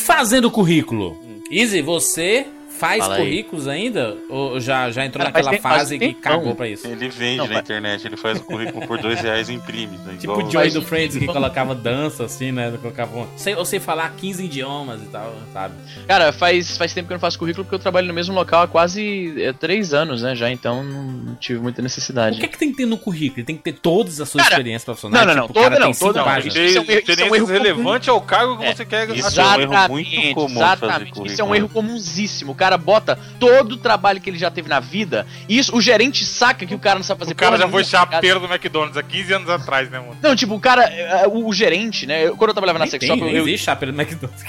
[0.00, 1.16] Fazendo currículo.
[1.50, 2.46] Easy, você
[2.80, 3.22] faz Fala aí.
[3.24, 4.16] currículos ainda?
[4.28, 6.86] Ou já, já entrou Cara, naquela faz fase que cagou pra isso?
[6.86, 9.98] Ele vende Não, na vai- internet, ele faz o currículo por dois reais e imprime.
[9.98, 10.16] Né?
[10.18, 12.72] Tipo o Joey Mas- do Friends que colocava dança assim, né?
[12.80, 15.74] Colocava sei, eu sei falar 15 idiomas e tal, sabe?
[16.08, 18.62] Cara, faz, faz tempo que eu não faço currículo porque eu trabalho no mesmo local
[18.62, 20.34] há quase é, três anos, né?
[20.34, 22.38] Já, então não tive muita O necessidade.
[22.38, 23.44] que é que tem que ter no currículo?
[23.44, 25.26] Tem que ter todas as suas Cara, experiências profissionais?
[25.26, 26.24] não, não, não, Tipo, o cara toda tem não, cinco toda não.
[26.26, 26.54] páginas.
[26.56, 27.58] Isso é um erro- isso é um erro comum.
[27.58, 29.44] relevantes ao cargo que É, você quer isso assumir.
[29.64, 31.26] é um erro muito comum exatamente.
[31.26, 32.52] Isso é um erro comunsíssimo.
[32.52, 35.26] O cara bota todo o trabalho que ele já teve na vida.
[35.48, 37.82] E isso, o gerente saca que o cara não sabe fazer O cara já foi
[37.84, 40.16] chapeiro do McDonald's há 15 anos atrás, né, mano?
[40.22, 42.26] Não, tipo, o cara, é, o, o gerente, né?
[42.26, 44.44] eu- quando eu trabalhava na sex shop, eu, eu existe chapéu do McDonald's.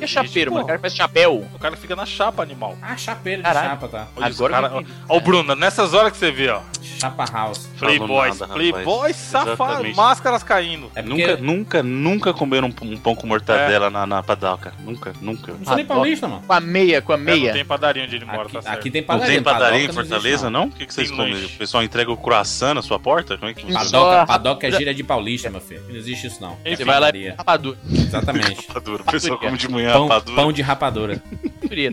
[0.00, 0.64] é chapeiro, mano.
[0.64, 1.46] O cara faz chapéu.
[1.54, 2.76] O cara fica na chapa, animal.
[2.80, 3.68] Ah, chapeiro de Caralho.
[3.70, 4.08] chapa, tá.
[4.16, 6.60] Olha isso, Agora cara, ó, Bruno, nessas horas que você vê, ó.
[6.98, 7.68] Chapa house.
[7.78, 9.16] Playboys, nada, Playboys rapaz.
[9.16, 9.96] safado, Exatamente.
[9.96, 10.90] máscaras caindo.
[10.94, 14.72] É porque Nunca, nunca, nunca comeram um, um pão com mortadela na, na padoca.
[14.80, 15.52] Nunca, nunca.
[15.52, 16.42] não sou nem paulista, mano.
[16.46, 17.49] Com a meia, com a É, meia.
[17.50, 18.78] Não tem padaria onde ele mora, Aqui, tá certo.
[18.78, 19.34] aqui tem Não padaria.
[19.34, 20.64] tem padaria em não Fortaleza, não?
[20.66, 21.44] O que, que vocês comem?
[21.44, 23.36] O pessoal entrega o croissant na sua porta?
[23.38, 23.84] Como é que funciona?
[23.84, 25.82] Só- Padoca, padoca é gíria de paulista, meu filho.
[25.88, 26.56] Não existe isso, não.
[26.64, 27.34] Enfim, Você vai lá e Padaria.
[27.38, 27.78] rapadura.
[27.92, 28.66] Exatamente.
[28.68, 29.02] Rapadura.
[29.02, 30.36] O pessoal come de manhã Pão, rapadura.
[30.36, 31.22] pão de rapadura.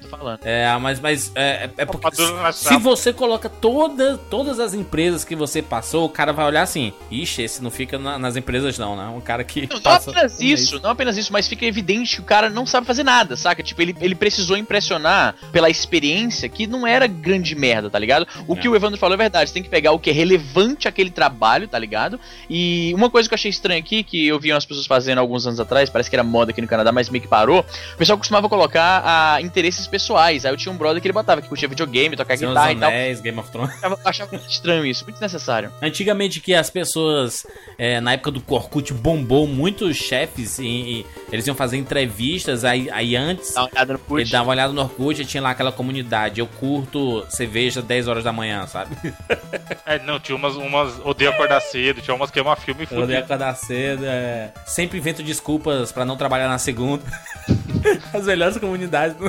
[0.01, 0.39] Tô falando.
[0.43, 2.79] É, mas, mas é, é porque Rapadura na se chapa.
[2.79, 7.43] você coloca toda, todas as empresas que você passou, o cara vai olhar assim, ixi,
[7.43, 9.05] esse não fica na- nas empresas não, né?
[9.15, 10.61] Um cara que Não, não apenas um mês.
[10.61, 13.61] isso, não apenas isso, mas fica evidente que o cara não sabe fazer nada, saca?
[13.61, 18.27] Tipo, ele, ele precisou impressionar pela experiência que não era grande merda, tá ligado?
[18.47, 18.57] O É.
[18.57, 21.09] que o Evandro falou é verdade, você tem que pegar o que é relevante àquele
[21.09, 22.19] trabalho, tá ligado?
[22.49, 25.45] E uma coisa que eu achei estranha aqui, que eu vi umas pessoas fazendo alguns
[25.47, 28.17] anos atrás, parece que era moda aqui no Canadá, mas meio que parou, o pessoal
[28.17, 30.45] costumava colocar ah, interesses pessoais.
[30.45, 32.75] Aí eu tinha um brother que ele botava, que curtia videogame, tocar Senhor guitarra e
[32.75, 32.89] tal.
[32.89, 33.73] Anéis, Game of Thrones.
[33.83, 35.71] Eu achava- muito estranho isso, muito desnecessário.
[35.81, 37.45] Antigamente que as pessoas,
[37.77, 42.89] é, na época do Orkut, bombou muitos chefes e, e eles iam fazer entrevistas, aí,
[42.91, 45.71] aí antes Dá uma olhada no ele dava uma olhada no Orkut tinha lá aquela
[45.71, 48.95] comunidade, eu curto cerveja 10 horas da manhã, sabe?
[49.85, 50.99] É, não, tinha umas, umas.
[51.05, 54.51] Odeio acordar cedo, tinha umas queima filme e odeio acordar cedo, é...
[54.65, 57.03] sempre invento desculpas pra não trabalhar na segunda.
[58.13, 59.15] As melhores comunidades.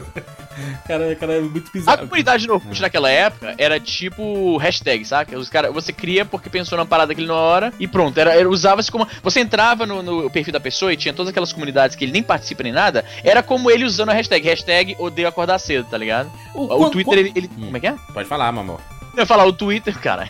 [0.89, 1.99] Cara, cara, é muito A bizarro.
[2.09, 5.39] comunidade no Orkut naquela época era tipo hashtag, saca?
[5.39, 8.19] Os cara, você cria porque pensou numa parada aquele na hora e pronto.
[8.19, 9.07] Era, era- usava-se como.
[9.23, 12.25] Você entrava no, no perfil da pessoa e tinha todas aquelas comunidades que ele nem
[12.25, 13.05] participa nem nada.
[13.23, 14.49] Era como ele usando a hashtag.
[14.49, 16.29] Hashtag odeio acordar cedo, tá ligado?
[16.53, 17.67] O, quan- Twitter, quan- ele, ele- Hum.
[17.67, 17.95] Como é que é?
[18.13, 18.81] Pode falar, meu amor.
[19.19, 20.29] Eu ia falar, o Twitter, cara.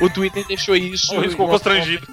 [0.00, 1.12] O Twitter deixou isso.
[1.20, 2.06] Ele ficou constrangido.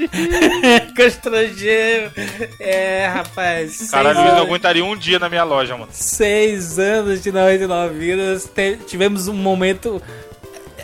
[0.94, 2.12] Constrangeiro.
[2.60, 3.90] É, rapaz.
[3.92, 5.88] Caralho, eles não aguentariam um dia na minha loja, mano.
[5.94, 10.02] Seis anos de 99 vidas, te- tivemos um momento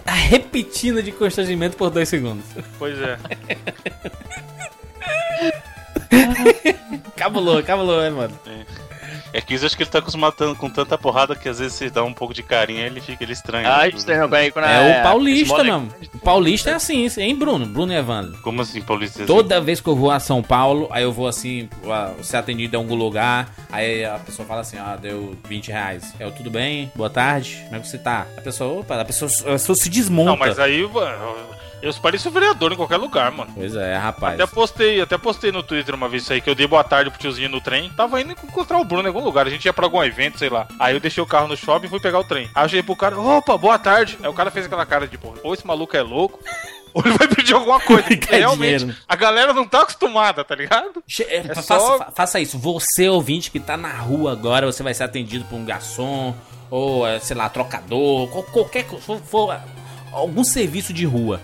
[0.05, 2.45] repetindo de constrangimento por dois segundos.
[2.79, 3.17] Pois é.
[7.17, 8.39] Cabulou, cabulou, né, mano?
[8.47, 8.82] É
[9.41, 12.03] que isso acho que ele tá acostumado com tanta porrada que às vezes você dá
[12.03, 13.67] um pouco de carinho ele fica ele estranha.
[13.67, 13.89] Ah, né?
[13.89, 14.29] estranho.
[14.29, 15.93] Quando, quando É, o paulista, Small- mano.
[16.13, 17.65] O paulista é assim, hein, Bruno?
[17.65, 18.37] Bruno e Evandro.
[18.41, 19.25] Como assim, Paulista?
[19.25, 21.67] Toda vez que eu vou a São Paulo, aí eu vou assim,
[22.21, 26.13] ser atendido em algum lugar, aí a pessoa fala assim, ah, deu 20 reais.
[26.19, 26.91] Eu, tudo bem?
[26.95, 27.61] Boa tarde?
[27.65, 28.27] Como é que você tá?
[28.37, 30.29] A pessoa, opa, a pessoa, a pessoa se desmonta.
[30.31, 31.35] Não, mas aí, mano,
[31.83, 33.51] eu pareço vereador em qualquer lugar, mano.
[33.55, 34.39] Pois é, rapaz.
[34.39, 37.09] Até postei, até postei no Twitter uma vez isso aí, que eu dei boa tarde
[37.09, 37.89] pro tiozinho no trem.
[37.95, 39.45] Tava indo encontrar o Bruno em algum lugar.
[39.45, 40.67] A gente ia pra algum evento, sei lá.
[40.79, 42.49] Aí eu deixei o carro no shopping e fui pegar o trem.
[42.55, 44.17] Aí eu cheguei pro cara, opa, boa tarde.
[44.23, 46.39] Aí o cara fez aquela cara de, pô, ou esse maluco é louco,
[46.93, 48.03] ou ele vai pedir alguma coisa.
[48.07, 49.01] Porque realmente, dinheiro.
[49.07, 51.03] a galera não tá acostumada, tá ligado?
[51.07, 52.57] Che- é, É faça, só- fa- faça isso.
[52.59, 56.33] Você, ouvinte, que tá na rua agora, você vai ser atendido por um garçom,
[56.69, 59.03] ou, é, sei lá, trocador, qual- qualquer coisa.
[59.03, 59.59] For, for,
[60.11, 61.41] algum serviço de rua.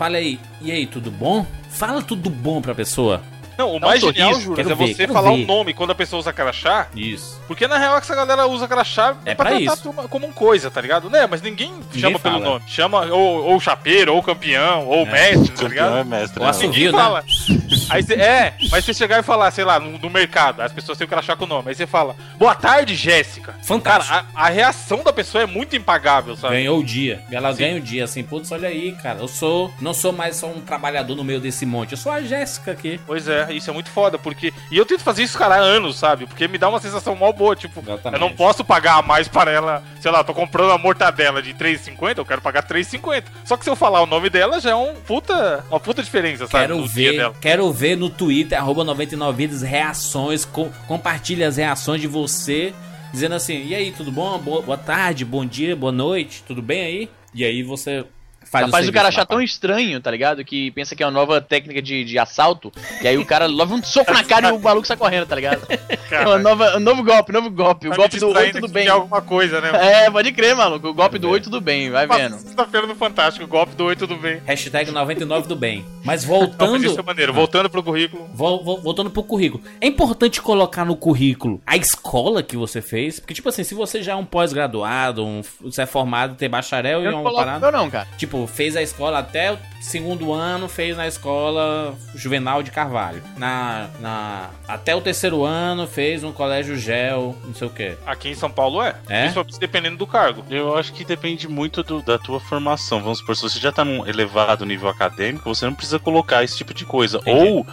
[0.00, 1.44] Fala aí, e aí, tudo bom?
[1.68, 3.20] Fala tudo bom pra pessoa.
[3.60, 5.42] Não, o mais genial, Juras, quero é ver, você falar ver.
[5.42, 6.88] o nome quando a pessoa usa crachá.
[6.94, 7.40] Isso.
[7.46, 9.82] Porque na real essa galera usa crachá É pra pra tratar isso.
[9.82, 11.10] turma como um coisa, tá ligado?
[11.10, 11.26] Né?
[11.28, 12.44] Mas ninguém, chama pelo fala.
[12.44, 12.64] nome.
[12.66, 15.96] Chama ou, ou chapeiro, ou campeão, ou mestre, tá Campeão ligado?
[15.98, 16.38] é mestre.
[16.38, 16.50] Ou né?
[16.50, 16.98] assovio, Ninguém né?
[16.98, 17.24] fala.
[17.90, 20.96] Aí você, é, mas você chegar e falar, sei lá, no, no mercado, as pessoas
[20.96, 21.68] têm que crachá com o nome.
[21.68, 23.54] Aí você fala, boa tarde, Jéssica.
[23.62, 24.14] Fantástico.
[24.14, 26.54] Cara, a, a reação da pessoa é muito impagável, sabe?
[26.54, 27.22] Ganhou o dia.
[27.30, 29.18] Ela ganha o dia, assim, putz, olha aí, cara.
[29.20, 29.72] Eu sou.
[29.80, 31.92] Não sou mais só um trabalhador no meio desse monte.
[31.92, 33.00] Eu sou a Jéssica aqui.
[33.06, 34.52] Pois é, isso é muito foda, porque.
[34.70, 36.26] E eu tento fazer isso, cara, há anos, sabe?
[36.26, 38.20] Porque me dá uma sensação mal boa, tipo, Exatamente.
[38.22, 41.42] eu não posso pagar a mais para ela, sei lá, eu tô comprando uma mortadela
[41.42, 43.24] de 3,50, eu quero pagar 3,50.
[43.44, 46.46] Só que se eu falar o nome dela, já é um puta, uma puta diferença,
[46.46, 46.66] sabe?
[46.66, 52.72] Quero ver, quero ver no Twitter, arroba 99vidas, reações, com, compartilha as reações de você,
[53.12, 54.38] dizendo assim, e aí, tudo bom?
[54.38, 57.10] Boa, boa tarde, bom dia, boa noite, tudo bem aí?
[57.34, 58.04] E aí você
[58.50, 60.44] faz Capaz do serviço cara achar tão estranho, tá ligado?
[60.44, 62.72] Que pensa que é uma nova técnica de, de assalto.
[63.02, 65.34] E aí o cara leva um soco na cara e o maluco sai correndo, tá
[65.36, 65.62] ligado?
[66.10, 67.86] É uma nova, um novo golpe, novo golpe.
[67.86, 68.88] O Tá golpe me do oi, distraindo tudo bem.
[68.88, 69.70] alguma coisa, né?
[70.04, 70.88] É, pode crer, maluco.
[70.88, 72.38] O golpe do oi, tudo bem, vai vendo.
[72.38, 74.40] Sexta-feira no Fantástico, golpe do oi, tudo bem.
[74.44, 75.84] Hashtag 99 do bem.
[76.04, 76.84] Mas Não, voltando.
[76.84, 77.32] isso é maneiro.
[77.32, 78.28] Voltando pro currículo.
[78.34, 79.62] Vol- vol- voltando pro currículo.
[79.80, 83.20] É importante colocar no currículo a escola que você fez.
[83.20, 87.00] Porque, tipo assim, se você já é um pós-graduado, um, você é formado, tem bacharel
[87.02, 87.60] Eu e não uma coloco parada.
[87.70, 88.08] meu não, cara.
[88.16, 93.22] Tipo, fez a escola até o segundo ano, fez na escola Juvenal de Carvalho.
[93.36, 97.96] Na, na, até o terceiro ano, fez um colégio gel, não sei o quê.
[98.04, 98.94] Aqui em São Paulo é.
[99.08, 99.20] É?
[99.22, 100.44] Principalmente dependendo do cargo.
[100.50, 103.02] Eu acho que depende muito do- da tua formação.
[103.02, 106.56] Vamos supor, se você já tá num elevado nível acadêmico, você não precisa colocar esse
[106.56, 107.18] tipo de coisa.
[107.18, 107.48] Entendi.
[107.48, 107.66] Ou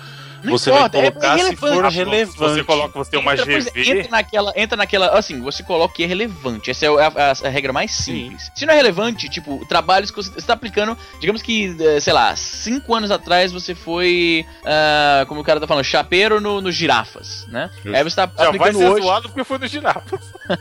[0.43, 1.59] Não você importa, é- vai colocar é se relevante.
[1.73, 2.37] for Ah, relevante.
[2.37, 3.91] você coloca, você tem uma Entra, é, GV.
[3.99, 6.71] entra naquela, entra naquela, assim, você coloca que é relevante.
[6.71, 8.51] Essa é a, a- a regra mais simples.
[8.55, 12.35] Se não é relevante, tipo, trabalhos que você está aplicando, digamos que, eh, sei lá,
[12.35, 17.45] cinco anos atrás você foi, ah, como o cara tá falando, chapeiro no, no girafas,
[17.49, 17.69] né?
[17.83, 17.95] Justo.
[17.95, 20.19] Aí você tá Já vai aplicando ser hoje zoado porque foi no girafa.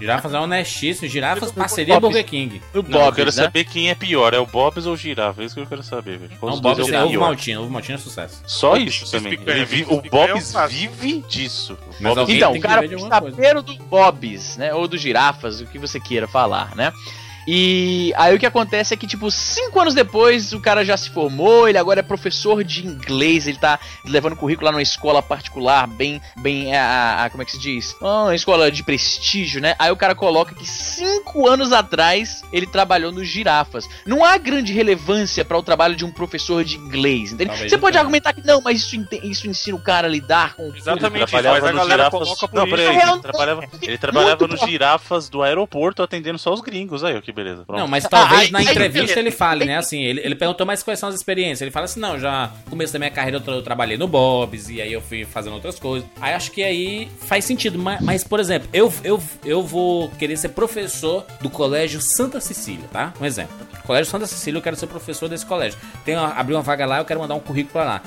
[0.00, 1.08] Girafas é honestíssimo.
[1.08, 1.98] Girafas, parceria.
[1.98, 2.62] Burger King.
[2.72, 3.32] no Não, eu Bob, quero né?
[3.32, 5.42] saber quem é pior, é o Bob's ou o Girafa?
[5.42, 6.30] É isso que eu quero saber, velho.
[6.40, 7.20] Não, Bob's é é o ovo pior?
[7.20, 7.62] maltino.
[7.62, 8.40] Ovo maltino é sucesso.
[8.46, 9.38] Só O isso também.
[9.46, 10.92] Ele vi- Bob's o é um Bob's clássico.
[10.94, 11.78] vive disso.
[12.00, 14.72] Mas Então, o cara chapeiro do Bob's, né?
[14.74, 16.92] Ou do girafas, o que você queira falar, né?
[17.50, 21.08] E aí o que acontece é que, tipo, cinco anos depois o cara já se
[21.08, 25.86] formou, ele agora é professor de inglês, ele tá levando currículo lá numa escola particular,
[25.86, 27.96] bem, bem, a, a- como é que se diz?
[28.02, 29.74] Ah, uma escola de prestígio, né?
[29.78, 33.88] Aí o cara coloca que cinco anos atrás ele trabalhou nos girafas.
[34.04, 37.48] Não há grande relevância para o trabalho de um professor de inglês, entende?
[37.48, 38.02] Talvez Você pode tenha.
[38.02, 41.30] argumentar que não, mas isso, isso ensina o cara a lidar com o Exatamente isso,
[41.30, 42.20] trabalhava mas a nos galera girafas.
[42.28, 42.76] coloca por Não, isso.
[42.76, 47.02] peraí, real, ele trabalhava, ele trabalhava nos girafas do aeroporto atendendo só os gringos.
[47.02, 47.64] Aí, ó, que beleza.
[47.64, 47.80] Pronto.
[47.80, 49.76] Não, mas talvez aí- na aí- entrevista aí- ele fale, né?
[49.78, 51.62] Assim, ele, ele perguntou mais quais são as experiências.
[51.62, 54.06] Ele fala assim: não, já no começo da minha carreira eu, tra- eu trabalhei no
[54.08, 56.08] Bob's e aí eu fui fazendo outras coisas.
[56.20, 57.78] Aí acho que aí faz sentido.
[57.78, 62.84] Mas, mas, por exemplo, eu, eu, eu vou querer ser professor do Colégio Santa Cecília,
[62.92, 63.12] tá?
[63.20, 63.54] Um exemplo.
[63.86, 65.78] Colégio Santa Cecília, eu quero ser professor desse colégio.
[66.04, 68.02] Tem uma, abrir uma vaga lá, eu quero mandar um currículo pra lá.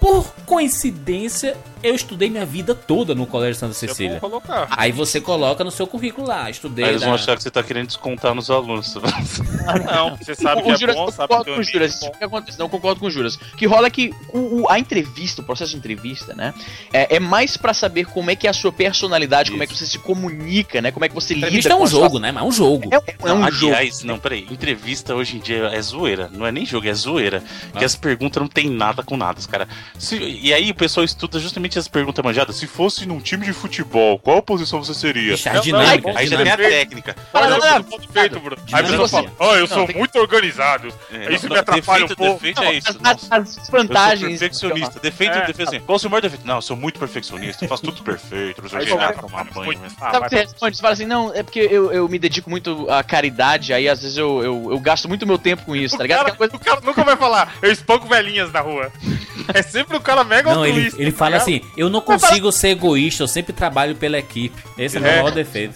[0.00, 4.20] Por coincidência, eu estudei minha vida toda no Colégio Santa É bom Cecília.
[4.20, 4.66] colocar.
[4.70, 6.84] Aí você coloca no seu currículo lá, estudei.
[6.84, 8.94] Aí eles vão da- achar que você tá querendo descontar nos alunos.
[8.94, 11.64] Não, você sabe que o é Juras, bom, eu sabe concordo que é com o
[11.64, 12.02] Juras.
[12.02, 12.58] O que acontece?
[12.58, 13.36] Não concordo com o Juras.
[13.36, 16.54] O que rola é que o, o- a entrevista, o processo de entrevista, né?
[16.92, 19.76] É, é mais pra saber como é que é a sua personalidade, como é que
[19.76, 20.90] você se comunica, né?
[20.90, 22.32] Como é que você lida Entrevista é com um jogo, né?
[22.32, 22.90] Mas é um jogo.
[22.92, 22.96] É,
[23.28, 23.74] é um Não, jogo.
[23.74, 24.46] aliás, não, peraí.
[24.50, 26.28] Entrevista hoje em dia é zoeira.
[26.32, 27.42] Não é nem jogo, é zoeira.
[27.74, 27.84] Ah.
[27.84, 29.66] as perguntas não tem nada com nada, cara.
[29.98, 32.54] Se- e aí o pessoal estuda justamente as perguntas manjadas.
[32.54, 35.34] Se fosse num time de futebol, qual posição você seria?
[35.36, 36.12] Não, a não, dinâmica.
[36.14, 37.16] Aí já tem a técnica.
[37.32, 38.62] Fala, não, não, eu sou feito, Bruno.
[38.72, 40.92] Aí a pessoa fala, ah, eu Não, sou tem- muito organizado.
[41.12, 42.34] É, Isso não, me atrapalha defeito, um pouco.
[42.40, 42.88] defeito Não, é isso.
[42.88, 44.38] as, Eu sou vantagens.
[44.38, 45.00] perfeccionista.
[45.00, 45.46] Defeito, É.
[45.46, 45.80] defeito assim.
[45.80, 46.46] Qual o seu maior defeito?
[46.46, 47.64] Não, eu sou muito perfeccionista.
[47.64, 48.62] Eu faço tudo perfeito.
[48.62, 49.80] Não sei o que, tomar banho.
[49.98, 50.76] Sabe o que você responde?
[50.76, 54.02] Você fala assim, não, é porque eu, eu me dedico muito à caridade, aí às
[54.02, 56.36] vezes eu, eu, eu gasto muito meu tempo com isso, tá O ligado?
[56.36, 58.92] coisa- o cara nunca vai falar, eu espanco velhinhas na rua.
[59.54, 61.44] É sempre um cara mega Não, ele, altruísta, ele tá fala ligado?
[61.58, 64.56] Assim: eu não consigo ser egoísta, eu sempre trabalho pela equipe.
[64.76, 65.16] Esse é o meu É.
[65.22, 65.74] maior defeito.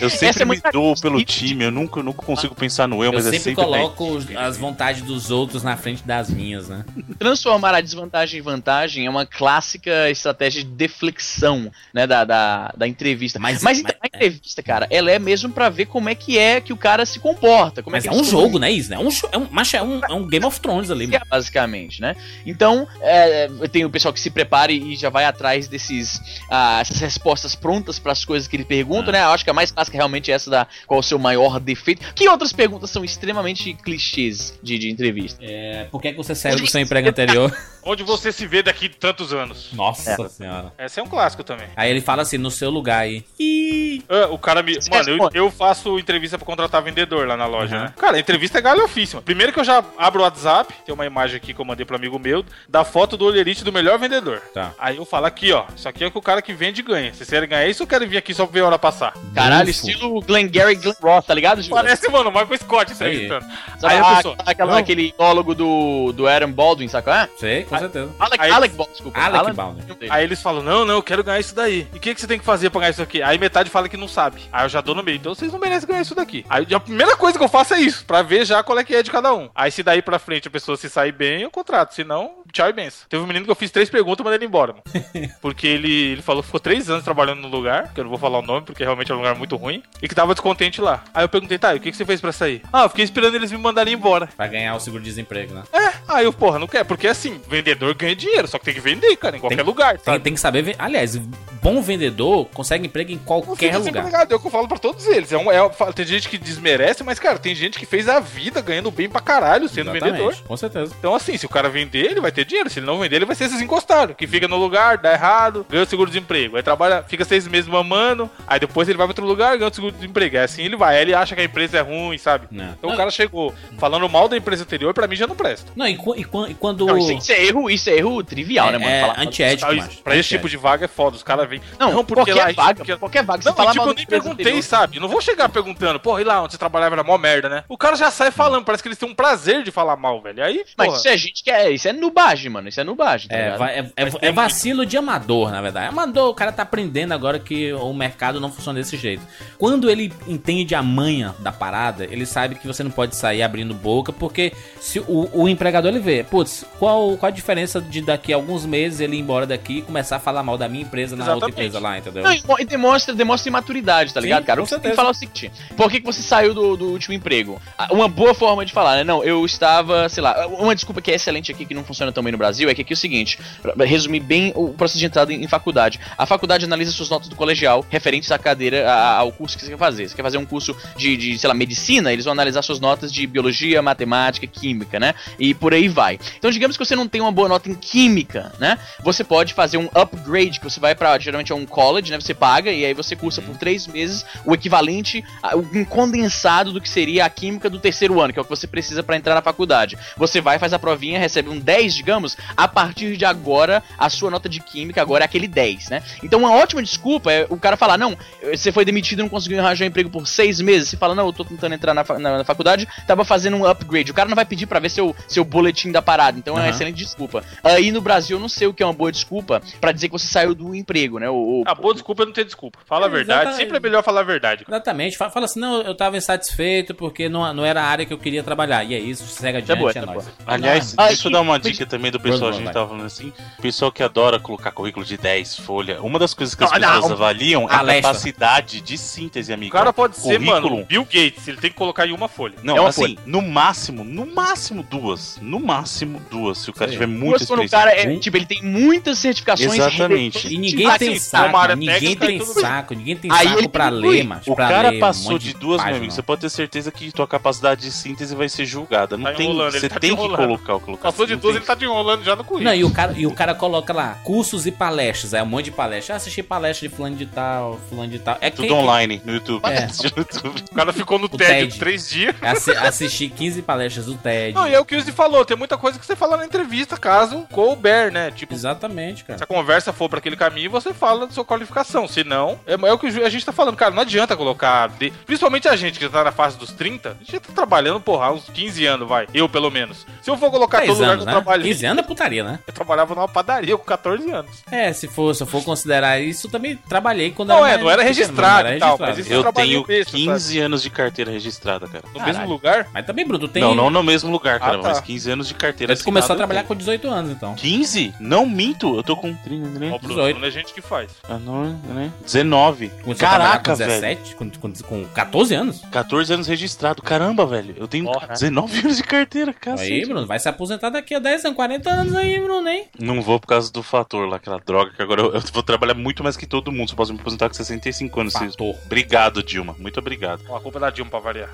[0.00, 1.64] Eu sempre é me muito dou pelo time.
[1.64, 3.64] Eu nunca, eu nunca consigo pensar no eu, Eu mas sempre, é sempre.
[3.64, 6.84] coloco as vontades dos outros na frente das minhas, né?
[7.18, 12.86] transformar a desvantagem em vantagem é uma clássica estratégia de deflexão, né, da, da, da
[12.88, 13.38] entrevista.
[13.38, 16.60] Mas- Mas, mas- a entrevista, cara, ela é mesmo pra ver como é que é
[16.60, 17.82] que o cara se comporta.
[17.82, 18.92] Como Mas é é que ele um jogo, né, isso?
[18.92, 22.14] É um, é um, é um, é um Game of Thrones ali, basicamente, né?
[22.44, 27.00] Então, é, tem o pessoal que se prepara e já vai atrás desses ah, essas
[27.00, 29.12] respostas prontas para as coisas que ele pergunta, Ah.
[29.12, 29.22] né?
[29.24, 32.12] Eu acho que a mais clássica realmente é essa da qual o seu maior defeito.
[32.14, 35.38] Que outras perguntas são extremamente clichês de, de entrevista?
[35.42, 37.50] É, por que, que você saiu do seu emprego anterior?
[37.88, 39.68] Onde você se vê daqui tantos anos?
[39.72, 40.72] Nossa senhora.
[40.76, 41.68] Esse é um clássico também.
[41.76, 43.24] Aí ele fala assim, no seu lugar aí.
[43.38, 44.74] Ih, Ah, o cara me.
[44.74, 47.82] Você Mano, eu, eu faço entrevista pra contratar vendedor lá na loja, Uhum.
[47.84, 47.94] né?
[47.96, 49.22] Cara, a entrevista é galhofíssima.
[49.22, 51.94] Primeiro que eu já abro o WhatsApp, tem uma imagem aqui que eu mandei pro
[51.94, 54.40] amigo meu, da foto do olherite do melhor vendedor.
[54.52, 54.74] Tá.
[54.78, 55.64] Aí eu falo aqui, ó.
[55.74, 57.12] Isso aqui é o que o cara que vende ganha.
[57.12, 59.14] Vocês querem ganhar isso ou querem vir aqui só pra ver a hora passar?
[59.34, 61.74] Caralho, estilo Glenn Gary Glenn Ross, tá ligado, Júlio?
[61.76, 63.28] Parece, mano, o Michael Scott Isso aí.
[63.28, 63.44] Sabe
[63.82, 67.28] Aí a- a pessoa, aquela- aquele monólogo do, do Adam Baldwin, qual é?
[67.38, 68.10] Sei, com certeza.
[68.18, 69.18] Alec, Aí- Alec Baldwin, desculpa.
[69.20, 69.82] Alec Alan- Baldwin.
[70.10, 71.86] Aí eles falam, não, não, eu quero ganhar isso daí.
[71.92, 73.22] E o que, que você tem que fazer pra ganhar isso aqui?
[73.22, 74.42] Aí metade fala que não sabe.
[74.52, 75.16] Aí eu já dou no meio.
[75.16, 76.44] Então vocês não merecem ganhar isso daqui.
[76.48, 78.94] Aí a primeira coisa que eu faço é isso, pra ver já qual é que
[78.94, 79.48] é de cada um.
[79.54, 81.92] Aí se daí pra frente a pessoa se sair bem, eu contrato.
[81.94, 83.06] Se não, tchau e benção.
[83.08, 84.84] Teve um menino que eu fiz três perguntas e mandei ele embora, mano.
[85.42, 88.18] Porque ele, ele falou que ficou três anos trabalhando no lugar, que eu não vou
[88.18, 91.04] falar o nome, porque realmente é um lugar muito ruim, e que tava descontente lá.
[91.12, 92.62] Aí eu perguntei, tá, e o que, que você fez pra sair?
[92.72, 94.28] Ah, eu fiquei esperando eles me mandarem embora.
[94.36, 95.62] Pra ganhar o seguro-desemprego, né?
[95.72, 98.80] É, aí eu, porra, não quer, porque assim, vendedor ganha dinheiro, só que tem que
[98.80, 100.74] vender, cara, em qualquer Tem- lugar, Tem, tem que saber.
[100.78, 101.16] Aliás,
[101.62, 104.26] bom vendedor consegue emprego em qualquer lugar.
[104.30, 105.32] é o que eu falo pra todos eles.
[105.32, 108.60] É um, é, tem gente que desmerece, mas, cara, tem gente que fez a vida
[108.60, 110.36] ganhando bem pra caralho sendo Exatamente, vendedor.
[110.46, 110.94] Com certeza.
[110.98, 112.70] Então, assim, se o cara vender, ele vai ter dinheiro.
[112.70, 114.16] Se ele não vender, ele vai ser esses encostados.
[114.16, 116.56] Que fica no lugar, dá errado, ganha o seguro-desemprego.
[116.56, 119.74] Aí trabalha, fica seis meses mamando, aí depois ele vai pra outro lugar, ganha o
[119.74, 120.36] seguro-desemprego.
[120.36, 120.96] É assim ele vai.
[120.96, 122.46] Aí ele acha que a empresa é ruim, sabe?
[122.50, 122.64] Não.
[122.72, 122.94] Então Não.
[122.94, 125.70] o cara chegou falando mal da empresa anterior, pra mim já não presta.
[125.76, 126.86] Não, e, e e quando.
[126.86, 128.90] Não, isso, isso é erro, isso é erro trivial, né, mano?
[128.90, 130.02] é, Falar- antiético, Pra, macho.
[130.02, 131.16] pra esse tipo de vaga é foda.
[131.16, 131.60] Os caras vêm.
[131.78, 133.42] Não, porque qualquer lá- vaga, porque- qualquer vaga.
[133.42, 134.62] Você Não, fala tipo, mal eu nem perguntei, anterior.
[134.62, 135.00] sabe?
[135.00, 137.64] Não vou chegar perguntando, porra, e lá onde você trabalhava era mó merda, né?
[137.68, 140.42] O cara já sai falando, parece que eles têm um prazer de falar mal, velho.
[140.44, 141.70] Aí, Mas porra, isso é gente que é.
[141.70, 142.68] Isso é nubagem, mano.
[142.68, 143.56] Isso é nubagem, tá É,
[143.96, 145.88] é, é- é vacilo de amador, na verdade.
[145.88, 149.22] Amador, o cara tá aprendendo agora que o mercado não funciona desse jeito.
[149.58, 153.74] Quando ele entende a manha da parada, ele sabe que você não pode sair abrindo
[153.74, 158.32] boca, porque se o, o empregador ele vê, putz, qual, qual a diferença de daqui
[158.32, 161.16] a alguns meses ele ir embora daqui e começar a falar mal da minha empresa
[161.16, 161.68] na outra Exatamente.
[161.68, 162.22] empresa lá, entendeu?
[162.22, 164.60] Não, e mo- demonstra, demonstra imaturidade, tá Sim, ligado, cara?
[164.60, 167.14] com Você tem que falar o seguinte: por que, que você saiu do, do último
[167.14, 167.60] emprego?
[167.90, 169.04] Uma boa forma de falar, né?
[169.04, 172.24] Não, eu estava, sei lá, uma desculpa que é excelente aqui, que não funciona tão
[172.24, 173.38] bem no Brasil, é que aqui é o seguinte:
[173.78, 176.00] resumir bem o processo de entrada em, faculdade.
[176.18, 179.70] A faculdade analisa suas notas do colegial referentes à cadeira, a- ao curso que você
[179.70, 180.08] quer fazer.
[180.08, 183.12] Você quer fazer um curso de, de, sei lá, medicina, eles vão analisar suas notas
[183.12, 185.14] de biologia, matemática, química, né?
[185.38, 186.18] E por aí vai.
[186.38, 188.78] Então, digamos que você não tem uma boa nota em química, né?
[189.04, 192.18] Você pode fazer um upgrade, que você vai pra, geralmente é um college, né?
[192.20, 196.80] Você paga e aí você cursa por três meses o equivalente, a, um condensado do
[196.80, 199.34] que seria a química do terceiro ano, que é o que você precisa pra entrar
[199.34, 199.98] na faculdade.
[200.16, 204.30] Você vai, faz a provinha, recebe um 10, digamos, a partir de agora, a sua
[204.30, 206.02] nota de química agora é aquele 10, né?
[206.22, 208.16] Então, uma ótima desculpa é o cara falar, não,
[208.54, 210.88] você foi demitido e não conseguiu arranjar um emprego por seis meses.
[210.88, 213.66] Você fala, não, eu tô tentando entrar na, fa- na- na faculdade, tava fazendo um
[213.66, 214.12] upgrade.
[214.12, 216.38] O cara não vai pedir pra ver seu, seu boletim da parada.
[216.38, 217.42] Então é uma excelente desculpa.
[217.64, 220.12] Aí no Brasil eu não sei o que é uma boa desculpa pra dizer que
[220.12, 221.28] você saiu do emprego, né?
[221.28, 222.78] O, o- a boa desculpa é não ter desculpa.
[222.86, 223.40] Fala a É, verdade.
[223.40, 223.60] exatamente.
[223.62, 224.64] Sempre é melhor falar a verdade.
[224.64, 224.76] cara.
[224.76, 225.16] Exatamente.
[225.16, 228.18] Fa- Fala assim, não, eu tava insatisfeito porque não, não era a área que eu
[228.18, 228.84] queria trabalhar.
[228.84, 230.24] E é isso, segue adiante, boa, é, tá nóis.
[230.24, 230.36] boa.
[230.46, 232.72] Aliás, Ah, deixa eu dar uma dica também do pessoal, a gente vai.
[232.72, 236.62] tava falando assim, pessoal que adora colocar currículo de 10 folha, uma das coisas que
[236.64, 239.72] as Não, pessoas avaliam é a capacidade de síntese, O amigo.
[239.72, 240.70] cara pode ser, Currículo.
[240.76, 241.46] mano, Bill Gates.
[241.48, 242.54] Ele tem que colocar em uma folha.
[242.62, 245.38] Não, É uma assim, no máximo, no máximo duas.
[245.40, 246.94] No máximo duas, se o cara Sim.
[246.94, 248.02] tiver muita Duas quando o experiência.
[248.02, 249.72] cara é, tipo, ele tem muitas certificações.
[249.74, 250.52] Exatamente.
[250.52, 254.52] E ninguém tem saco, ninguém tem saco, ninguém tem Aí saco pra ler, macho.
[254.52, 256.12] O cara ler passou de duas, meu amigo.
[256.12, 259.16] Você pode ter certeza que tua capacidade de síntese vai ser julgada.
[259.16, 259.52] Não Tá tem.
[259.54, 261.02] Você tá te tem que colocar o colocar.
[261.10, 262.74] Passou de não duas, ele tá te enrolando já no Não, currículo.
[262.74, 265.32] e o, cara, e o cara coloca lá, cursos e palestras.
[265.34, 266.10] Aí um monte de palestras.
[266.10, 268.36] Ah, assisti palestra de fulano de tal, fulano de tal.
[268.40, 269.62] É Tudo que- online no YouTube.
[269.64, 269.86] É.
[270.06, 270.62] No YouTube.
[270.70, 271.78] O cara ficou no O TED, TED.
[271.78, 272.34] três dias.
[272.42, 274.54] assi- Assisti 15 palestras do TED.
[274.54, 275.44] Não, e é o que o Izzy falou.
[275.44, 278.30] Tem muita coisa que você fala na entrevista, caso couber, né?
[278.30, 279.38] Tipo, Exatamente, cara.
[279.38, 282.06] se a conversa for pra aquele caminho, você fala da sua qualificação.
[282.08, 283.94] Se não, é, é o que a gente tá falando, cara.
[283.94, 284.88] Não adianta colocar.
[284.88, 287.52] de- Principalmente a gente que já tá na fase dos 30, a gente já tá
[287.54, 289.26] trabalhando, porra, há uns 15 anos, vai.
[289.32, 290.06] Eu, pelo menos.
[290.22, 291.40] Se eu for colocar 10 todo lugar anos, que eu né?
[291.40, 291.70] trabalhei.
[291.76, 292.58] 15 anos é putaria, né?
[292.66, 294.50] Eu trabalhava numa padaria com 14 anos.
[294.70, 297.70] É, se for, se eu for considerar isso, eu também trabalhei quando Não, era é,
[297.72, 299.16] mais não era pequeno, registrado não era e tal, registrado.
[299.16, 302.04] mas isso- Eu tenho besta, 15 anos de carteira registrada, cara.
[302.08, 302.38] No Caralho.
[302.38, 302.88] mesmo lugar?
[302.92, 303.62] Mas também, Bruno, tu tem.
[303.62, 304.88] Não, não no mesmo lugar, cara, Ah, tá.
[304.88, 307.54] mas 15 anos de carteira Você começou a trabalhar com 18 anos, então.
[307.54, 308.14] 15?
[308.18, 309.90] Não minto, eu tô com 30, né?
[309.92, 310.40] Ó, Bruno, 18.
[310.40, 311.10] não é gente que faz.
[311.28, 312.10] Ah, não, né?
[312.24, 312.88] 19.
[313.02, 313.90] Começou Caraca, com velho.
[314.00, 315.82] 17, com, com, com 14 anos.
[315.90, 317.02] 14 anos registrado.
[317.02, 317.74] Caramba, velho.
[317.76, 318.28] Eu tenho Porra.
[318.28, 319.92] 19 anos de carteira, cacete.
[319.92, 322.84] Aí, Bruno, vai se aposentar daqui a 10 anos, 40 anos aí, Bruno, hein?
[322.98, 325.94] Não vou por causa do fator lá, aquela droga, que agora eu, eu vou trabalhar
[325.94, 326.88] muito mais que todo mundo.
[326.90, 328.32] Só posso me aposentar com 65 anos.
[328.34, 328.74] Fator.
[328.86, 329.74] Obrigado, Dilma.
[329.78, 330.42] Muito obrigado.
[330.54, 331.50] A culpa é da Dilma pra variar.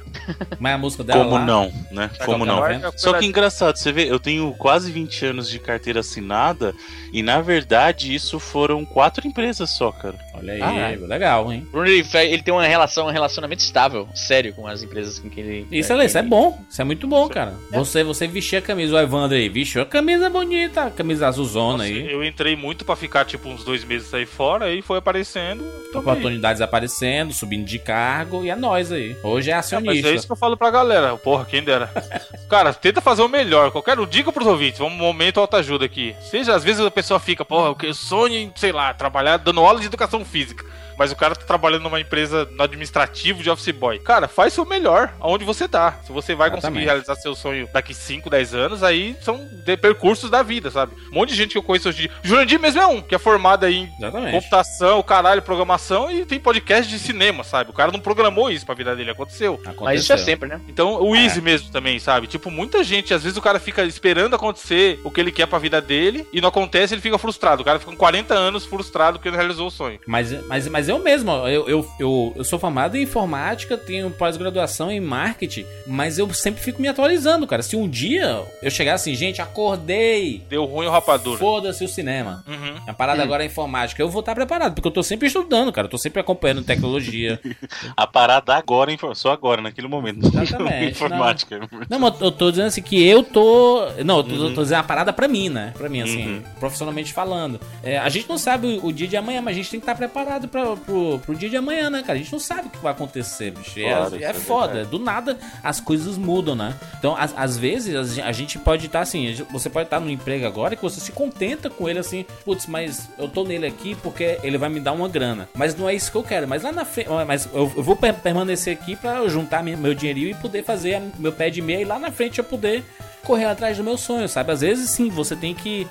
[0.61, 2.11] Mas a música dela Como lá, não, né?
[2.19, 2.66] Tá Como não?
[2.66, 6.75] é Só que culpa engraçado, você vê, eu tenho quase 20 anos de carteira assinada
[7.11, 10.19] e na verdade isso foram quatro empresas só, cara.
[10.35, 10.97] Olha aí, Ah, é.
[10.97, 11.66] legal, hein?
[11.71, 15.40] Bruno, ele, ele tem uma relação, um relacionamento estável, sério, com as empresas com que
[15.40, 15.66] ele.
[15.71, 16.62] Isso, é, é, isso é bom.
[16.69, 17.54] Isso é muito bom, Isso é- cara.
[17.71, 21.78] Você, você vestir a camisa, o Evandro aí, vestiu a camisa bonita, a camisa azulzona
[21.78, 22.11] Nossa, aí.
[22.12, 25.64] eu entrei muito pra ficar, tipo, uns dois meses aí fora, aí foi aparecendo.
[25.94, 29.16] Oportunidades aparecendo, subindo de cargo e é nós aí.
[29.23, 30.09] Hoje é É, mas acionista.
[30.09, 31.16] é isso que eu falo pra galera.
[31.16, 31.90] Porra, quem dera.
[32.49, 33.71] Cara, tenta fazer o melhor.
[33.71, 34.78] Qualquer um, diga pros ouvintes.
[34.78, 36.14] Vamos um momento autoajuda aqui.
[36.21, 39.61] Seja, às vezes a pessoa fica, porra, eu que- sonho em, sei lá, trabalhar dando
[39.61, 40.64] aula de educação física.
[41.02, 43.99] Mas o cara tá trabalhando numa empresa no administrativo de office boy.
[43.99, 45.99] Cara, faz seu melhor aonde você tá.
[46.06, 46.85] Se você vai conseguir Exatamente.
[46.87, 50.92] realizar seu sonho daqui 5, 10 anos, aí são de- percursos da vida, sabe?
[51.11, 52.09] Um monte de gente que eu conheço hoje.
[52.23, 54.30] Jurandir mesmo é um, que é formado aí em Exatamente.
[54.32, 57.71] computação, caralho, programação e tem podcast de cinema, sabe?
[57.71, 59.59] O cara não programou isso pra vida dele, aconteceu.
[59.80, 60.18] Mas isso é Aconteceu.
[60.18, 60.61] sempre, né?
[60.68, 62.28] Então, o Easy mesmo também, sabe?
[62.28, 65.59] Tipo, muita gente, às vezes o cara fica esperando acontecer o que ele quer pra
[65.59, 67.62] vida dele e não acontece, ele fica frustrado.
[67.62, 69.99] O cara fica com 40 anos frustrado porque não realizou o sonho.
[70.06, 74.11] Mas, mas, mas eu mesmo, ó, eu, eu, eu, eu sou formado em informática, tenho
[74.11, 77.62] pós-graduação em marketing, mas eu sempre fico me atualizando, cara.
[77.62, 81.38] Se um dia eu chegar assim, gente, acordei, Deu ruim o rapadura.
[81.38, 82.44] foda-se o cinema.
[82.46, 82.76] Uhum.
[82.87, 84.02] A parada agora é informática.
[84.02, 85.87] Eu vou estar preparado, porque eu tô sempre estudando, cara.
[85.87, 87.40] Eu tô sempre acompanhando tecnologia.
[87.96, 90.26] A parada agora, só agora, naquele momento.
[90.42, 91.68] Exatamente, Informática.
[91.88, 93.87] Não, mas eu tô dizendo assim que eu tô.
[94.04, 95.72] Não, eu tô, tô dizendo uma parada pra mim, né?
[95.76, 97.61] Pra mim, assim, profissionalmente falando.
[97.82, 99.84] É, a gente não sabe o, o dia de amanhã, mas a gente tem que
[99.84, 102.14] estar preparado pra, pro, pro dia de amanhã, né, cara?
[102.14, 103.79] A gente não sabe o que vai acontecer, bicho.
[103.79, 104.73] E Claro, é, é é foda.
[104.75, 104.91] verdade.
[104.91, 106.75] Do nada as coisas mudam, né?
[106.99, 109.35] Então, às, às vezes, a gen- a gente pode estar assim.
[109.52, 113.09] Você pode estar no emprego agora que você se contenta com ele assim, putz, mas
[113.19, 115.49] eu tô nele aqui porque ele vai me dar uma grana.
[115.55, 116.47] Mas não é isso que eu quero.
[116.49, 117.09] Mas lá na frente.
[117.26, 121.00] Mas eu, eu vou per- permanecer aqui pra eu juntar meu dinheirinho e poder fazer
[121.19, 122.85] meu pé de meia e lá na frente eu poder
[123.23, 124.50] correr atrás do meu sonho, sabe?
[124.52, 125.87] Às vezes sim, você tem que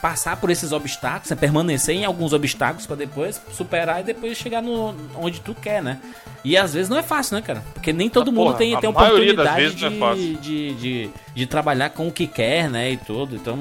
[0.00, 1.36] passar por esses obstáculos, né?
[1.36, 5.98] permanecer em alguns obstáculos pra depois superar e depois chegar no onde tu quer, né?
[6.44, 7.62] E às vezes não é fácil, né, cara?
[7.74, 11.46] Porque nem todo Ah, mundo porra, tem, a tem oportunidade não é de, de, de,
[11.46, 12.92] trabalhar com o que quer, né?
[12.92, 13.36] E tudo.
[13.36, 13.58] Então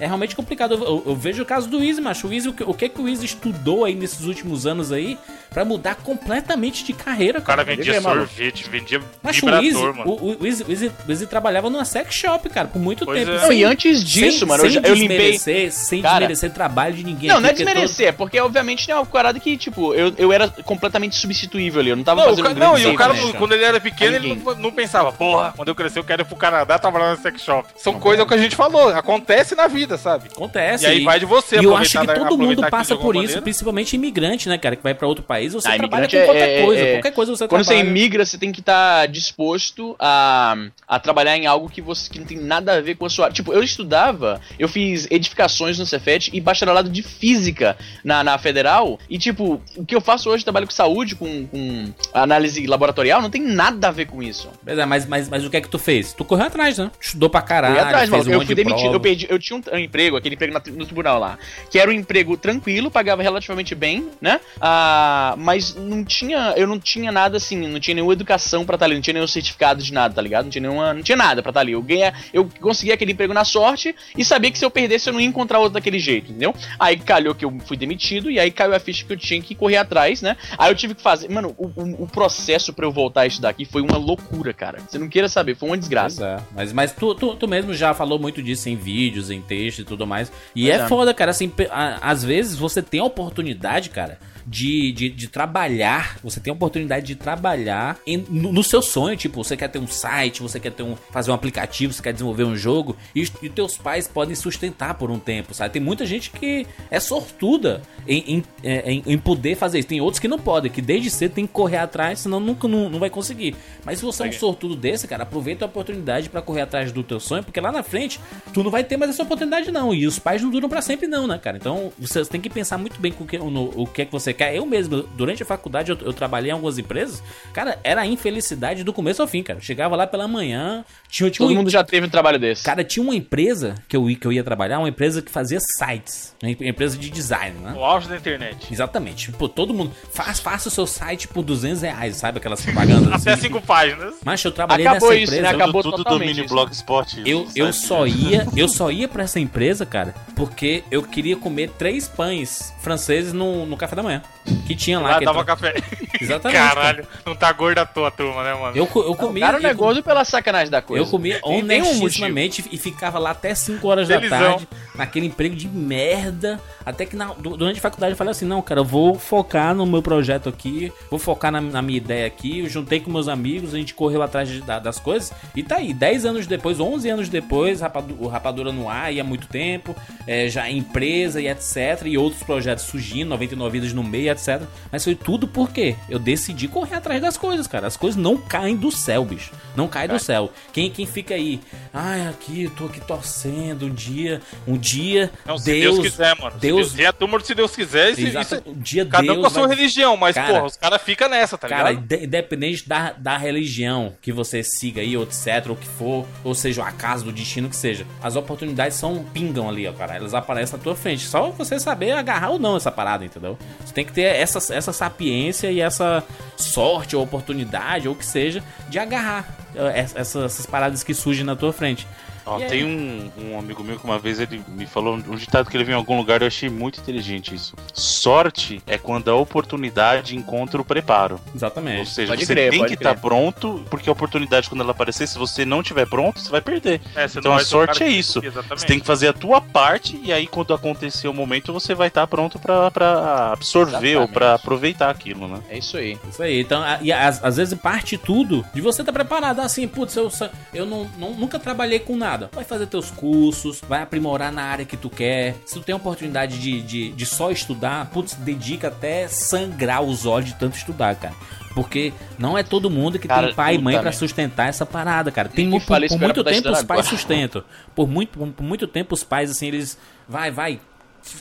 [0.00, 0.74] é realmente complicado.
[0.74, 2.28] Eu, eu- eu vejo o caso do Easy, macho.
[2.28, 5.18] O, Easy, o, que, o que que o Easy estudou aí nesses últimos anos aí
[5.50, 7.76] pra mudar completamente de carreira, O cara cara?
[7.76, 8.26] vendia Ele é maluco.
[8.26, 10.10] sorvete, vendia Mas o Easy, vibrador, mano.
[10.10, 13.18] o, o, Easy, o, Easy, o Easy trabalhava numa sex shop, cara, por muito Pois
[13.20, 13.32] tempo.
[13.32, 13.40] é.
[13.40, 15.16] Não, sem- e antes disso, sem, mano, eu, sem já- eu limpei.
[15.32, 17.28] desmerecer, sem Cara, desmerecer trabalho de ninguém.
[17.28, 20.32] Não, não é porque desmerecer, porque obviamente não é uma parada que, tipo, eu, eu
[20.32, 21.90] era completamente substituível ali.
[21.90, 23.32] Eu não tava Não, o fazendo ca- um não, e o cara, né?
[23.36, 26.24] quando ele era pequeno, ele não, não pensava, porra, quando eu crescer eu quero ir
[26.24, 27.68] pro Canadá trabalhar no sex shop.
[27.76, 30.28] São coisas que a gente falou, acontece na vida, sabe?
[30.34, 30.84] Acontece.
[30.84, 33.22] E aí vai de você E eu acho que da- todo mundo passa por isso,
[33.24, 33.42] maneira.
[33.42, 36.48] principalmente imigrante, né, cara, que vai pra outro país, você Ah, trabalha com é- qualquer
[36.60, 37.88] é- coisa, é- qualquer coisa você Quando você trabalha.
[37.88, 42.26] imigra, você tem que estar disposto a, a trabalhar em algo que você que não
[42.26, 43.30] tem nada a ver com a sua.
[43.30, 48.98] Tipo, eu estudava, eu fiz edificações no Cefet e bacharelado de física na, na federal.
[49.08, 53.30] E, tipo, o que eu faço hoje, trabalho com saúde, com, com análise laboratorial, não
[53.30, 54.48] tem nada a ver com isso.
[54.64, 56.12] Pois é, mas, mas, mas o que é que tu fez?
[56.12, 56.90] Tu correu atrás, né?
[57.00, 58.80] Estudou pra caralho, atrás, fez um eu fui de demitido.
[58.82, 58.96] prova.
[58.96, 61.38] Eu, perdi, eu tinha um, um emprego, aquele emprego na- no tribunal lá,
[61.70, 64.40] que era um emprego tranquilo, pagava relativamente bem, né?
[64.60, 68.86] Ah, mas não tinha, eu não tinha nada assim, não tinha nenhuma educação pra estar
[68.86, 70.44] ali, não tinha nenhum certificado de nada, tá ligado?
[70.44, 71.72] Não tinha nenhuma, não tinha nada pra estar ali.
[71.72, 75.12] Eu ganhei, eu consegui aquele emprego na sorte e sabia que se eu perdesse eu
[75.12, 76.54] não ia encontrar outro daquele jeito, entendeu?
[76.78, 79.54] Aí calhou que eu fui demitido e aí caiu a ficha que eu tinha que
[79.54, 80.36] correr atrás, né?
[80.58, 83.50] Aí eu tive que fazer, mano, o, o- o processo pra eu voltar a estudar
[83.50, 84.78] aqui foi uma loucura, cara.
[84.88, 86.16] Você não queira saber, foi uma desgraça.
[86.20, 86.48] Pois é.
[86.54, 89.84] Mas, mas tu, tu, tu mesmo já falou muito disso em vídeos, em texto e
[89.84, 90.30] tudo mais.
[90.54, 90.88] E é, é.
[90.88, 91.30] foda, cara.
[91.30, 91.52] Assim,
[92.00, 96.18] às vezes você tem a oportunidade, cara, de, de, de trabalhar.
[96.22, 99.16] Você tem a oportunidade de trabalhar em- no, no seu sonho.
[99.16, 102.12] Tipo, você quer ter um site, você quer ter um, fazer um aplicativo, você quer
[102.12, 102.96] desenvolver um jogo.
[103.14, 105.72] E, os- e teus pais podem sustentar por um tempo, sabe?
[105.72, 109.88] Tem muita gente que é sortuda em, em, é, em- em poder fazer isso.
[109.88, 112.88] Tem outros que não podem, que desde cedo tem que correr atrás, senão nunca não,
[112.88, 113.54] não vai conseguir.
[113.84, 117.02] Mas se você é um sortudo desse, cara, aproveita a oportunidade pra correr atrás do
[117.02, 118.18] teu sonho, porque lá na frente
[118.52, 119.92] tu não vai ter mais essa oportunidade não.
[119.94, 121.56] E os pais não duram pra sempre não, né, cara?
[121.56, 124.12] Então você tem que pensar muito bem com o que, no- o que é que
[124.12, 124.54] você quer.
[124.54, 127.22] Eu mesmo, durante a faculdade, eu, eu trabalhei em algumas empresas,
[127.52, 129.58] cara, era a infelicidade do começo ao fim, cara.
[129.58, 132.62] Eu chegava lá pela manhã, tinha, tinha Todo um- mundo já teve um trabalho desse.
[132.64, 135.58] Cara, tinha uma empresa que eu, ia- que eu ia trabalhar, uma empresa que fazia
[135.60, 137.72] sites, uma empresa de design, né?
[137.72, 138.72] No auge da internet.
[138.72, 139.32] Exatamente.
[139.32, 143.30] Pô, todo mundo faz, faça o seu site por 200 reais, sabe aquelas propagandas assim.
[143.30, 144.14] Até cinco páginas.
[144.24, 145.42] Mas eu trabalhei Acabou nessa isso, empresa.
[145.42, 145.62] né?
[145.62, 146.54] Acabou tudo, tudo do totalmente mini isso.
[146.54, 147.22] blogspot.
[147.26, 147.58] Eu, sabe?
[147.60, 152.06] eu só ia, eu só ia pra essa empresa, cara, porque eu queria comer três
[152.08, 154.22] pães franceses no, no café da manhã.
[154.66, 155.18] Que tinha lá.
[155.18, 155.74] Que dava tra- café.
[156.20, 156.58] Exatamente.
[156.58, 158.74] Caralho, não tá gorda à toa, turma, né, mano?
[158.76, 159.44] Eu, eu O comia.
[159.44, 161.04] cara não é eu, gordo pela sacanagem da coisa.
[161.04, 164.38] eu comia honestissimamente e ficava lá até 5 horas Felizão.
[164.38, 166.60] da tarde, naquele emprego de merda.
[166.84, 169.74] Até que na- du- durante a faculdade eu falei assim: não, cara, eu vou focar
[169.74, 172.60] no meu projeto aqui, vou focar na, na minha ideia aqui.
[172.60, 175.30] Eu juntei com meus amigos, a gente correu atrás de- da- das coisas.
[175.54, 179.20] E tá aí, 10 anos depois, 11 anos depois, Rapadu- o Rapadura no ar, e
[179.20, 179.94] há muito tempo,
[180.26, 182.06] é, já em empresa e etc.
[182.06, 184.62] E outros projetos surgindo, 99 Vidas no comer, etc.
[184.90, 187.86] Mas foi tudo porque eu decidi correr atrás das coisas, cara.
[187.86, 189.52] As coisas não caem do céu, bicho.
[189.76, 190.50] Não cai do céu.
[190.72, 191.60] Quem, quem fica aí,
[191.92, 196.36] ai, aqui, eu tô aqui torcendo um dia, um dia, Não, se Deus, Deus, quiser,
[196.38, 196.52] mano.
[196.52, 197.08] Se Deus- Deus...
[197.08, 198.18] É turma se Deus quiser.
[198.18, 200.64] Exato, isso- um dia cada um Deus com a sua vai- religião, mas, Cara, porra,
[200.64, 202.04] os caras ficam nessa, tá Cara, ligado?
[202.14, 206.54] inde- independente da, da religião que você siga aí, ou etc, ou que for, ou
[206.54, 210.16] seja, o acaso do destino que seja, as oportunidades são pingam ali, ó, cara.
[210.16, 211.26] Elas aparecem na tua frente.
[211.26, 213.58] Só você saber agarrar ou não essa parada, entendeu?
[213.84, 216.22] Você tem que ter essa, essa sapiência e essa
[216.56, 221.12] sorte ou oportunidade, ou o que seja, de agarrar eh, ess- essas, essas paradas que
[221.12, 222.06] surgem na tua frente.
[222.48, 225.76] Ó, tem um, um amigo meu que uma vez ele me falou um ditado que
[225.76, 227.74] ele viu em algum lugar, eu achei muito inteligente isso.
[227.92, 231.34] Sorte é quando a oportunidade encontra o preparo.
[231.46, 232.10] Ou Exatamente.
[232.10, 233.20] seja, Pode você crer, tem que estar crer.
[233.20, 237.00] pronto, porque a oportunidade, quando ela aparecer, se você não tiver pronto, você vai perder.
[237.14, 238.38] É, você Então não a sorte é isso.
[238.44, 238.80] Exatamente.
[238.80, 242.08] Você tem que fazer a tua parte, e aí quando acontecer o momento, você vai
[242.08, 244.60] estar pronto pra, pra absorver ou pra Exatamente.
[244.62, 245.60] aproveitar aquilo, né?
[245.68, 246.18] É isso aí.
[246.30, 249.60] Isso aí, então, a- e às, vezes parte tudo de você estar preparado.
[249.60, 250.30] Assim, putz, eu,
[250.72, 252.37] eu não, não- nunca trabalhei com nada.
[252.52, 255.56] Vai fazer teus cursos, vai aprimorar na área que tu quer.
[255.66, 260.26] Se tu tem a oportunidade de, de, de só estudar, putz, dedica até sangrar os
[260.26, 261.34] olhos de tanto estudar, cara.
[261.74, 264.84] Porque não é todo mundo que Cara, tem pai e mãe pra puta sustentar essa
[264.84, 265.48] parada, cara.
[265.48, 267.02] Tem Nem mu- me por, muito tempo os pais agora.
[267.04, 267.62] sustentam.
[267.94, 269.98] Por muito, por muito tempo os pais, assim, eles.
[270.28, 270.80] Vai, vai.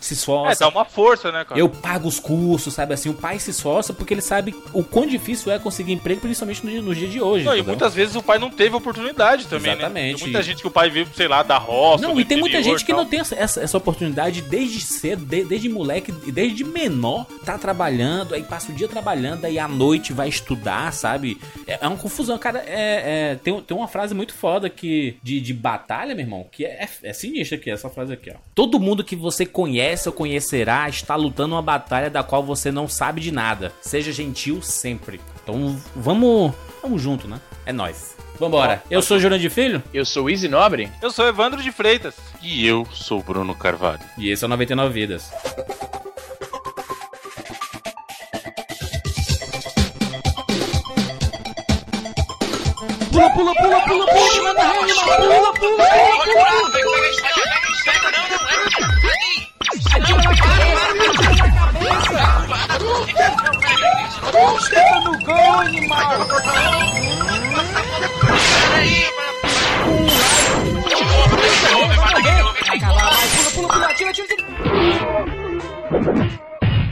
[0.01, 0.59] Se É, esforça.
[0.59, 1.59] dá uma força, né, cara?
[1.59, 3.09] Eu pago os cursos, sabe assim?
[3.09, 6.71] O pai se esforça porque ele sabe o quão difícil é conseguir emprego, principalmente no
[6.71, 7.45] dia, no dia de hoje.
[7.45, 10.11] Não, e muitas vezes o pai não teve oportunidade também, Exatamente.
[10.13, 10.17] né?
[10.17, 12.07] Tem muita gente que o pai veio, sei lá, da roça.
[12.07, 15.43] Não, e tem muita gente que não tem essa, essa, essa oportunidade desde cedo, de-
[15.45, 20.27] desde moleque, desde menor, tá trabalhando, aí passa o dia trabalhando, aí à noite vai
[20.29, 21.37] estudar, sabe?
[21.65, 22.59] É, é uma confusão, cara.
[22.65, 26.65] É, é- tem, tem uma frase muito foda que, de, de batalha, meu irmão, que
[26.65, 28.37] é, é sinistra aqui, essa frase aqui, ó.
[28.55, 32.87] Todo mundo que você conhece ou conhecerá está lutando uma batalha da qual você não
[32.87, 33.71] sabe de nada.
[33.81, 35.21] Seja gentil sempre.
[35.43, 37.39] Então vamos, vamos junto, né?
[37.65, 38.15] É nóis.
[38.39, 38.83] Vambora.
[38.89, 40.91] Eu sou Jurandir Filho Eu sou o Easy Nobre.
[41.01, 42.15] Eu sou Evandro de Freitas.
[42.41, 44.01] E eu sou o Bruno Carvalho.
[44.17, 45.31] e esse é o 99 Vidas.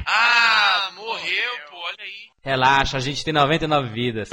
[0.07, 2.29] Ah, morreu, pô, olha aí.
[2.43, 4.29] Relaxa, a gente tem 99 vidas.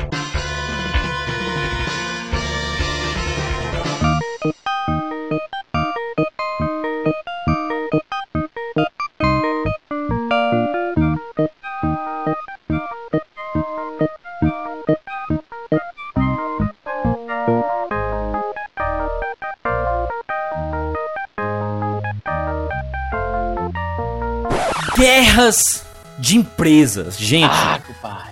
[25.42, 25.85] Guerras
[26.18, 27.18] de empresas.
[27.18, 27.81] Gente, Ah.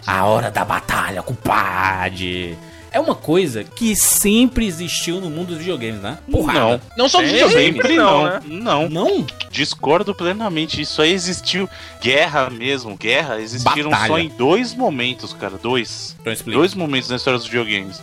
[0.07, 2.57] A hora da batalha, compadre.
[2.93, 6.19] É uma coisa que sempre existiu no mundo dos videogames, né?
[6.31, 6.81] Porrada.
[6.97, 7.65] Não só dos videogames.
[7.77, 8.41] Sempre não, não, né?
[8.47, 8.89] não.
[8.89, 9.27] Não?
[9.51, 10.81] Discordo plenamente.
[10.81, 11.69] Isso aí existiu.
[12.03, 13.41] Guerra mesmo, guerra.
[13.41, 14.09] Existiram Batalha.
[14.09, 15.57] só em dois momentos, cara.
[15.61, 16.17] Dois.
[16.21, 16.35] Então.
[16.53, 18.01] Dois momentos na história dos videogames.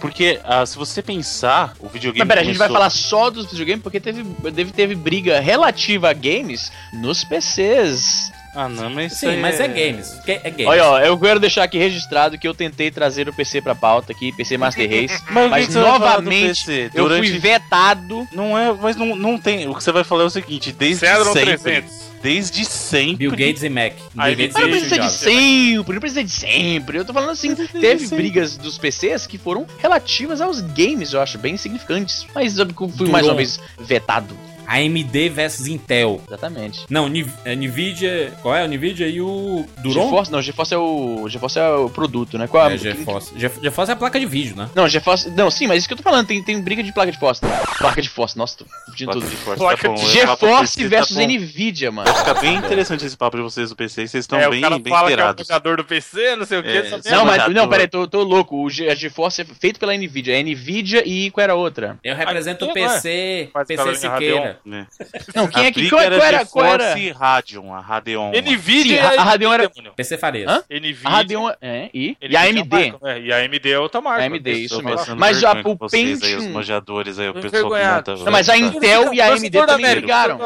[0.00, 2.18] Porque, ah, se você pensar, o videogame.
[2.20, 4.22] Mas pera, a gente vai começou- falar só dos videogames porque teve,
[4.54, 8.30] teve, teve briga relativa a games nos PCs.
[8.56, 9.12] Ah, não, mas.
[9.12, 10.18] Sim, aí mas é games.
[10.24, 10.66] Que- É games.
[10.66, 14.12] Olha, ó, eu quero deixar aqui registrado que eu tentei trazer o PC pra pauta
[14.12, 16.90] aqui, PC Master Race, Mas mas novamente PC?
[16.94, 18.26] eu Durante- fui vetado.
[18.32, 19.68] Não é, mas não, não tem.
[19.68, 21.58] O que você vai falar é o seguinte: desde Cedron sempre.
[21.58, 22.06] 300.
[22.22, 23.16] Desde sempre.
[23.16, 23.92] Bill Gates e Mac.
[24.16, 26.98] Aí Bill Gates Mas não precisa de sempre, não precisa de sempre.
[26.98, 31.38] Eu tô falando assim, teve brigas dos PCs que foram relativas aos games, eu acho,
[31.38, 32.26] bem insignificantes.
[32.34, 33.12] Mas eu fui Durou.
[33.12, 34.36] mais uma vez vetado.
[34.66, 36.20] AMD versus Intel.
[36.26, 36.84] Exatamente.
[36.90, 37.10] Não,
[37.44, 38.32] é Nvidia.
[38.42, 38.64] Qual é?
[38.64, 40.04] O Nvidia e o Duron?
[40.04, 42.46] GeForce, não, GeForce é o GeForce é o produto, né?
[42.46, 43.32] Qual É, GeForce.
[43.38, 44.68] Ge- GeForce é a placa de vídeo, né?
[44.74, 47.10] Não, GeForce, não, sim, mas isso que eu tô falando, tem, tem briga de placa
[47.12, 47.40] de força.
[47.42, 47.56] também.
[47.78, 49.28] Placa de força, nossa, tô Placa tudo.
[49.28, 51.22] de força, Placa tá bom, GeForce versus tá.
[51.26, 52.10] Nvidia, mano.
[52.10, 54.06] Vai ficar bem interessante esse papo de vocês do PC.
[54.06, 55.46] Vocês estão é, bem, o cara bem fala que é o inteirados.
[55.46, 56.68] jogador do PC, não sei o que.
[56.68, 57.10] É, essa sim.
[57.10, 58.62] Não, mas, não, peraí, tô, tô louco.
[58.64, 60.38] O Ge- a GeForce é feito pela Nvidia.
[60.38, 61.98] É Nvidia e qual era a outra?
[62.02, 62.80] Eu represento o Aqui.
[62.80, 63.50] PC.
[63.52, 64.55] Faz PC Siqueira.
[64.64, 64.86] Né?
[65.34, 65.88] Não, quem a é que.
[65.88, 66.98] Qual, qual era, qual GeForce era?
[66.98, 68.30] e Radeon, a Radeon.
[68.30, 69.70] Nvidia Sim, a- e a Radeon era-.
[69.94, 70.50] PC Farias.
[70.50, 70.62] Hã?
[70.70, 71.00] Nvidia.
[71.04, 71.50] A Radeon.
[71.60, 72.16] É, e?
[72.20, 72.94] E Nvidia a é AMD.
[73.02, 74.22] é, e a AMD é outra marca.
[74.22, 75.16] A AMD, isso mesmo.
[75.16, 76.52] Mas já o vocês aí, os Pentium.
[76.52, 77.70] manjadores aí, o pessoal
[78.04, 78.24] que.
[78.24, 80.38] Não, mas a Intel e a AMD também brigaram.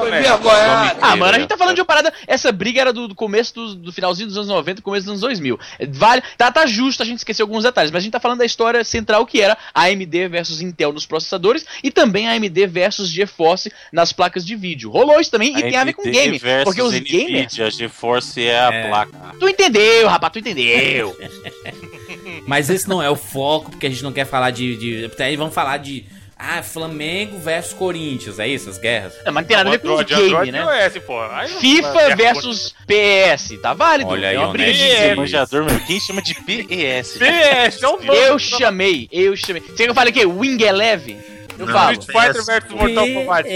[1.01, 2.13] Ah, mano, a gente tá falando de uma parada.
[2.27, 5.59] Essa briga era do, começo do, finalzinho dos anos 90, começo dos anos 2000.
[5.91, 8.45] Vale, tá, tá justo a gente esquecer alguns detalhes, mas a gente tá falando da
[8.45, 13.09] história central que era a AMD versus Intel nos processadores e também a AMD versus
[13.11, 14.91] GeForce nas placas de vídeo.
[14.91, 16.41] Rolou isso também e tem a ver com game.
[16.65, 17.61] Porque os Nvidia, gamers.
[17.61, 18.89] A GeForce é a É.
[18.89, 19.35] placa.
[19.39, 21.17] Tu entendeu, rapaz, tu entendeu.
[22.47, 24.77] Mas esse não é o foco, porque a gente não quer falar de.
[25.09, 26.05] de aí vamos falar de.
[26.43, 28.71] Ah, Flamengo versus Corinthians, é isso?
[28.71, 29.13] As guerras?
[29.27, 30.59] Não, mas não tem nada a ver com os Android, game, Android né?
[30.59, 31.19] e OS, pô.
[31.61, 34.09] FIFA é, versus PS, tá válido?
[34.09, 35.17] Olha aí, é uma briga de É, game.
[35.17, 37.19] Manjador, meu, quem chama de PES?
[37.19, 38.19] PS, é um nome.
[38.19, 39.61] Eu chamei, eu chamei.
[39.61, 40.25] Você que eu falei o quê?
[40.25, 41.19] Wing Eleven?
[41.61, 41.93] Eu Não, falo.
[41.93, 43.49] Street Fighter versus Mortal Kombat.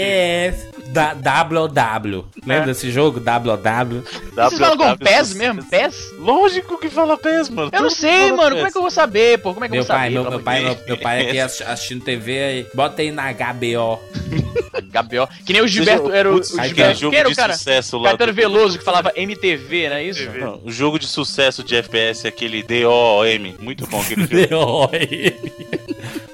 [0.89, 2.25] Da WW.
[2.45, 3.19] Lembra desse jogo?
[3.19, 4.03] WW.
[4.35, 5.63] Vocês falam com PES mesmo?
[5.65, 6.13] PES?
[6.19, 7.71] Lógico que fala PES, mano.
[7.73, 8.55] Eu não sei, mano.
[8.55, 9.53] Como é que eu vou saber, pô?
[9.53, 10.29] Como é que eu Meu vou pai, saber?
[10.29, 12.67] meu, pai, meu, pai aqui assi- assistindo TV aí.
[12.73, 13.99] Bota aí na HBO.
[14.55, 14.85] Deus?
[14.91, 15.29] Gabriel.
[15.45, 16.99] Que nem o Gilberto era o, o Gilberto.
[16.99, 17.53] jogo Quem era o de cara?
[17.53, 18.09] sucesso lá.
[18.09, 20.29] Caetano do- Veloso que falava MTV, não é isso?
[20.31, 23.53] Não, o jogo de sucesso de FPS, aquele DOM.
[23.59, 24.89] Muito bom aquele jogo.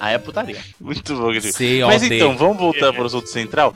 [0.03, 0.57] Ah, é putaria.
[0.79, 1.85] Muito bom aquele jogo.
[1.87, 3.71] Mas então, vamos voltar para o assunto central.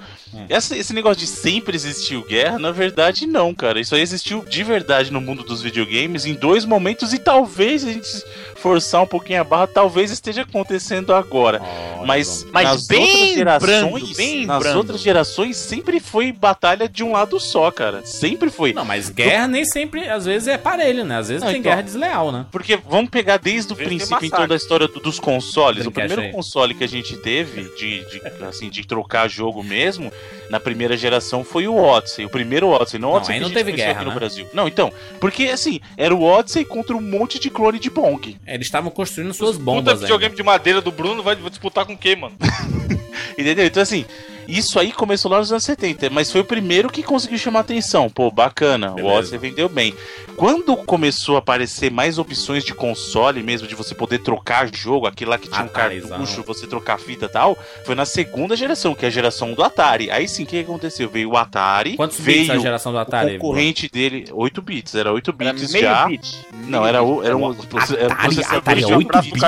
[0.50, 3.80] Essa- esse negócio de sempre existiu guerra, na verdade, não, cara.
[3.80, 7.92] Isso aí existiu de verdade no mundo dos videogames em dois momentos e talvez a
[7.94, 8.10] gente
[8.56, 11.62] forçar um pouquinho a barra, talvez esteja acontecendo agora.
[12.08, 13.62] Mas, Mas nas bem outras gerações,
[14.02, 14.78] brando, bem nas brando.
[14.80, 18.04] outras gerações sempre foi batalha de um lado só, cara.
[18.04, 18.74] Sempre foi.
[18.74, 21.18] Não, mas guerra nem sempre, às vezes é parelho, né?
[21.20, 21.72] Às vezes Não, tem então.
[21.72, 22.46] guerra desleal, né?
[22.52, 25.86] Porque vamos pegar desde o princípio, então, da história do- dos consoles.
[25.86, 26.32] O primeiro aí.
[26.32, 30.12] console que a gente teve de, de, assim, de trocar jogo mesmo,
[30.50, 32.26] na primeira geração, foi o Odyssey.
[32.26, 34.16] O primeiro Odyssey, não o Não, Odyssey que não gente teve guerra, aqui no né?
[34.16, 34.48] Brasil.
[34.52, 38.36] Não, então, porque assim, era o Odyssey contra um monte de clone de Bong.
[38.48, 40.38] Eles estavam construindo suas Puta bombas videogame ainda.
[40.38, 42.36] de madeira do Bruno vai vai disputar com quem, mano?
[43.38, 43.66] Entendeu?
[43.66, 44.06] Então, assim,
[44.48, 48.10] isso aí começou lá nos anos 70, mas foi o primeiro que conseguiu chamar atenção.
[48.10, 49.08] Pô, bacana, Beleza.
[49.14, 49.94] o Odyssey vendeu bem.
[50.38, 55.30] Quando começou a aparecer mais opções de console mesmo, de você poder trocar jogo, aquele
[55.30, 56.10] lá que tinha um Atarizão.
[56.10, 59.64] cartucho, você trocar fita e tal, foi na segunda geração, que é a geração do
[59.64, 60.12] Atari.
[60.12, 61.10] Aí sim, o que aconteceu?
[61.10, 63.38] Veio o Atari, Quantos bits veio a geração do o Atari?
[63.38, 66.06] concorrente dele, 8 bits, era 8 Era bits meio já.
[66.06, 66.46] bit.
[66.68, 69.42] Não, era, o, era um, era um Atari- processador Atari de é 8 8 bits.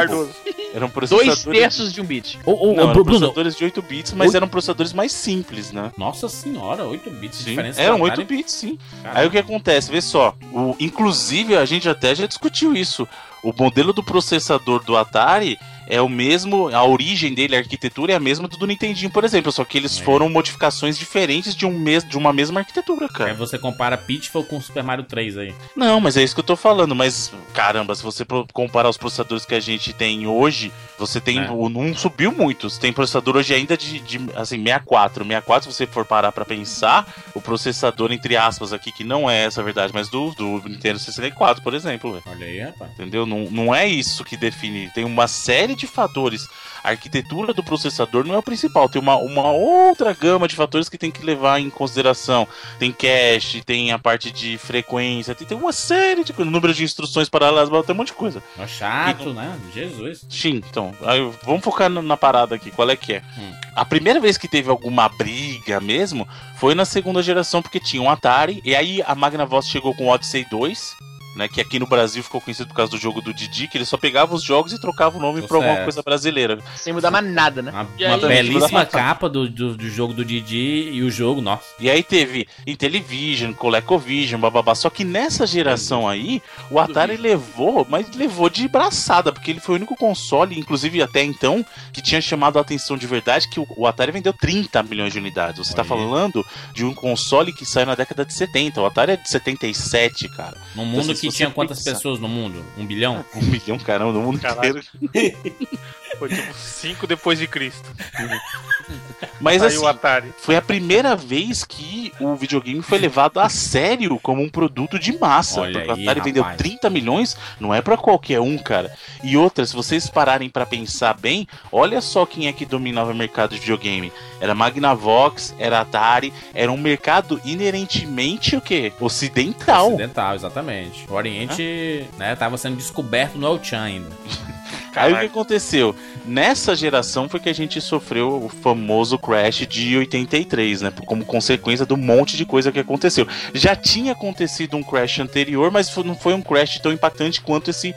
[0.73, 1.59] Eram Dois processadores...
[1.61, 2.37] terços de um bit.
[2.45, 3.05] Ô, ô, Não, eram Bruno.
[3.05, 5.91] processadores de 8 bits, mas eram processadores mais simples, né?
[5.97, 7.81] Nossa senhora, 8 bits de Sim, diferença.
[7.81, 8.25] eram do 8 Atari.
[8.37, 8.77] bits, sim.
[9.01, 9.19] Caramba.
[9.19, 9.89] Aí o que acontece?
[9.91, 10.35] Vê só.
[10.53, 13.07] O, inclusive, a gente até já discutiu isso.
[13.43, 15.57] O modelo do processador do Atari
[15.89, 19.23] é o mesmo, a origem dele, a arquitetura é a mesma do do Nintendinho, por
[19.23, 20.03] exemplo, só que eles É.
[20.03, 23.33] foram modificações diferentes de, um mes, de uma mesma arquitetura, Aí cara.
[23.35, 25.53] você compara Pitfall com Super Mario 3 aí.
[25.75, 29.45] Não, mas é isso que eu tô falando, mas caramba, se você comparar os processadores
[29.45, 31.51] que a gente tem hoje, você tem, É.
[31.51, 35.75] o não subiu muito, você tem processador hoje ainda de, de assim, 64, 64 se
[35.77, 39.63] você for parar pra pensar, o processador, entre aspas aqui, que não é essa a
[39.63, 42.21] verdade, mas do, do Nintendo 64, por exemplo.
[42.25, 42.91] Olha aí, rapaz.
[42.93, 43.25] Entendeu?
[43.25, 44.89] Não, não é isso que define.
[44.93, 46.47] Tem uma série de fatores.
[46.83, 48.89] A arquitetura do processador não é o principal.
[48.89, 52.47] Tem uma, uma outra gama de fatores que tem que levar em consideração.
[52.79, 56.51] Tem cache, tem a parte de frequência, tem, tem uma série de coisas.
[56.51, 58.43] Número de instruções paralelas, tem um monte de coisa.
[58.57, 59.57] Ó, chato, né?
[59.73, 60.25] Jesus.
[60.29, 60.93] Sim, então.
[61.03, 62.71] aí vamos focar na, na parada aqui.
[62.71, 63.21] Qual é que é?
[63.37, 63.53] Hum.
[63.75, 68.09] A primeira vez que teve alguma briga mesmo foi na segunda geração, porque tinha um
[68.09, 68.61] Atari.
[68.63, 70.95] E aí a Magnavox chegou com o Odyssey 2.
[71.37, 73.85] Né, que aqui no Brasil ficou conhecido por causa do jogo do Didi, que ele
[73.85, 76.57] só pegava os jogos e trocava o nome pra alguma coisa brasileira.
[76.75, 77.69] Sem mudar mais nada, né?
[77.69, 81.61] Uma, uma aí- belíssima capa do, do, do jogo do Didi e o jogo, nossa.
[81.79, 84.73] E aí teve Intellivision, ColecoVision, bababá.
[84.73, 89.75] Só que nessa geração aí, o Atari levou, mas levou de braçada, porque ele foi
[89.75, 93.67] o único console, inclusive até então, que tinha chamado a atenção de verdade que o,
[93.77, 95.67] o Atari vendeu 30 milhões de unidades.
[95.67, 95.89] Você tá Olha.
[95.89, 98.81] falando de um console que saiu na década de 70.
[98.81, 100.57] O Atari é de 77, cara.
[100.75, 102.63] Num mundo Então, se que você tinha quantas pensar- pessoas no mundo?
[102.77, 103.23] Um bilhão?
[103.35, 104.81] Um milhão, caramba, no mundo Caralho.
[105.01, 105.37] inteiro.
[106.17, 107.89] Foi tipo 5 depois de Cristo.
[109.39, 110.33] Mas Aí assim, o Atari.
[110.37, 115.17] foi a primeira vez que o videogame foi levado a sério como um produto de
[115.17, 115.61] massa.
[115.61, 116.57] Olha porque o aí, Atari vendeu rapaz.
[116.57, 118.91] 30 milhões, não é pra qualquer um, cara.
[119.23, 123.15] E outra, se vocês pararem pra pensar bem, olha só quem é que dominava o
[123.15, 124.11] mercado de videogame.
[124.39, 128.91] Era Magnavox, era Atari, era um mercado inerentemente o quê?
[128.99, 129.89] Ocidental.
[129.89, 131.05] Ocidental, exatamente.
[131.09, 133.77] O Oriente, né, tava sendo descoberto no El Chan
[134.97, 135.19] ainda.
[135.19, 135.95] Aí o que aconteceu?
[136.25, 140.93] Nessa geração foi que a gente sofreu o famoso crash de 83, né?
[141.05, 143.27] Como consequência do monte de coisa que aconteceu.
[143.53, 147.93] Já tinha acontecido um crash anterior, mas não foi um crash tão impactante quanto esse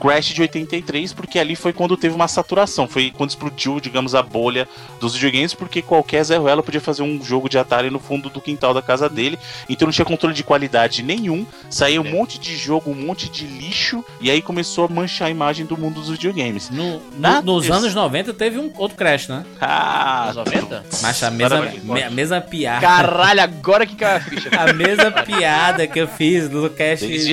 [0.00, 2.88] crash de 83, porque ali foi quando teve uma saturação.
[2.88, 4.68] Foi quando explodiu, digamos, a bolha
[5.00, 8.40] dos videogames, porque qualquer Zé Ruela podia fazer um jogo de Atari no fundo do
[8.40, 9.38] quintal da casa dele.
[9.68, 11.46] Então não tinha controle de qualidade nenhum.
[11.70, 14.04] Saía um monte de jogo, um monte de lixo.
[14.20, 16.43] E aí começou a manchar a imagem do mundo dos videogames.
[16.70, 19.44] No- no- Na nos anos 90 teve um outro crash, né?
[19.60, 20.84] Ah, Anos 90?
[21.02, 22.80] Mas a mesma, me- a mesma piada.
[22.80, 24.48] Caralho, agora que caiu a ficha.
[24.50, 26.68] A mesma piada que eu fiz no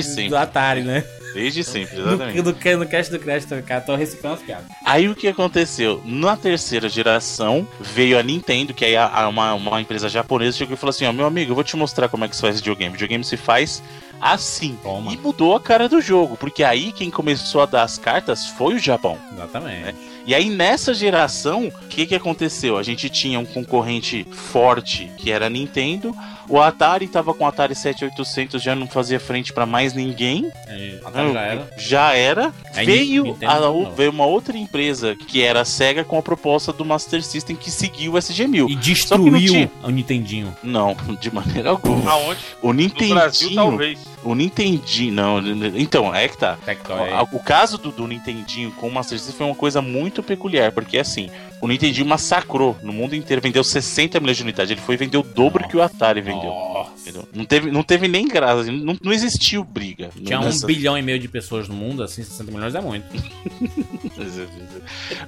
[0.02, 0.28] sempre.
[0.30, 1.04] do Atari, né?
[1.34, 2.42] Desde sempre, No, exatamente.
[2.42, 3.80] no, no cast do Crash cara.
[3.80, 4.66] Tô reciclando as piadas.
[4.84, 6.02] Aí o que aconteceu?
[6.04, 10.74] Na terceira geração veio a Nintendo, que aí a- a- uma, uma empresa japonesa chegou
[10.74, 12.56] e falou assim: Ó, meu amigo, eu vou te mostrar como é que se faz
[12.56, 12.92] videogame.
[12.92, 13.82] Videogame se faz
[14.22, 14.78] assim.
[14.82, 15.12] Toma.
[15.12, 18.74] E mudou a cara do jogo, porque aí quem começou a dar as cartas foi
[18.74, 19.18] o Japão.
[19.32, 19.96] Exatamente.
[20.24, 22.78] E aí nessa geração, o que, que aconteceu?
[22.78, 26.14] A gente tinha um concorrente forte que era a Nintendo.
[26.48, 30.48] O Atari tava com o Atari 7800, já não fazia frente pra mais ninguém.
[31.04, 31.70] Atari já era.
[31.76, 32.54] Já era.
[32.74, 36.84] Aí veio, a- veio uma outra empresa que era a Sega com a proposta do
[36.84, 38.70] Master System que seguiu o SG-1000.
[38.70, 40.56] E destruiu tinha- o Nintendinho.
[40.62, 42.12] Não, de maneira alguma.
[42.12, 42.40] Aonde?
[42.60, 43.14] O No Nintendinho.
[43.14, 44.11] Brasil, talvez.
[44.24, 45.12] O Nintendinho.
[45.12, 45.40] Não,
[45.74, 46.56] então, é que tá.
[46.64, 47.10] Tectoy.
[47.32, 50.72] O, o caso do, do Nintendinho com o Master System foi uma coisa muito peculiar,
[50.72, 51.30] porque assim,
[51.62, 54.70] o Nintendinho massacrou no mundo inteiro, vendeu 60 milhões de unidades.
[54.72, 56.52] Ele foi vender o dobro que o Atari vendeu.
[57.34, 60.10] Não teve, não teve nem graça, assim, não, não existiu briga.
[60.24, 63.04] Tinha um nessa- bilhão e meio de pessoas no mundo, assim, 60 milhões é muito.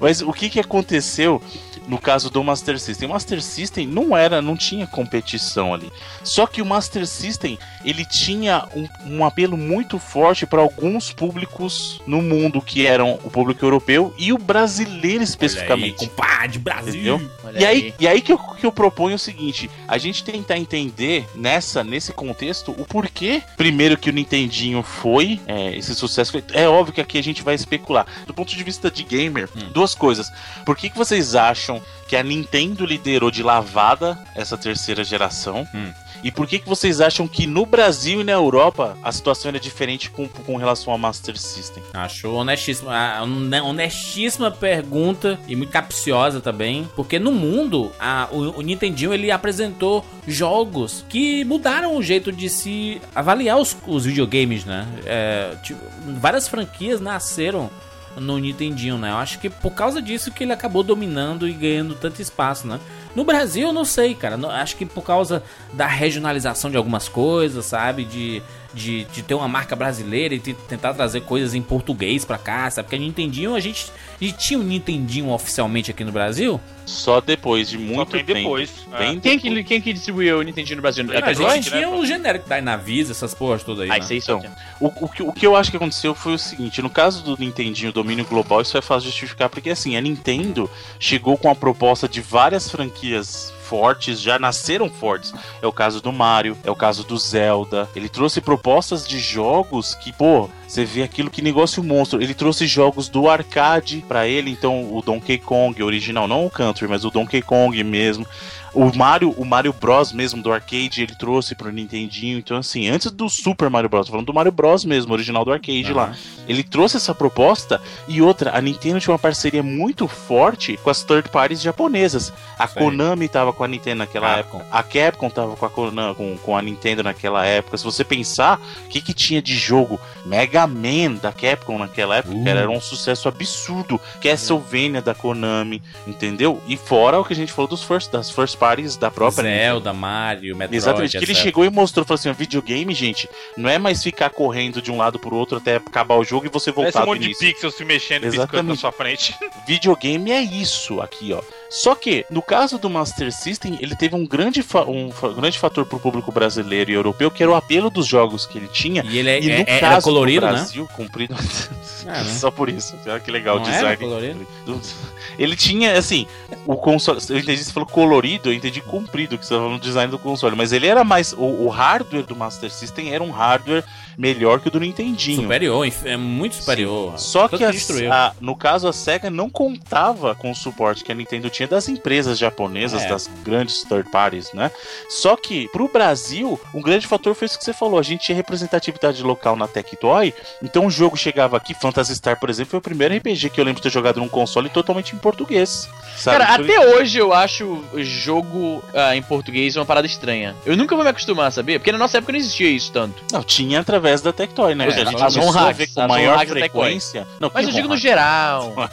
[0.00, 1.42] Mas o que, que aconteceu
[1.88, 3.08] no caso do Master System?
[3.08, 5.90] O Master System não era, não tinha competição ali.
[6.22, 12.00] Só que o Master System ele tinha um, um apelo muito forte para alguns públicos
[12.06, 16.04] no mundo, que eram o público europeu e o brasileiro especificamente.
[16.04, 16.94] Olha aí, compadre, Brasil.
[17.16, 17.30] Entendeu?
[17.44, 20.56] Olha E aí, e aí que, eu, que eu proponho o seguinte: a gente tentar
[20.58, 26.32] entender nessa, nesse contexto o porquê, primeiro, que o Nintendinho foi é, esse sucesso.
[26.32, 28.06] Foi- É óbvio que aqui a gente vai especular.
[28.26, 29.70] Do ponto de vista de gamer, Hum.
[29.72, 30.30] duas coisas.
[30.64, 35.66] Por que, que vocês acham que a Nintendo liderou de lavada essa terceira geração?
[35.74, 35.92] Hum.
[36.24, 39.60] E por que, que vocês acham que no Brasil e na Europa a situação era
[39.60, 41.82] diferente com, com relação ao Master System?
[41.92, 48.62] Acho honestíssima, hone- honestíssima pergunta e muito capciosa também, porque no mundo a- o, o
[48.62, 54.88] Nintendinho ele apresentou jogos que mudaram o jeito de se avaliar os, os videogames, né?
[55.04, 55.78] É, tipo,
[56.20, 57.68] várias franquias nasceram
[58.16, 59.10] no Nintendinho, né?
[59.10, 62.80] Eu acho que por causa disso que ele acabou dominando e ganhando tanto espaço, né?
[63.14, 64.36] No Brasil, eu não sei, cara.
[64.60, 68.04] Acho que por causa da regionalização de algumas coisas, sabe?
[68.04, 68.42] De,
[68.74, 72.68] de, de ter uma marca brasileira e te- tentar trazer coisas em português pra cá,
[72.70, 72.86] sabe?
[72.86, 76.60] Porque a Nintendinho, a gente, a gente tinha um Nintendinho oficialmente aqui no Brasil.
[76.84, 78.38] Só depois de muito bem tempo.
[78.40, 78.70] depois.
[78.98, 79.20] Bem É.
[79.20, 81.06] Quem que, quem que distribuiu o Nintendinho no Brasil?
[81.12, 83.90] É a gente tinha o genérico da Inavis, essas porras todas aí.
[83.90, 84.14] Ah, né?
[84.14, 84.32] isso.
[84.32, 84.42] Então,
[84.80, 87.36] O, o que, o que eu acho que aconteceu foi o seguinte: no caso do
[87.38, 91.54] Nintendinho domínio global, isso é fácil de justificar, porque assim, a Nintendo chegou com a
[91.54, 95.32] proposta de várias franquias fortes, já nasceram fortes.
[95.60, 97.88] É o caso do Mario, é o caso do Zelda.
[97.96, 102.20] Ele trouxe propostas de jogos que, pô, você vê aquilo que negócio monstro.
[102.20, 106.88] Ele trouxe jogos do arcade pra ele, então o Donkey Kong original, não o Country,
[106.88, 108.26] mas o Donkey Kong mesmo.
[108.74, 112.38] O Mario, o Mario Bros mesmo do arcade, ele trouxe pro Nintendinho.
[112.38, 115.92] Então, assim, antes do Super Mario Bros, falando do Mario Bros mesmo, original do arcade
[115.92, 115.94] Aham.
[115.94, 116.14] lá.
[116.48, 121.04] Ele trouxe essa proposta e outra, a Nintendo tinha uma parceria muito forte com as
[121.04, 122.32] third parties japonesas.
[122.58, 122.82] A Sei.
[122.82, 124.58] Konami tava com a Nintendo naquela Capcom.
[124.58, 124.76] época.
[124.76, 127.78] A Capcom tava com a, Konami, com, com a Nintendo naquela época.
[127.78, 130.00] Se você pensar, o que, que tinha de jogo?
[130.26, 132.44] Mega Man da Capcom naquela época, Uh.
[132.44, 134.00] cara, era um sucesso absurdo.
[134.20, 136.60] Castlevania da Konami, entendeu?
[136.66, 139.92] E fora o que a gente falou dos first, das first parties da própria Zelda,
[139.92, 143.78] Mario, Metroid, Exatamente, que ele chegou e mostrou, falou assim, ó, videogame, gente, não é
[143.78, 146.92] mais ficar correndo de um lado pro outro até acabar o jogo e você Parece
[146.92, 148.80] voltar um do monte de pixels se mexendo e piscando na Exatamente.
[148.80, 149.34] sua frente.
[149.66, 151.40] Videogame é isso aqui, ó.
[151.70, 155.58] Só que, no caso do Master System, ele teve um grande, fa- um fa- grande
[155.58, 159.02] fator pro público brasileiro e europeu, que era o apelo dos jogos que ele tinha.
[159.04, 160.52] E ele é, E é- no era caso colorido, do né?
[160.52, 161.34] Brasil, comprido.
[162.06, 162.24] É, né?
[162.24, 162.94] Só por isso.
[163.06, 163.96] Olha que legal Não o era design.
[163.96, 164.46] colorido?
[164.66, 164.78] do-
[165.38, 166.26] Ele tinha, assim,
[166.66, 167.18] o console.
[167.30, 170.18] Eu entendi que você falou colorido, eu entendi comprido, que você falou no design do
[170.18, 170.54] console.
[170.54, 171.32] Mas ele era mais.
[171.32, 173.82] O, o hardware do Master System era um hardware
[174.18, 175.42] melhor que o do Nintendinho.
[175.42, 177.18] Superior, é muito superior.
[177.18, 177.64] Só Tanto que,
[178.06, 181.66] a- a- no caso a SEGA não contava com o suporte que a Nintendo tinha
[181.68, 183.08] das empresas japonesas, É.
[183.08, 184.70] das grandes third parties, né?
[185.08, 188.36] Só que pro Brasil, um grande fator foi isso que você falou, a gente tinha
[188.36, 192.82] representatividade local na Tectoy, então o jogo chegava aqui, Phantasy Star, por exemplo, foi o
[192.82, 195.88] primeiro RPG que eu lembro de ter jogado num console totalmente em português.
[196.16, 196.38] Sabe?
[196.38, 200.54] Cara, Foi- até hoje eu acho jogo ah, em português uma parada estranha.
[200.64, 201.78] Eu nunca vou me acostumar, sabia?
[201.78, 203.22] Porque na nossa época não existia isso tanto.
[203.32, 204.84] Não, tinha através da Tectoy, né?
[204.84, 207.26] Pois é, a gente as começou a ver com as maior frequência.
[207.40, 208.74] Não, Mas eu digo no geral.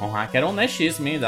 [0.00, 1.20] O hack era honestíssimo, hein?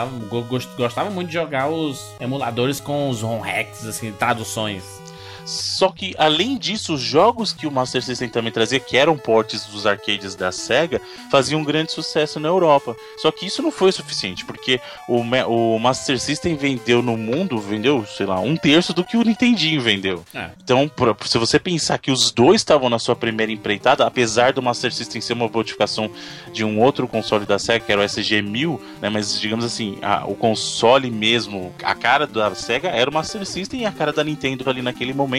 [0.77, 5.04] Gostava muito de jogar os emuladores com os ROM hacks, assim, traduções.
[5.45, 9.67] Só que, além disso, os jogos que o Master System também trazia, que eram portes
[9.67, 12.97] dos arcades da SEGA, faziam um grande sucesso na Europa.
[13.19, 17.59] Só que isso não foi o suficiente, porque o, o Master System vendeu no mundo,
[17.59, 20.25] vendeu, sei lá, um terço do que o Nintendinho vendeu.
[20.35, 20.51] É.
[20.63, 24.63] Então, pra- se você pensar que os dois estavam na sua primeira empreitada, apesar do
[24.63, 26.11] Master System ser uma modificação
[26.53, 30.25] de um outro console da SEGA, que era o SG-1000, né, mas digamos assim, a-
[30.27, 34.25] o console mesmo, a cara da SEGA era o Master System e a cara da
[34.25, 35.34] Nintendo ali naquele momento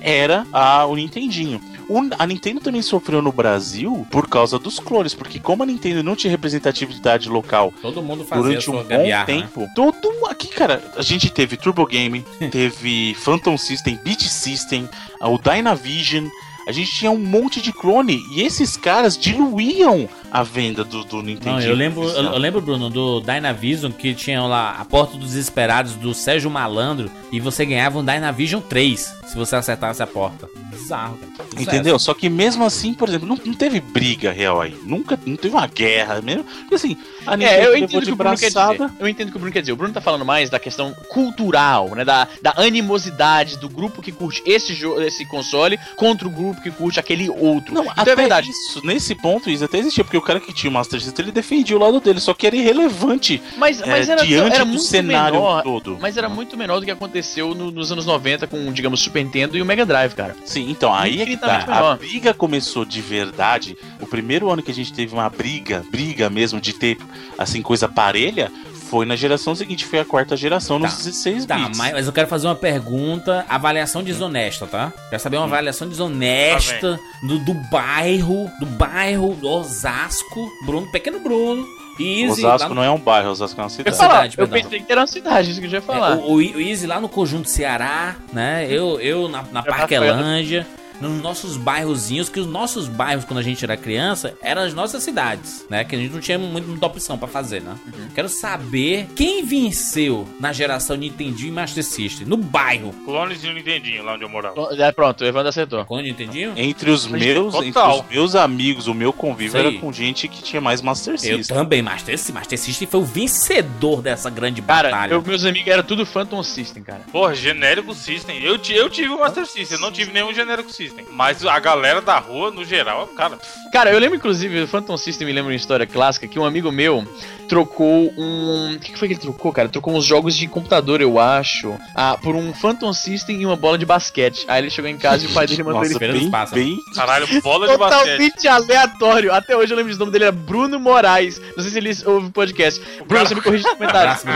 [0.00, 1.60] era a, o Nintendinho.
[1.88, 6.02] O- a Nintendo também sofreu no Brasil por causa dos clones, porque como a Nintendo
[6.02, 9.24] não tinha representatividade local Todo mundo fazia durante um bom né?
[9.24, 9.66] tempo.
[9.74, 14.88] Todo aqui, cara, a gente teve Turbo Game, teve Phantom System, Beat System,
[15.20, 16.26] o Dynavision.
[16.66, 21.22] A gente tinha um monte de clone e esses caras diluíam a venda do, do
[21.22, 21.56] Nintendo.
[21.56, 25.28] Não, eu lembro, eu, eu lembro, Bruno, do Dynavision que tinha lá a Porta dos
[25.28, 30.48] Desesperados do Sérgio Malandro e você ganhava um Dynavision 3 se você acertasse a porta.
[30.70, 31.48] Bizarro, cara.
[31.58, 31.98] Entendeu?
[31.98, 34.76] Só que mesmo assim, por exemplo, não, não teve briga real aí.
[34.84, 36.44] Nunca, não teve uma guerra mesmo.
[36.44, 36.96] Porque assim,
[37.26, 38.90] a Nintendo É, eu levou entendo de que o Bruno quer dizer.
[39.00, 39.72] Eu entendo o que o Bruno quer dizer.
[39.72, 42.04] O Bruno tá falando mais da questão cultural, né?
[42.04, 46.98] Da, da animosidade do grupo que curte esse, esse console contra o grupo que curte
[47.00, 47.74] aquele outro.
[47.74, 48.50] Não, então até é verdade.
[48.50, 51.32] isso, nesse ponto, isso até existia, porque o cara que tinha o Master System, ele
[51.32, 54.70] defendia o lado dele, só que era irrelevante Mas, mas é, era, diante era do
[54.70, 55.62] muito cenário menor.
[55.62, 55.98] todo.
[56.00, 59.24] Mas era muito menor do que aconteceu no- nos anos 90 com, digamos, o Super
[59.24, 60.36] Nintendo e o Mega Drive, cara.
[60.44, 61.64] Sim, então, aí é que tá.
[61.66, 61.92] Menor.
[61.92, 63.76] A briga começou de verdade.
[64.00, 66.98] O primeiro ano que a gente teve uma briga, briga mesmo, de ter,
[67.38, 68.50] assim, coisa parelha,
[68.90, 70.96] foi na geração seguinte, foi a quarta geração nos Tá.
[70.98, 71.78] 16 Tá, bits.
[71.78, 74.92] mas, mas eu quero fazer uma pergunta, avaliação desonesta, tá?
[75.10, 81.66] Quero saber uma avaliação desonesta do, do bairro, do bairro do Osasco, Bruno, pequeno Bruno,
[81.98, 83.96] Easy, Osasco no, não é um bairro, Osasco é uma Eu, cidade.
[83.96, 86.12] falar, cidade, eu pensei que era uma cidade, isso que eu já ia falar.
[86.12, 88.66] É, o, o Easy lá no Conjunto Ceará, né?
[88.68, 90.66] Eu, eu na, na Parquelândia,
[91.08, 95.02] nos nossos bairrozinhos, que os nossos bairros, quando a gente era criança, eram as nossas
[95.02, 95.84] cidades, né?
[95.84, 97.74] Que a gente não tinha muito, muita opção pra fazer, né?
[98.14, 102.92] Quero saber quem venceu na geração Nintendinho e Master System, no bairro.
[103.04, 104.54] Clones de Nintendinho, lá onde eu morava.
[104.78, 105.84] É, pronto, o Evandro acertou.
[105.84, 106.52] Quando Nintendinho?
[106.56, 107.98] Entre os meus, total.
[107.98, 111.18] entre os meus amigos, o meu convívio era com gente que tinha mais Master Eu
[111.18, 111.56] System.
[111.56, 112.34] também, Master System.
[112.34, 115.12] Master System foi o vencedor dessa grande Cara, batalha.
[115.14, 117.00] eu- meus amigos eram tudo Phantom System, cara.
[117.10, 118.42] Porra, genérico System.
[118.42, 120.93] Eu, eu tive o Master System, eu não tive nenhum genérico System.
[121.10, 123.38] Mas a galera da rua, no geral, cara.
[123.72, 126.70] Cara, eu lembro inclusive, o Phantom System me lembra uma história clássica que um amigo
[126.72, 127.06] meu
[127.48, 128.74] trocou um.
[128.74, 129.68] O que que foi que ele trocou, cara?
[129.68, 133.76] Trocou uns jogos de computador, eu acho, ah, por um Phantom System e uma bola
[133.78, 134.44] de basquete.
[134.48, 136.18] Aí ele chegou em casa e o pai dele mandou Nossa, ele.
[136.18, 136.78] Bem, bem...
[136.94, 138.02] Caralho, bola de basquete.
[138.04, 139.32] Totalmente aleatório.
[139.32, 141.40] Até hoje eu lembro o nome dele, era Bruno Moraes.
[141.56, 142.80] Não sei se ele ouve o podcast.
[142.80, 144.24] Bruno, cara- você me corrige nos comentários.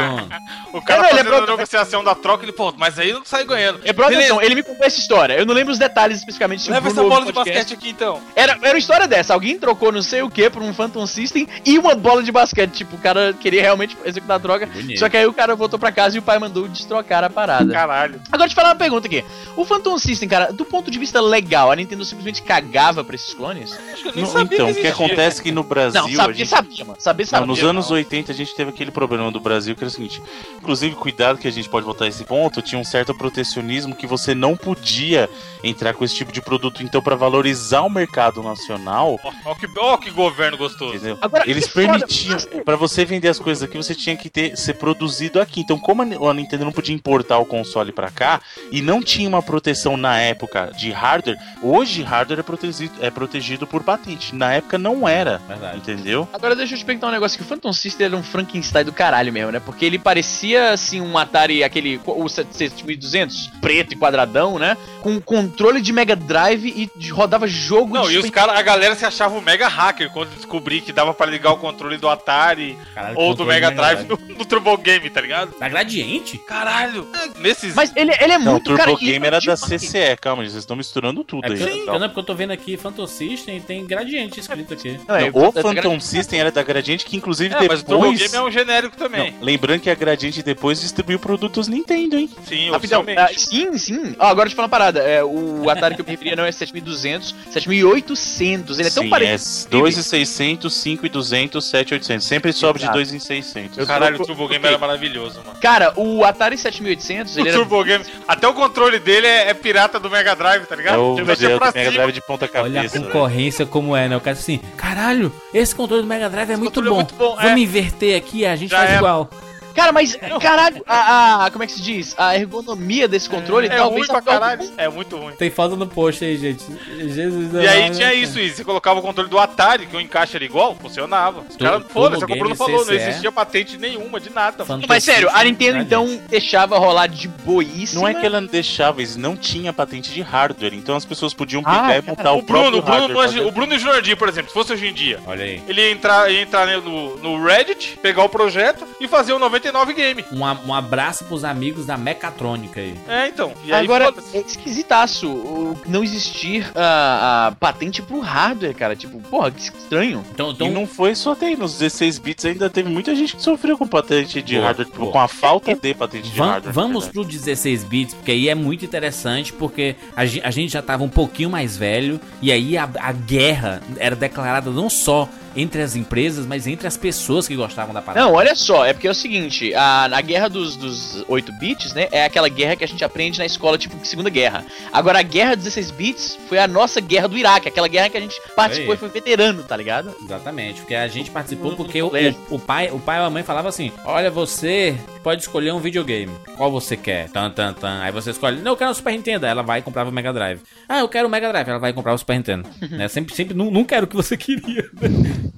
[0.73, 3.25] O cara É, é fazendo a pro- negociação da troca, ele, pô, mas aí não
[3.25, 3.81] sai ganhando.
[3.85, 5.35] É atenção, ele me contou essa história.
[5.35, 6.71] Eu não lembro os detalhes especificamente.
[6.71, 8.21] Leva essa bola de basquete aqui então.
[8.35, 9.35] Era, era uma história dessa.
[9.35, 12.71] Alguém trocou não sei o que por um Phantom System e uma bola de basquete.
[12.73, 14.67] Tipo, o cara queria realmente executar a troca.
[14.67, 14.99] Bonito.
[14.99, 17.73] Só que aí o cara voltou pra casa e o pai mandou destrocar a parada.
[17.73, 18.21] Caralho.
[18.31, 19.25] Agora te falar uma pergunta aqui.
[19.57, 23.35] O Phantom System, cara, do ponto de vista legal, a Nintendo simplesmente cagava pra esses
[23.35, 23.73] clones?
[23.93, 26.01] Acho que eu nem Não, sabia então, o que acontece é que no Brasil...
[26.01, 26.49] não, a sabia, gente...
[26.49, 27.01] sabia, mano.
[27.01, 27.47] Sabia, Não, sabia.
[27.47, 30.23] nos anos 80 a gente teve aquele problema do Brasil que era o seguinte:
[30.57, 34.07] inclusive, cuidado que a gente pode voltar a esse ponto, tinha um certo protecionismo que
[34.07, 35.29] você não podia
[35.63, 36.83] entrar com esse tipo de produto.
[36.83, 39.67] Então, para valorizar o mercado nacional, Ó, que,
[40.03, 40.95] que governo gostoso.
[40.95, 41.19] entendeu?
[41.21, 44.75] Agora, Eles permitiam, mas- para você vender as coisas aqui, você tinha que ter ser
[44.75, 45.61] produzido aqui.
[45.61, 49.43] Então, como a Nintendo não podia importar o console para cá e não tinha uma
[49.43, 54.35] proteção na época de hardware, hoje hardware é protegido, é protegido por patente.
[54.35, 55.79] Na época não era, Verdade.
[55.79, 56.29] entendeu?
[56.33, 58.93] Agora deixa eu te perguntar um negócio que o Phantom System era um Frankenstein do
[58.93, 59.61] caralho mesmo, né?
[59.61, 64.77] Porque ele parecia assim um Atari, aquele o 7200, preto e quadradão, né?
[65.03, 68.95] Com controle de Mega Drive e rodava jogo Não, de e os caras, a galera
[68.95, 72.77] se achava um mega hacker quando descobri que dava pra ligar o controle do Atari
[72.95, 75.55] Caralho, ou do Mega do Drive no, no Turbo Game, tá ligado?
[75.59, 76.39] Da Gradiente?
[76.39, 77.75] Caralho, é, nesses.
[77.75, 79.57] Mas ele, ele é Não, o muito Turbo cara, Game e- era da.
[79.57, 81.59] CCE, calma, vocês estão misturando tudo É aí.
[81.59, 81.99] porque, eu, Tá?
[81.99, 84.99] não, porque eu tô vendo aqui Phantom System e tem Gradiente escrito aqui.
[85.07, 87.85] Não, é, Não, o é- Phantom System era da Gradiente, que inclusive é, mas o
[87.85, 88.19] Turbo depois.
[88.21, 89.33] Game é um genérico também.
[89.33, 92.29] Não, lembrando que a Gradiente depois distribuiu produtos Nintendo, hein?
[92.47, 93.19] Sim, Rapidão, oficialmente.
[93.21, 94.17] ah, sim, sim.
[94.19, 95.01] Ó, agora deixa eu falar uma parada.
[95.01, 98.79] É, o Atari que eu me referia não é 7200, 7800.
[98.79, 99.77] Ele é tão Sim, parecido.
[99.77, 102.27] é 2,600, 5,200, 7,800.
[102.27, 102.99] Sempre sobe de Exato.
[102.99, 103.87] 2 em 600.
[103.87, 104.69] Caralho, o Turbo Game ok.
[104.71, 105.59] era maravilhoso, mano.
[105.61, 109.55] Cara, o Atari 7800, O ele era Turbo Game, até o controle dele é, é
[109.55, 111.01] pirata do Mega Drive, tá É ligado?
[111.01, 112.03] o Você é o pra Mega cima.
[112.03, 113.01] Drive de ponta Olha a cabeça.
[113.01, 114.17] concorrência como é, né?
[114.17, 116.97] O cara assim, caralho, esse controle do Mega Drive é muito controle é bom.
[116.97, 117.59] muito bom, Vamos é.
[117.59, 118.97] inverter aqui, a gente Já faz é.
[118.97, 119.31] igual.
[119.79, 122.15] Cara, mas, caralho, a, a- Como é que se diz?
[122.19, 124.71] A ergonomia desse controle É ruim talvez pra a pior do caralho.
[124.77, 125.35] É muito ruim.
[125.35, 126.65] Tem foto no post aí, gente.
[126.97, 128.57] Jesus E aí tinha isso, isso.
[128.57, 131.45] Você colocava o controle do Atari, que o encaixe era igual, funcionava.
[131.49, 132.97] Os caras, foda-se, a não Game, falou, não CCE.
[132.97, 134.65] existia patente nenhuma de nada.
[134.89, 138.01] Mas sério, a Nintendo então deixava rolar de boíssima.
[138.03, 141.33] Não é que ela não deixava, eles não tinham patente de hardware, então as pessoas
[141.35, 143.73] podiam Ah, pegar e cara, montar o, O Bruno, próprio o Bruno, fazer- o Bruno
[143.75, 145.63] e o Jordi, por exemplo, se fosse hoje em dia, Olha aí.
[145.69, 149.68] ele ia entrar, ia entrar no, no Reddit, pegar o projeto e fazer o 99
[149.95, 150.25] game.
[150.33, 152.95] Um, um abraço pros amigos da Mecatrônica aí.
[153.09, 153.53] É, então.
[153.65, 158.95] E aí, Agora, é esquisitaço o não existir a, a patente pro hardware, cara.
[158.97, 160.25] Tipo, porra, que estranho.
[160.33, 163.43] Então, E então não foi só tem, nos 16 bits ainda teve muita gente que
[163.43, 166.73] sofreu com patente de Boa, hardware, tipo, com a falta de patente de Vam- hardware.
[166.75, 171.05] vamos pro 16 bits, porque aí é muito interessante, porque a, a gente já tava
[171.05, 175.97] um pouquinho mais velho, e aí a, a guerra era declarada não só entre as
[175.97, 178.25] empresas, mas entre as pessoas que gostavam da parada.
[178.25, 181.93] Não, olha só, é porque é o seguinte, a, a guerra dos, dos 8 bits,
[181.95, 184.65] né, é aquela guerra que a gente aprende na escola, tipo, Segunda Guerra.
[184.93, 188.21] Agora, a guerra 16 bits foi a nossa guerra do Iraque, aquela guerra que a
[188.21, 188.97] gente participou Aí.
[188.97, 190.15] e foi veterano, tá ligado?
[190.23, 193.31] Exatamente, porque a gente participou No- porque no o, o, pai, o pai ou a
[193.31, 196.33] mãe falava assim: Olha, você pode escolher um videogame.
[196.57, 197.29] Qual você quer?
[197.31, 198.01] Tan, tan, tan.
[198.01, 199.47] Aí você escolhe, não, eu quero o Super Nintendo.
[199.47, 200.61] Ela vai e comprava o Mega Drive.
[200.89, 201.69] Ah, eu quero o Mega Drive.
[201.69, 202.69] Ela vai comprar o Super Nintendo.
[202.91, 203.09] né?
[203.09, 204.91] Sempre, sempre, nunca era o que você queria.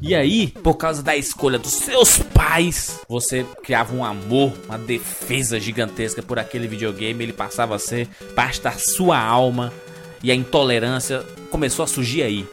[0.01, 5.59] E aí, por causa da escolha dos seus pais, você criava um amor, uma defesa
[5.61, 7.25] gigantesca por aquele videogame.
[7.25, 9.73] Ele passava a ser parte da sua alma.
[10.23, 12.47] E a intolerância começou a surgir aí.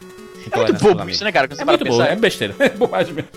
[0.50, 1.46] É muito bobo isso, né, cara?
[1.46, 2.06] Quando É muito pensar.
[2.10, 2.54] é besteira.
[2.58, 3.28] É bobagem mesmo.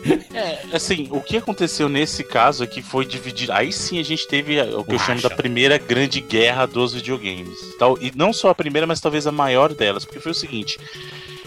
[0.73, 3.51] Assim, o que aconteceu nesse caso é que foi dividido.
[3.51, 7.57] Aí sim a gente teve o que eu chamo da primeira grande guerra dos videogames.
[7.77, 10.05] Tal, e não só a primeira, mas talvez a maior delas.
[10.05, 10.79] Porque foi o seguinte.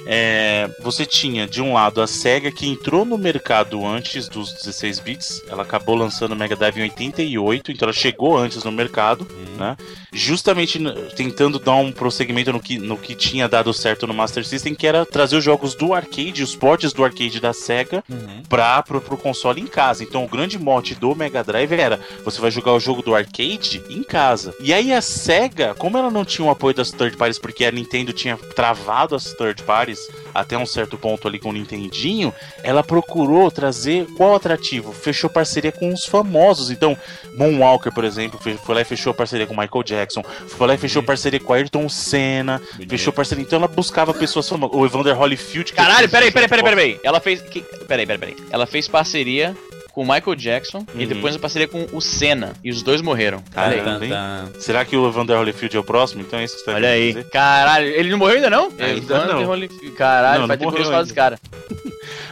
[0.06, 5.00] É, você tinha de um lado a SEGA que entrou no mercado antes dos 16
[5.00, 9.26] bits, ela acabou lançando o Mega Drive em 88, então ela chegou antes no mercado,
[9.56, 9.76] né?
[10.12, 10.78] Justamente
[11.16, 14.86] tentando dar um prosseguimento no que, no que tinha dado certo no Master System, que
[14.86, 18.04] era trazer os jogos do arcade, os portes do arcade da SEGA,
[18.48, 20.02] pra, pro, pro console em casa.
[20.04, 23.82] Então o grande mote do Mega Drive era você vai jogar o jogo do arcade
[23.88, 24.54] em casa.
[24.60, 27.72] E aí a SEGA, como ela não tinha o apoio das third parties, porque a
[27.72, 29.93] Nintendo tinha travado as third parties
[30.34, 32.32] até um certo ponto ali com o Nintendinho,
[32.62, 34.92] ela procurou trazer qual atrativo?
[34.92, 36.70] Fechou parceria com os famosos.
[36.70, 36.96] Então,
[37.36, 41.02] Moonwalker, por exemplo, foi lá e fechou parceria com Michael Jackson, foi lá e fechou
[41.02, 43.42] parceria com Ayrton Senna, fechou parceria.
[43.44, 44.76] Então ela buscava pessoas famosas.
[44.76, 45.72] O Evander Holyfield.
[45.72, 47.00] Caralho, peraí, o peraí, peraí, peraí.
[47.02, 47.40] Ela fez.
[47.42, 47.60] Que...
[47.60, 48.36] Peraí, peraí, peraí.
[48.50, 49.56] Ela fez parceria
[49.94, 51.08] com o Michael Jackson e Uhum.
[51.08, 52.52] depois uma parceria com o Senna.
[52.64, 53.42] E os dois morreram.
[53.56, 53.78] Olha aí.
[53.80, 54.10] Caramba, hein?
[54.10, 54.60] Tan, tan.
[54.60, 56.20] Será que o Evander Holyfield é o próximo?
[56.22, 57.08] Então é isso que você tá Olha aí.
[57.12, 57.30] dizer?
[57.30, 58.64] Caralho, ele não morreu ainda não?
[58.64, 58.84] Ainda
[59.14, 59.44] Evander não.
[59.46, 59.90] Holyfield.
[59.94, 61.38] Caralho, Não, vai não ter que desse cara.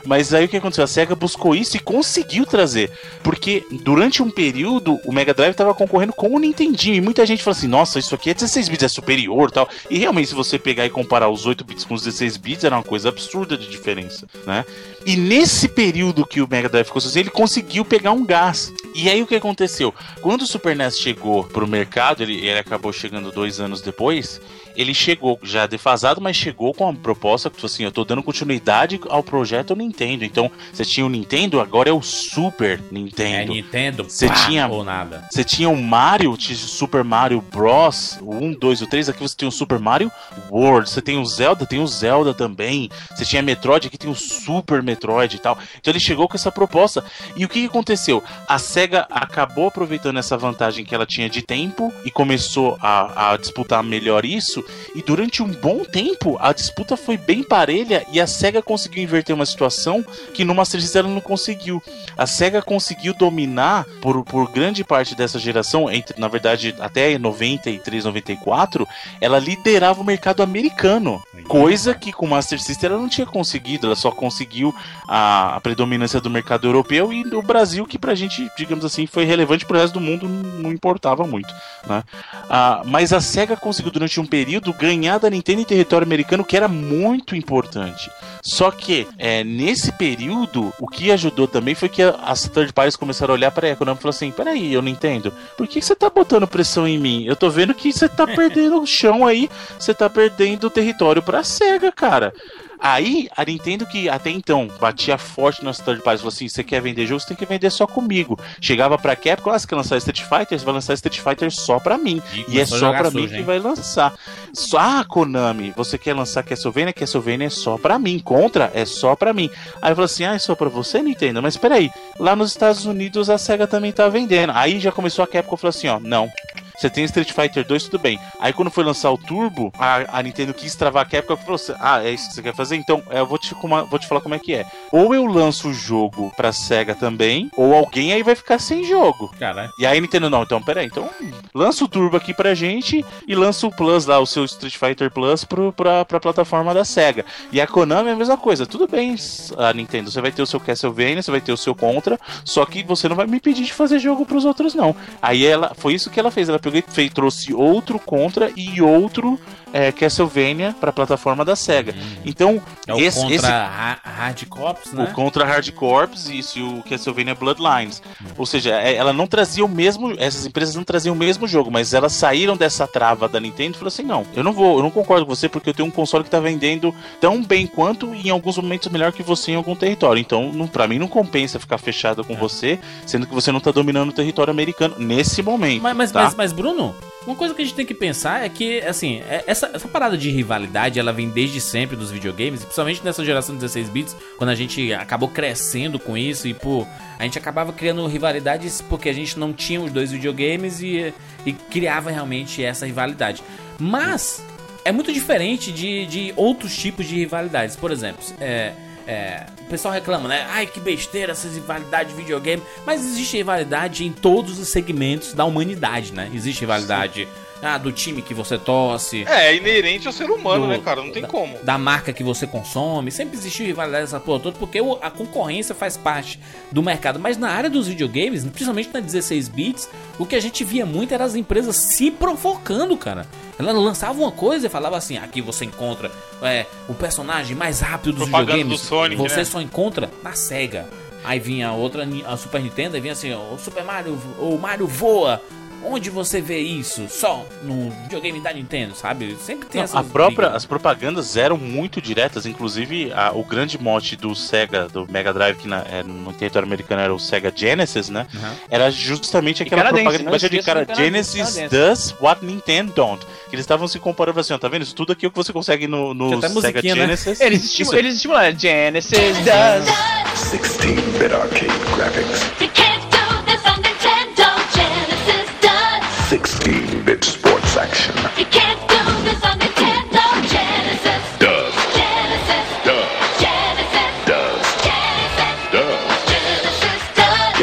[0.04, 0.82] Mas aí o que aconteceu?
[0.82, 2.90] A SEGA buscou isso e conseguiu trazer.
[3.22, 6.96] Porque durante um período o Mega Drive estava concorrendo com o Nintendinho.
[6.96, 9.68] E muita gente fala assim: nossa, isso aqui é 16 bits, é superior tal.
[9.88, 12.74] E realmente, se você pegar e comparar os 8 bits com os 16 bits, era
[12.76, 14.64] uma coisa absurda de diferença, né?
[15.06, 17.51] E nesse período que o Mega Drive ficou sozinho, ele conseguiu
[17.88, 18.72] pegar um gás.
[18.94, 19.94] E aí o que aconteceu?
[20.20, 24.40] Quando o Super NES chegou pro mercado, ele, ele acabou chegando dois anos depois.
[24.74, 28.22] Ele chegou já defasado, mas chegou com a proposta que, tipo assim, eu tô dando
[28.22, 30.24] continuidade ao projeto Nintendo.
[30.24, 33.52] Então, você tinha o Nintendo, agora é o Super É Nintendo.
[33.52, 35.24] Nintendo, Você pá, tinha- ou nada.
[35.30, 38.16] Você tinha o Mario, tinha o Super Mario Bros.
[38.22, 39.10] O 1, 2 e o 3.
[39.10, 40.10] Aqui você tem o Super Mario
[40.50, 40.88] World.
[40.88, 42.88] Você tem o Zelda, tem o Zelda também.
[43.14, 45.58] Você tinha Metroid, aqui tem o Super Metroid e tal.
[45.78, 47.04] Então ele chegou com essa proposta.
[47.36, 48.22] E o que, que aconteceu?
[48.46, 53.32] A SEGA SEGA acabou aproveitando essa vantagem que ela tinha de tempo e começou a,
[53.32, 54.64] a disputar melhor isso.
[54.94, 59.34] E durante um bom tempo, a disputa foi bem parelha e a SEGA conseguiu inverter
[59.34, 61.82] uma situação que no Master System ela não conseguiu.
[62.16, 68.04] A SEGA conseguiu dominar por, por grande parte dessa geração, entre na verdade até 93,
[68.04, 68.86] 94,
[69.20, 71.22] ela liderava o mercado americano.
[71.48, 74.74] Coisa que com o Master System ela não tinha conseguido, ela só conseguiu
[75.08, 79.24] a, a predominância do mercado europeu e do Brasil, que pra gente, digamos assim, foi
[79.24, 81.52] relevante pro resto do mundo, não importava muito.
[81.86, 82.04] Né?
[82.48, 86.56] Ah, mas a SEGA conseguiu durante um período ganhar da Nintendo em território americano, que
[86.56, 88.10] era muito importante.
[88.42, 93.32] Só que é, nesse período, o que ajudou também foi que as third parties começaram
[93.32, 95.32] a olhar para a Konami e falaram assim: peraí, eu não entendo.
[95.56, 97.24] Por que, que você tá botando pressão em mim?
[97.24, 101.42] Eu tô vendo que você tá perdendo o chão aí, você tá perdendo território pra
[101.42, 102.34] SEGA, cara.
[102.82, 106.82] Aí, a Nintendo que até então batia forte nas third parties, falou assim: você quer
[106.82, 108.36] vender jogo, você tem que vender só comigo.
[108.60, 110.58] Chegava pra Capcom, ah, você quer lançar Street Fighter?
[110.58, 112.20] Você vai lançar Street Fighter só pra mim.
[112.48, 114.12] E E, é só pra mim que vai lançar.
[114.52, 116.92] Só, ah, Konami, você quer lançar Castlevania?
[116.92, 118.18] Castlevania é só pra mim.
[118.18, 119.48] Contra é só pra mim.
[119.80, 121.40] Aí falou assim: ah, é só pra você, Nintendo?
[121.40, 124.52] Mas peraí, lá nos Estados Unidos a SEGA também tá vendendo.
[124.56, 126.28] Aí já começou a Capcom falou assim: ó, não.
[126.76, 128.18] Você tem Street Fighter 2, tudo bem.
[128.40, 131.54] Aí quando foi lançar o Turbo, a, a Nintendo quis travar a Capcom e falou
[131.54, 132.76] assim: Ah, é isso que você quer fazer?
[132.76, 134.66] Então, é, eu vou te, como- vou te falar como é que é.
[134.90, 139.32] Ou eu lanço o jogo pra SEGA também, ou alguém aí vai ficar sem jogo.
[139.38, 139.70] Caralho.
[139.78, 141.08] E aí a Nintendo, não, então peraí, então
[141.54, 145.10] lança o Turbo aqui pra gente e lança o Plus lá, o seu Street Fighter
[145.10, 147.24] Plus pro, pra, pra plataforma da SEGA.
[147.50, 149.14] E a Konami é a mesma coisa, tudo bem,
[149.58, 152.64] a Nintendo, você vai ter o seu Castlevania, você vai ter o seu Contra, só
[152.64, 154.94] que você não vai me pedir de fazer jogo pros outros não.
[155.20, 159.38] Aí ela, foi isso que ela fez, ela pegou fez, trouxe outro Contra e outro
[159.72, 161.94] é, Castlevania pra plataforma da SEGA.
[162.24, 165.04] Então, É o esse, contra esse Hard Corps, né?
[165.04, 168.02] o Contra Hard Corps isso, e o Castlevania Bloodlines.
[168.36, 170.14] Ou seja, é- ela não trazia o mesmo.
[170.18, 173.78] Essas empresas não traziam o mesmo jogo, mas elas saíram dessa trava da Nintendo e
[173.78, 175.92] falaram assim: não, eu não vou, eu não concordo com você porque eu tenho um
[175.92, 179.56] console que tá vendendo tão bem quanto e em alguns momentos melhor que você em
[179.56, 180.20] algum território.
[180.20, 183.70] Então, não, pra mim, não compensa ficar fechado com você, sendo que você não tá
[183.70, 185.82] dominando o território americano nesse momento.
[185.82, 186.24] Mas, mas, tá?
[186.24, 186.94] mas, mas, Bruno,
[187.26, 190.16] uma coisa que a gente tem que pensar é que, assim, é- essa, essa parada
[190.16, 194.50] de rivalidade, ela vem desde sempre dos videogames, principalmente nessa geração de 16 bits, quando
[194.50, 196.86] a gente acabou crescendo com isso e, pô,
[197.18, 201.14] a gente acabava criando rivalidades porque a gente não tinha os dois videogames e,
[201.46, 203.42] e criava realmente essa rivalidade.
[203.78, 204.44] Mas
[204.84, 207.76] é muito diferente de, de outros tipos de rivalidades.
[207.76, 208.72] Por exemplo, é,
[209.06, 210.46] é, o pessoal reclama, né?
[210.50, 212.62] Ai, que besteira essas rivalidades de videogame.
[212.86, 216.30] Mas existe rivalidade em todos os segmentos da humanidade, né?
[216.32, 217.28] Existe rivalidade
[217.62, 221.02] ah, do time que você torce, É, é inerente ao ser humano, Do- né, cara?
[221.02, 221.56] Não tem da- como.
[221.62, 223.10] da marca que você consome.
[223.10, 226.38] Sempre existiu rivalidade essa porra toda, porque a concorrência faz parte
[226.72, 227.18] do mercado.
[227.20, 229.88] Mas na área dos videogames, principalmente na 16 bits,
[230.18, 233.26] o que a gente via muito era as empresas se provocando, cara.
[233.58, 236.10] Ela lançava uma coisa e falava assim: aqui você encontra
[236.42, 238.80] é, o personagem mais rápido dos Propaganda videogames.
[238.80, 239.44] do Sonic, você né?
[239.44, 240.88] só encontra na SEGA.
[241.24, 244.86] Aí vinha a outra, a Super Nintendo, aí vinha assim: o Super Mario, o Mario
[244.88, 245.40] voa.
[245.84, 247.06] Onde você vê isso?
[247.08, 249.36] Só no videogame da Nintendo, sabe?
[249.40, 250.56] Sempre tem Não, essas a própria, brigas.
[250.56, 255.56] as propagandas eram muito diretas, inclusive a- o grande mote do Sega, do Mega Drive,
[255.56, 258.26] que na- é, no território americano era o Sega Genesis, né?
[258.34, 258.50] Uhum.
[258.70, 263.24] Era justamente aquela propaganda batia de cara, Genesis does what Nintendo don't.
[263.50, 264.82] Que eles estavam se comparando assim, ó, tá vendo?
[264.82, 266.88] Isso tudo aqui é o que você consegue no, no Sega né?
[266.94, 267.40] Genesis.
[267.40, 267.96] Eles, estimu Isso.
[267.96, 269.86] eles estimulam, Genesis does.
[270.32, 272.40] 16-bit arcade graphics,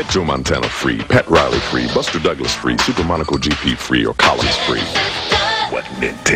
[0.09, 4.57] Joe Montana free, Pat Riley free, Buster Douglas free, Super Monaco GP free, or Collins
[4.65, 5.28] free.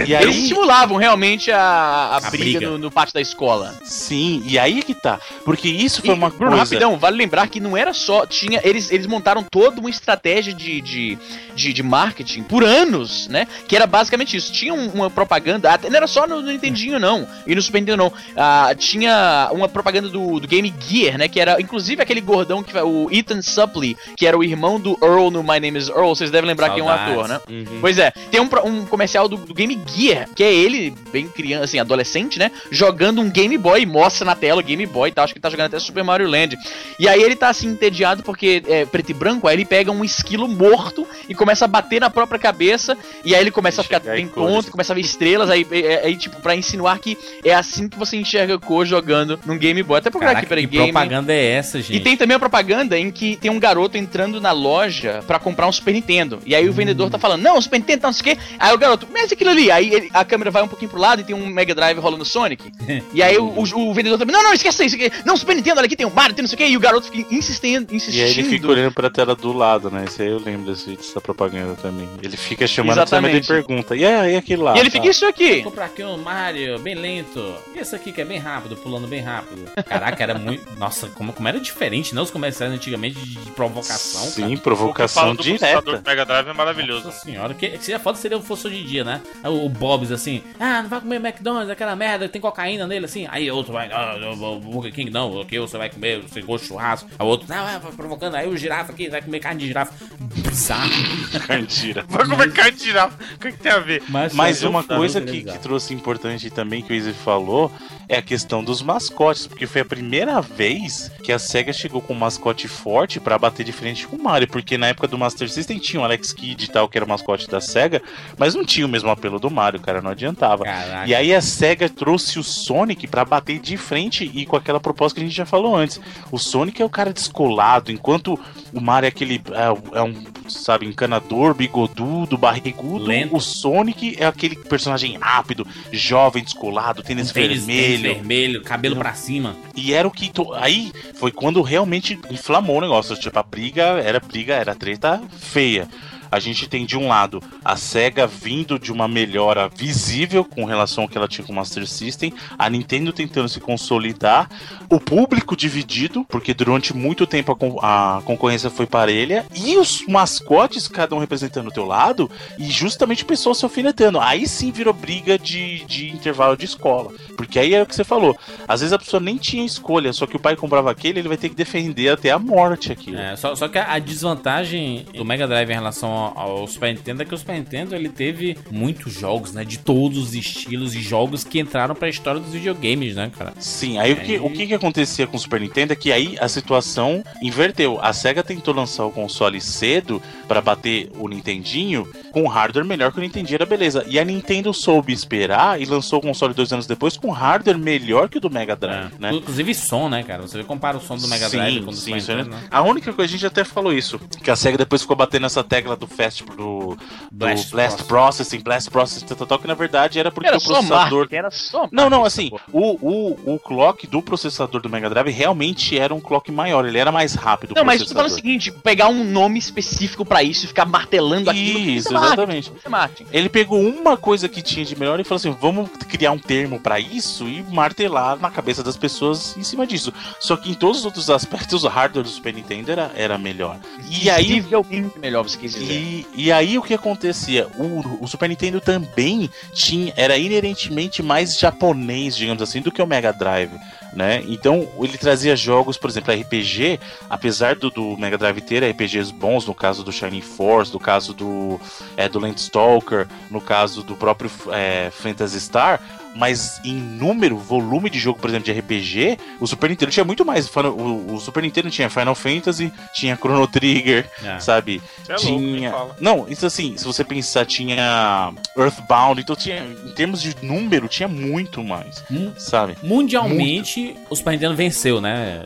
[0.05, 2.69] E aí- Eles estimulavam realmente a, a, A briga, briga.
[2.71, 3.73] No, no pátio da escola.
[3.83, 5.19] Sim, e aí que tá.
[5.45, 6.63] Porque isso foi E, uma Bruno, coisa...
[6.63, 8.25] rapidão, vale lembrar que não era só.
[8.25, 11.17] Tinha, eles, eles montaram toda uma estratégia de, de,
[11.55, 13.47] de, de marketing por anos, né?
[13.67, 14.51] Que era basicamente isso.
[14.51, 17.27] Tinha um- uma propaganda, até, não era só no, no Nintendinho, não.
[17.47, 18.13] E no Super Nintendo, não.
[18.35, 21.27] Ah, tinha uma propaganda do, do Game Gear, né?
[21.27, 25.29] Que era, inclusive, aquele gordão que o Ethan Suplee, que era o irmão do Earl
[25.31, 26.09] no My Name is Earl.
[26.15, 27.13] Vocês devem lembrar que é um Saudades.
[27.13, 27.39] ator, né?
[27.49, 27.77] Uhum.
[27.81, 31.65] Pois é, tem um, um comercial do, do Game Gear, que é ele, bem criança,
[31.65, 32.51] assim, adolescente, né?
[32.71, 35.23] Jogando um Game Boy, e mostra na tela o Game Boy e tal.
[35.23, 36.57] Acho que ele tá jogando até Super Mario Land.
[36.99, 40.03] E aí ele tá assim, entediado porque é preto e branco, aí ele pega um
[40.03, 42.97] esquilo morto e começa a bater na própria cabeça.
[43.23, 46.15] E aí ele começa a ficar bem tonto, começa a ver estrelas, aí, é- aí,
[46.15, 49.99] tipo, pra insinuar que é assim que você enxerga cor jogando num Game Boy.
[49.99, 50.91] Até procurar Caraca, aqui, peraí, Game.
[50.91, 51.95] propaganda é essa, gente?
[51.97, 55.67] E tem também a propaganda em que tem um garoto entrando na loja pra comprar
[55.67, 56.39] um Super Nintendo.
[56.45, 58.41] E aí o vendedor tá falando, não, Super Nintendo, não sei o quê.
[58.59, 59.71] Aí o garoto, mas aquilo ali.
[59.71, 62.25] Aí ele- a câmera vai um pouquinho pro lado e tem um Mega Drive rolando
[62.25, 62.71] Sonic.
[63.13, 65.11] e aí o, o- o vendedor também, não, não, esquece isso aqui.
[65.25, 66.65] Não, Super Nintendo, olha aqui tem um Mario, tem não sei o quê.
[66.67, 68.23] E o garoto fica insistindo, E insistindo.
[68.25, 70.05] aí ele fica olhando pra tela do lado, né?
[70.07, 72.09] Esse aí eu lembro desse, dessa propaganda também.
[72.21, 74.75] Ele fica chamando a câmera e pergunta, e aí, e aquele lá?
[74.75, 74.97] E ele tá?
[74.97, 75.55] fica, isso aqui.
[75.55, 77.55] Vou comprar aqui um Mario bem lento.
[77.75, 79.69] E esse aqui que é bem rápido, pulando bem rápido.
[79.85, 80.63] Caraca, era muito.
[80.77, 82.21] Nossa, como, como era diferente, né?
[82.21, 84.21] Os comerciais antigamente de, de provocação.
[84.23, 84.53] Sim, cara.
[84.53, 85.81] O que provocação direta.
[85.81, 87.05] do Mega Drive é maravilhoso.
[87.05, 89.21] Nossa senhora, que, que seria foda seria fosse hoje em dia, né?
[89.43, 93.27] O, o Bob's assim, ah, não vai comer McDonald's, aquela merda, tem cocaína nele, assim.
[93.29, 96.63] Aí outro vai, ah, não, Burger King não, o que você vai comer, você gosta
[96.65, 97.09] de churrasco.
[97.17, 99.93] Aí o outro, não, vai provocando, aí o girafa aqui vai comer carne de girafa.
[100.19, 100.89] Bizarro.
[101.47, 102.05] Candira.
[102.07, 103.17] Vai comer carne de girafa.
[103.35, 104.03] O que, que tem a ver?
[104.33, 105.57] Mas eu- uma coisa que, bizarro.
[105.57, 107.71] que trouxe importante também que o Izzy falou
[108.09, 112.13] é a questão dos mascotes, porque foi a primeira vez que a SEGA chegou com
[112.13, 115.49] um mascote forte pra bater de frente com o Mario, porque na época do Master
[115.49, 118.01] System tinha o Alex Kidd e tal, que era o mascote da SEGA,
[118.37, 120.63] mas não tinha o mesmo apelo do Mario, cara, não adiantava.
[120.63, 121.07] Caraca.
[121.07, 125.15] E aí a SEGA trouxe o Sonic pra bater de frente e com aquela proposta
[125.19, 125.99] que a gente já falou antes.
[126.31, 128.39] O Sonic é o cara descolado, enquanto
[128.71, 133.05] o Mario é aquele é, é um, sabe, encanador, bigodudo, barrigudo.
[133.05, 133.35] Lento.
[133.35, 138.01] O Sonic é aquele personagem rápido, jovem, descolado, tênis tênis vermelho.
[138.03, 139.55] tênis vermelho, cabelo pra cima.
[139.75, 140.29] E era o que.
[140.31, 143.15] to- Aí foi quando realmente inflamou o negócio.
[143.15, 145.87] Tipo, a briga era briga, era treta feia.
[146.33, 151.03] A gente tem de um lado a SEGA vindo de uma melhora visível com relação
[151.03, 154.49] ao que ela tinha com o Master System, a Nintendo tentando se consolidar,
[154.89, 160.05] o público dividido, porque durante muito tempo a, con- a concorrência foi parelha, e os
[160.07, 164.19] mascotes, cada um representando o teu lado, e justamente pessoas se alfinetando.
[164.19, 167.11] Aí sim virou briga de, de intervalo de escola.
[167.37, 168.35] Porque aí é o que você falou.
[168.67, 171.37] Às vezes a pessoa nem tinha escolha, só que o pai comprava aquele, ele vai
[171.37, 173.17] ter que defender até a morte aquilo.
[173.17, 176.93] É, só, só que a, a desvantagem do Mega Drive em relação ao, ao Super
[176.93, 179.63] Nintendo é que o Super Nintendo ele teve muitos jogos, né?
[179.63, 183.53] De todos os estilos e jogos que entraram pra história dos videogames, né, cara?
[183.59, 186.11] Sim, aí o que, Aí- o que que acontecia com o Super Nintendo é que
[186.11, 187.99] aí a situação inverteu.
[188.01, 193.19] A SEGA tentou lançar o console cedo pra bater o Nintendinho com hardware melhor que
[193.19, 194.03] o Nintendinho, era beleza.
[194.07, 198.27] E a Nintendo soube esperar e lançou o console dois anos depois com hardware melhor
[198.29, 199.19] que o do Mega Drive, É.
[199.19, 199.33] né?
[199.33, 200.41] Inclusive som, né, cara?
[200.41, 202.63] Você compara o som do Mega Drive com o do sim, Super Nintendo, né?
[202.71, 205.63] A única coisa, a gente até falou isso, que a SEGA depois ficou batendo essa
[205.63, 206.97] tecla do Fast do, do
[207.31, 210.61] Blast Blast, Processing, Blast Processing, tal, tal, tal, que na verdade era porque Era o
[210.61, 215.29] processador era só não, não, assim, o, o, o clock do processador do Mega Drive
[215.29, 217.71] realmente era um clock maior, ele era mais rápido.
[217.71, 220.85] o Não, mas tô falando o seguinte, pegar um nome específico pra isso e ficar
[220.85, 221.79] martelando aquilo.
[221.79, 222.71] Isso, é marketing, exatamente.
[222.75, 223.29] isso é marketing.
[223.31, 226.79] Ele pegou uma coisa que tinha de melhor e falou assim: vamos criar um termo
[226.79, 230.13] pra isso e martelar na cabeça das pessoas em cima disso.
[230.39, 233.79] Só que em todos os outros aspectos, o hardware do Super Nintendo era, era melhor.
[234.09, 235.93] E aí, Visivelmente melhor, você quis dizer.
[236.35, 237.67] E, aí o que acontecia?
[237.77, 243.07] O, o Super Nintendo também tinha, era inerentemente mais japonês, digamos assim, do que o
[243.07, 243.71] Mega Drive.
[244.13, 244.43] Né?
[244.47, 246.99] Então ele trazia jogos, por exemplo, RPG,
[247.29, 251.33] apesar do, do Mega Drive ter RPGs bons, no caso do Shining Force, no caso
[251.33, 251.81] do,
[252.15, 255.99] é, do Landstalker, no caso do próprio é, Phantasy Star,
[256.35, 260.43] mas em número, volume de jogo, por exemplo, de RPG, o Super Nintendo tinha muito
[260.45, 260.69] mais.
[260.75, 264.59] O, o Super Nintendo tinha Final Fantasy, tinha Chrono Trigger, É.
[264.59, 265.01] sabe?
[265.27, 265.91] É louco, tinha.
[265.91, 266.15] fala.
[266.19, 271.27] não, isso assim, se você pensar, tinha Earthbound, então tinha, em termos de número, tinha
[271.27, 272.51] muito mais, Hum.
[272.57, 272.97] sabe?
[273.03, 275.63] Mundialmente, o Super Nintendo venceu, né?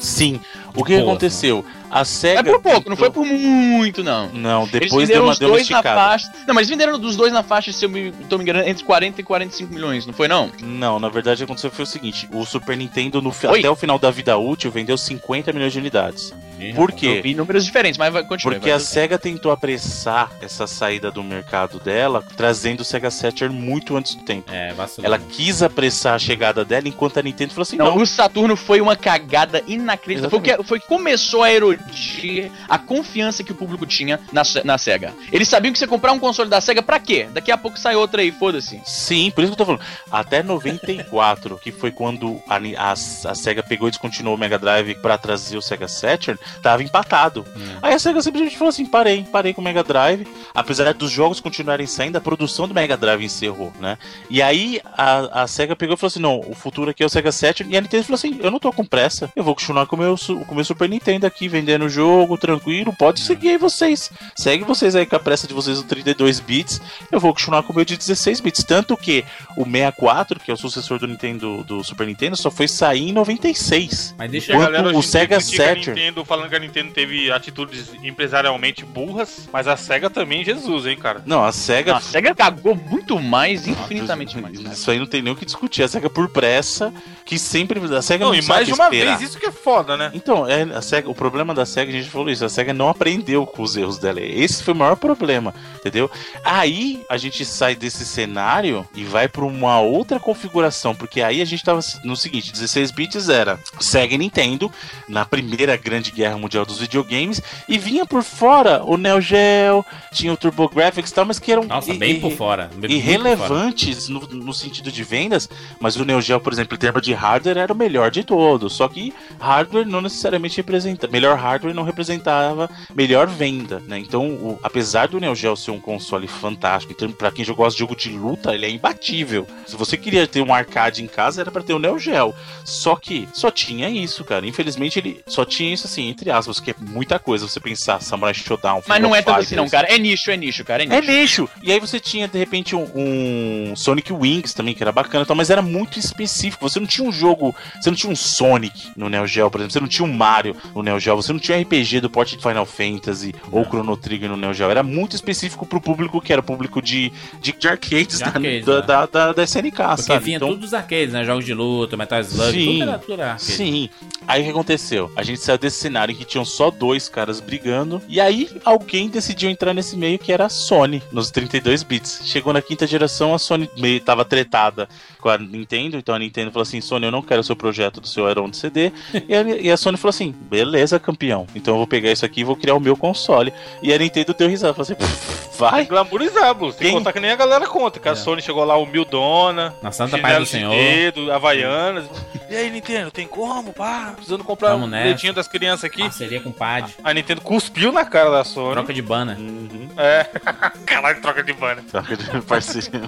[0.00, 0.40] Sim.
[0.74, 1.64] O que boa, aconteceu?
[1.90, 2.40] A SEGA.
[2.40, 4.28] É por pouco, não foi por muito, não.
[4.32, 6.00] Não, depois deu uma, deu uma dois na esticada.
[6.00, 6.32] faixa.
[6.46, 9.20] Não, mas venderam dos dois na faixa, se eu me tô me enganando, entre 40
[9.20, 10.50] e 45 milhões, não foi não?
[10.62, 13.58] Não, na verdade o que aconteceu foi o seguinte: o Super Nintendo, no Oi?
[13.58, 16.32] até o final da vida útil, vendeu 50 milhões de unidades.
[16.74, 17.20] Por Eu quê?
[17.22, 18.54] vi números diferentes, mas vai continuar.
[18.54, 23.96] Porque a SEGA tentou apressar essa saída do mercado dela, trazendo o Sega Saturn muito
[23.96, 24.50] antes do tempo.
[24.52, 25.04] É, vacilou.
[25.04, 28.56] Ela quis apressar a chegada dela, enquanto a Nintendo falou assim: Não, não, o Saturno
[28.56, 30.30] foi uma cagada inacreditável.
[30.30, 34.42] Foi o, que, foi que começou a erodir a confiança que o público tinha na,
[34.64, 35.12] na SEGA.
[35.30, 37.28] Eles sabiam que você comprar um console da SEGA pra quê?
[37.32, 38.80] Daqui a pouco sai outra aí, foda-se.
[38.84, 39.84] Sim, por isso que eu tô falando.
[40.10, 44.94] Até 94, que foi quando a, a, a SEGA pegou e descontinuou o Mega Drive
[44.96, 47.44] pra trazer o Sega Saturn, tava empatado.
[47.80, 50.26] Aí a SEGA simplesmente falou assim: parei, parei com o Mega Drive.
[50.54, 53.98] Apesar dos jogos continuarem saindo, a produção do Mega Drive encerrou, né?
[54.28, 57.08] E aí a, a SEGA pegou e falou assim: não, o futuro aqui é o
[57.08, 57.72] Sega Saturn.
[57.72, 59.98] E a Nintendo falou assim: eu não tô com pressa, eu vou continuar com o
[59.98, 60.16] meu,
[60.52, 64.10] com o meu Super Nintendo aqui, vendendo o jogo, tranquilo, pode seguir aí vocês.
[64.36, 66.80] Segue vocês aí com a pressa de vocês no 32 bits,
[67.10, 68.62] eu vou continuar com o meu de 16 bits.
[68.64, 69.24] Tanto que
[69.56, 73.12] o 64, que é o sucessor do Nintendo do Super Nintendo, só foi sair em
[73.12, 74.14] 96.
[74.18, 77.30] Mas deixa E a Enquanto galera o Sega Saturn- Nintendo falando que a Nintendo teve
[77.32, 81.22] atitudes empresarialmente burras, mas a SEGA também, Jesus, hein, cara.
[81.24, 81.96] Não, a SEGA.
[81.96, 84.58] A SEGA cagou muito mais, infinitamente mais.
[84.60, 84.74] cara.
[84.74, 85.82] Isso aí não tem nem o que discutir.
[85.82, 86.92] A SEGA por pressa,
[87.24, 87.80] que sempre.
[87.94, 89.16] A SEGA não, Não, e mais de uma esperar.
[89.18, 90.10] vez, isso que é foda, né?
[90.14, 92.88] Então, é, a SEGA, o problema da SEGA, a gente falou isso, a SEGA não
[92.88, 94.20] aprendeu com os erros dela.
[94.20, 96.10] Esse foi o maior problema, entendeu?
[96.44, 101.44] Aí a gente sai desse cenário e vai para uma outra configuração, porque aí a
[101.44, 104.70] gente tava no seguinte, 16 bits era SEGA e Nintendo
[105.08, 110.32] na primeira grande guerra mundial dos videogames e vinha por fora o Neo Geo, tinha
[110.32, 112.70] o TurboGrafx e tal, mas que eram Nossa, bem por fora.
[112.76, 113.32] bem- muito por fora.
[113.32, 115.48] irrelevantes no, no sentido de vendas,
[115.80, 118.72] mas o Neo Geo, por exemplo, em termos de hardware, era o melhor de todos.
[118.74, 121.08] Só que hardware não necessariamente representa.
[121.08, 123.98] Melhor hardware não representava melhor venda, né?
[123.98, 127.78] Então, o- apesar do Neo Geo ser um console fantástico, termos, pra quem gosta de
[127.78, 129.46] jogo de luta, ele é imbatível.
[129.66, 132.34] Se você queria ter um arcade em casa, era pra ter o Neo Geo.
[132.64, 134.46] Só que só tinha isso, cara.
[134.46, 137.46] Infelizmente, ele só tinha isso assim, entre aspas, que é muita coisa.
[137.48, 138.82] Você pensar Samurai Showdown.
[138.86, 139.88] Mas não é tanto assim, não, cara.
[139.88, 140.82] É nicho, é nicho, cara.
[140.82, 140.96] É nicho.
[140.96, 141.48] É lixo.
[141.62, 145.36] E aí você tinha, de repente, um, um Sonic Wings também, que era bacana, tal,
[145.36, 146.68] mas era muito específico.
[146.68, 147.54] Você não tinha um jogo.
[147.80, 149.72] Você não tinha um Sonic no Neo Geo, por exemplo.
[149.72, 151.16] Você não tinha um Mario no Neo Geo.
[151.16, 154.70] Você não tinha RPG do porte de Final Fantasy ou Chrono Trigger no Neo Geo.
[154.70, 158.26] Era muito específico pro público que era o público de, de, de arcades, De da,
[158.26, 158.86] arcades, da, né?
[158.86, 160.24] da, da- da SNK, Porque sabe?
[160.24, 161.24] vinha Então- tudo dos arcades, né?
[161.24, 162.66] Jogos de luta, Metal Slug, Sim.
[162.78, 163.38] tudo era, tudo era.
[163.38, 163.88] Sim.
[164.28, 165.10] Aí o que aconteceu?
[165.16, 168.00] A gente saiu desse cenário em que tinham só dois caras brigando.
[168.08, 172.20] E aí alguém decidiu entrar nesse meio que era a Sony, nos 32 bits.
[172.24, 174.88] Chegou na quinta geração, a Sony meio tava tretada
[175.20, 175.96] com a Nintendo.
[175.96, 178.48] Então a Nintendo falou assim: Sony, eu não quero o seu projeto do seu Aeron
[178.48, 178.92] de CD.
[179.28, 181.46] e, a, e a Sony falou assim: beleza, campeão.
[181.54, 183.52] Então eu vou pegar isso aqui e vou criar o meu console.
[183.82, 184.74] E a Nintendo deu risada.
[184.74, 185.84] Falou assim: vai.
[185.86, 186.76] Glamourizar, Bruce.
[186.76, 187.98] Tem que Quem- contar que nem a galera conta.
[188.00, 188.14] Que a É.
[188.14, 189.74] Sony chegou lá humildona.
[189.82, 190.70] Na Santa Paz do Senhor.
[190.72, 192.04] de dedo, Havaianas.
[192.50, 193.72] E aí, Nintendo, tem como?
[193.72, 195.04] Pá, precisando comprar Vamos um nessa.
[195.06, 196.02] leitinho das crianças aqui.
[196.02, 196.94] Parceria com o Pad.
[197.02, 198.74] A Nintendo cuspiu na cara da Sony.
[198.74, 199.38] Troca de banner.
[199.38, 199.88] Uhum.
[199.96, 200.24] É.
[200.84, 201.82] Caralho, troca de banner.
[201.84, 203.00] Troca de parceria.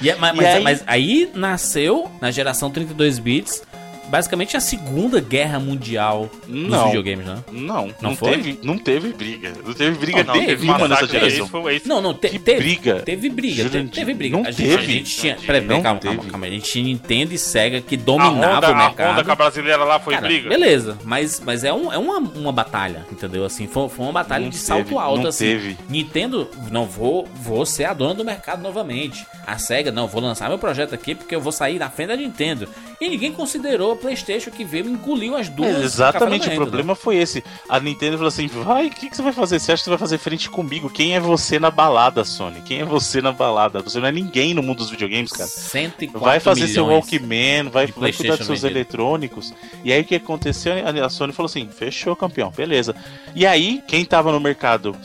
[0.00, 3.62] E, é- mas, E mas- aí- mas aí nasceu, na geração 32 bits,
[4.08, 6.86] basicamente a Segunda Guerra Mundial dos Não.
[6.86, 7.38] videogames, né?
[7.50, 8.32] Não, Não não, foi?
[8.32, 9.52] teve, não teve briga.
[9.64, 11.48] Não teve briga Não, teve, nenhuma nessa geração.
[11.84, 13.00] Não, não, te, teve, briga?
[13.00, 14.36] teve briga, teve briga.
[14.36, 14.92] não a gente, a teve.
[14.92, 17.94] gente tinha, peraí, peraí, Não calma, calma, calma, a gente tinha Nintendo e Sega que
[17.94, 19.12] A dominava Honda, o a mercado.
[19.12, 20.48] Honda com a brasileira lá foi Cara, briga.
[20.48, 23.44] Beleza, mas, mas é, um, é uma, uma batalha, entendeu?
[23.44, 25.44] Assim, foi, foi uma batalha Não de teve, salto alto, não assim.
[25.46, 25.76] teve.
[25.88, 29.26] Nintendo, não vou, vou ser a dona do mercado novamente.
[29.46, 32.16] A Sega, não, vou lançar meu projeto aqui porque eu vou sair na frente da
[32.16, 32.68] Nintendo.
[33.00, 35.76] E ninguém considerou a PlayStation que veio e engoliu as duas.
[35.76, 37.42] É, exatamente, o problema foi esse.
[37.68, 39.60] A Nintendo falou assim: vai, o que, que você vai fazer?
[39.60, 40.90] Você acha que você vai fazer frente comigo?
[40.90, 42.60] Quem é você na balada, Sony?
[42.62, 43.80] Quem é você na balada?
[43.80, 45.48] Você não é ninguém no mundo dos videogames, cara.
[45.48, 46.86] 104 Vai fazer seu.
[46.86, 48.78] Walkman, vai, vai cuidar dos seus vendido.
[48.78, 49.54] eletrônicos.
[49.84, 50.74] E aí o que aconteceu?
[51.04, 52.94] A Sony falou assim: fechou, campeão, beleza.
[53.34, 54.96] E aí, quem tava no mercado?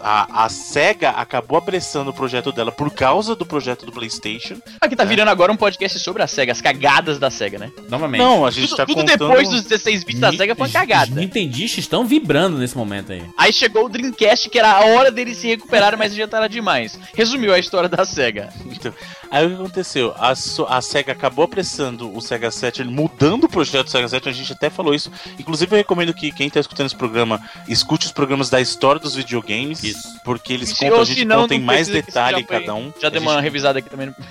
[0.00, 4.56] A, a SEGA acabou apressando o projeto dela por causa do projeto do PlayStation.
[4.80, 7.72] Aqui tá virando agora um podcast sobre a SEGA, as cagadas da SEGA, né?
[7.88, 8.20] Novamente.
[8.20, 9.28] Não, a gente Tudo, tá tudo contando.
[9.28, 11.14] depois dos 16 bits da SEGA foi uma Os cagada.
[11.14, 13.22] nintendistas estão vibrando nesse momento aí.
[13.36, 16.98] Aí chegou o Dreamcast, que era a hora deles se recuperarem, mas já era demais.
[17.14, 18.48] Resumiu a história da SEGA.
[18.64, 18.94] Então,
[19.30, 20.14] aí o que aconteceu?
[20.16, 24.38] A, a SEGA acabou apressando o Sega Saturn, mudando o projeto do Sega Saturn, a
[24.40, 25.10] gente até falou isso.
[25.38, 29.14] Inclusive, eu recomendo que quem tá escutando esse programa escute os programas da história dos
[29.14, 29.82] videogames.
[29.82, 30.08] Isso.
[30.24, 32.92] Porque eles contam, a gente não, conta em não mais detalhe em cada um.
[33.00, 34.14] Já deu gente, uma revisada aqui também.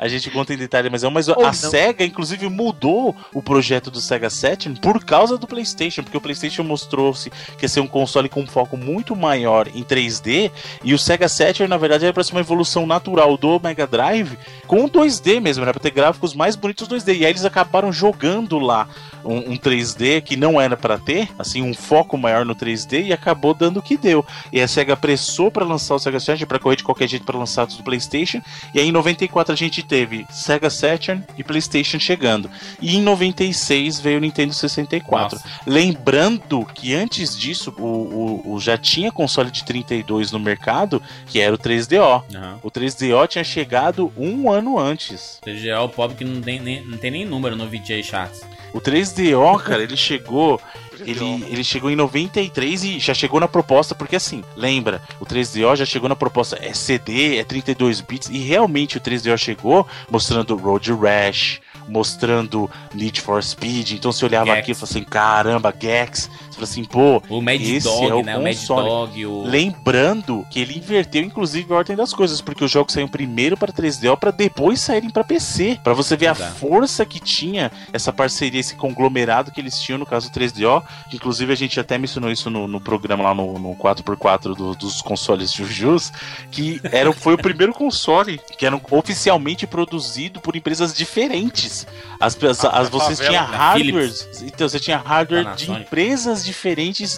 [0.00, 1.52] a gente conta em detalhe, mas é mas Ou a não.
[1.52, 6.62] SEGA, inclusive, mudou o projeto do Sega Saturn por causa do PlayStation, porque o PlayStation
[6.62, 7.28] mostrou-se
[7.58, 10.50] que ia ser um console com um foco muito maior em 3D,
[10.82, 14.38] e o Sega Saturn, na verdade, era para ser uma evolução natural do Mega Drive
[14.66, 17.18] com 2D mesmo, era para ter gráficos mais bonitos 2D.
[17.18, 18.88] E aí eles acabaram jogando lá
[19.24, 23.12] um, um 3D que não era para ter, assim, um foco maior no 3D e
[23.12, 24.24] acabou dando o que deu.
[24.52, 27.36] E a SEGA pressou para lançar o Sega Saturn para correr de qualquer jeito para
[27.36, 28.40] lançar do PlayStation.
[28.74, 32.48] E aí em 94 a gente teve Sega Saturn e PlayStation chegando.
[32.80, 35.36] E em 96 veio o Nintendo 64.
[35.36, 35.48] Nossa.
[35.66, 41.40] Lembrando que antes disso o, o- o- já tinha console de 32 no mercado, que
[41.40, 42.22] era o 3DO.
[42.34, 42.58] Aham.
[42.62, 45.38] O 3DO tinha chegado um ano antes.
[45.42, 48.42] TGA é o pobre que não tem, nem, não tem nem número no VJ Charts.
[48.72, 50.60] O 3DO, cara, ele chegou.
[51.04, 55.76] Ele, ele chegou em 93 e já chegou na proposta, porque assim, lembra, o 3DO
[55.76, 60.56] já chegou na proposta, é CD, é 32 bits, e realmente o 3DO chegou mostrando
[60.56, 64.58] Road Rash, mostrando Need for Speed, então você olhava Gex.
[64.58, 66.30] aqui e falava assim, caramba, Gex,
[66.60, 68.36] fala assim, pô, O Mad esse Dog, é o né?
[68.38, 68.56] O Mad.
[68.66, 69.42] Dog, o.
[69.44, 73.72] Lembrando que ele inverteu inclusive a ordem das coisas, porque os jogos saíram primeiro para
[73.72, 76.54] 3DO para depois saírem para PC, Pra você ver a Exato.
[76.56, 81.16] força que tinha essa parceria, esse conglomerado que eles tinham no caso do 3DO, que
[81.16, 85.00] inclusive a gente até mencionou isso no, no programa lá no, no 4x4 do- dos
[85.02, 86.12] consoles Jujus,
[86.50, 91.86] que era, foi o primeiro console que era oficialmente produzido por empresas diferentes.
[92.20, 93.56] As, as, as- você favela, tinha né?
[93.56, 96.49] hardwares, então você tinha hardware de empresas diferentes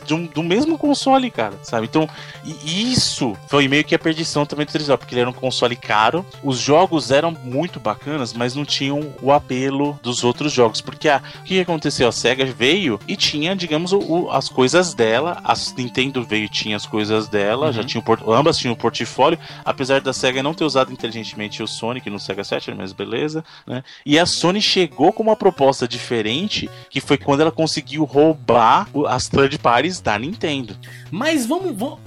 [0.04, 1.86] de um- do mesmo console, cara, sabe?
[1.86, 2.08] Então,
[2.44, 5.76] e isso foi meio que a perdição também do 3DO, porque ele era um console
[5.76, 11.08] caro, os jogos eram muito bacanas, mas não tinham o apelo dos outros jogos, porque
[11.08, 12.08] a, o que aconteceu?
[12.08, 16.76] A SEGA veio e tinha, digamos, o- as coisas dela, a Nintendo veio e tinha
[16.76, 17.72] as coisas dela, Uhum.
[17.72, 21.66] já tinha o ambas tinham o portfólio, apesar da SEGA não ter usado inteligentemente o
[21.66, 23.82] Sonic no Sega Saturn, mas beleza, né?
[24.04, 29.06] E a Sony chegou com uma proposta diferente, que foi quando ela conseguiu roubar o-
[29.22, 30.76] as third parties da Nintendo.
[31.10, 31.98] Mas vamos, vamos,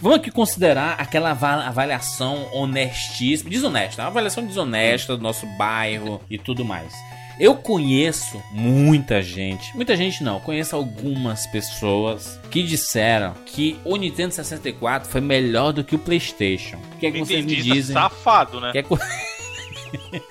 [0.00, 6.36] vamos aqui considerar aquela ava- avaliação honestíssima, desonesta, uma avaliação desonesta do nosso bairro e
[6.38, 6.92] tudo mais.
[7.40, 14.34] Eu conheço muita gente, muita gente não, conheço algumas pessoas que disseram que o Nintendo
[14.34, 16.78] 64 foi melhor do que o PlayStation.
[16.96, 17.94] O que é que vocês me dizem?
[17.94, 18.72] safado, né?
[18.72, 18.82] Que é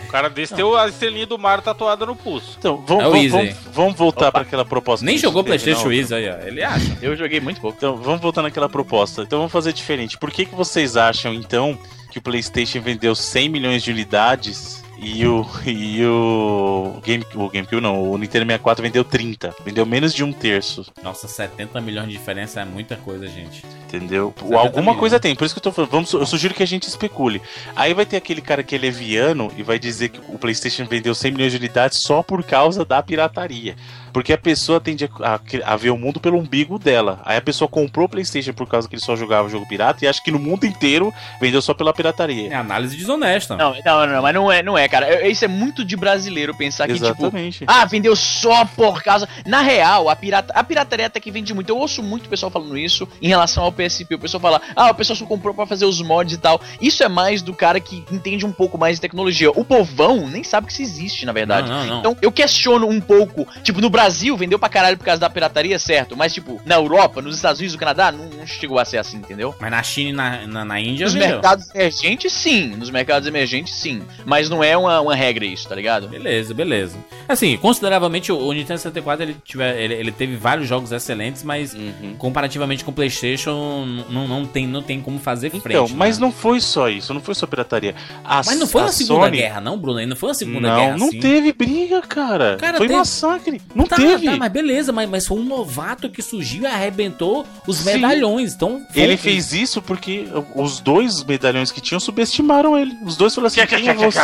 [0.02, 2.56] O cara desse tem a estrelinha do Mario tatuada no pulso.
[2.58, 5.06] Então, vamos, É o vamos, vamos, vamos voltar para aquela proposta.
[5.06, 5.94] Nem que a gente jogou PlayStation não.
[5.94, 6.48] Easy aí, ó.
[6.48, 6.98] Ele acha.
[7.02, 7.78] Eu joguei muito pouco.
[7.78, 9.22] Então, vamos voltar naquela proposta.
[9.24, 10.18] Então, vamos fazer diferente.
[10.18, 11.78] Por que, que vocês acham, então,
[12.12, 17.82] que o PlayStation vendeu 100 milhões de unidades e o, e o, Game, o GameCube,
[17.82, 19.56] não, o Nintendo 64 vendeu 30?
[19.64, 23.64] Vendeu menos de um terço, Nossa, 70 milhões de diferença é muita coisa, gente.
[23.88, 24.34] entendeu?
[24.38, 25.00] 70 Alguma milhões.
[25.00, 25.92] coisa tem, por isso que eu tô falando.
[25.92, 27.42] Vamos, eu sugiro que a gente especule.
[27.76, 31.14] Aí vai ter aquele cara que é leviano e vai dizer que o PlayStation vendeu
[31.14, 33.76] 100 milhões de unidades só por causa da pirataria.
[34.18, 35.40] Porque a pessoa tende a, a-
[35.74, 37.22] a ver o mundo pelo umbigo dela.
[37.24, 40.08] Aí a pessoa comprou o PlayStation por causa que ele só jogava jogo pirata e
[40.08, 42.50] acha que no mundo inteiro vendeu só pela pirataria.
[42.52, 43.56] É análise desonesta.
[43.56, 45.28] Não, não, não, mas não é, não é, cara.
[45.28, 47.64] Isso é muito de brasileiro pensar que, tipo, Exatamente.
[47.68, 49.30] ah, vendeu só por causa.
[49.46, 50.52] Na real, a, pirata...
[50.52, 51.70] a pirataria até que vende muito.
[51.70, 54.16] Eu ouço muito o pessoal falando isso em relação ao PSP.
[54.16, 56.60] O pessoal fala, ah, o pessoal só comprou pra fazer os mods e tal.
[56.82, 59.52] Isso é mais do cara que entende um pouco mais de tecnologia.
[59.52, 61.70] O povão nem sabe que isso existe, na verdade.
[61.70, 62.00] Não, não, não.
[62.00, 63.48] Então eu questiono um pouco.
[63.62, 64.07] Tipo, no Brasil
[64.38, 66.16] vendeu pra caralho por causa da pirataria, certo.
[66.16, 69.18] Mas, tipo, na Europa, nos Estados Unidos, no Canadá, não, não chegou a ser assim,
[69.18, 69.54] entendeu?
[69.60, 71.30] Mas na China e na, na, na Índia Nos vendeu.
[71.30, 72.76] mercados emergentes, sim.
[72.76, 74.02] Nos mercados emergentes, sim.
[74.26, 76.08] Mas não é uma, uma regra isso, tá ligado?
[76.08, 76.98] Beleza, beleza.
[77.28, 82.16] Assim, consideravelmente o, Nintendo 64 ele, tiver, ele, ele teve vários jogos excelentes, mas Uhum.
[82.18, 85.68] comparativamente com o PlayStation não, não, tem, não tem como fazer frente.
[85.68, 86.26] Então, mas né?
[86.26, 87.96] não foi só isso, não foi só pirataria.
[88.24, 90.06] A, Mas não foi a uma Segunda Sony- Guerra, não, Bruno?
[90.06, 91.20] Não foi uma Segunda não, Guerra não assim.
[91.20, 92.58] teve briga, cara.
[92.60, 93.62] Cara, foi teve- massacre.
[93.76, 94.26] Não tá, teve.
[94.26, 97.86] tá, mas beleza, mas, mas foi um novato que surgiu e arrebentou os Sim.
[97.94, 98.54] medalhões.
[98.54, 102.96] Então, foi- Ele fez isso porque os dois medalhões que tinham subestimaram ele.
[103.04, 104.20] Os dois falaram assim: quem é você?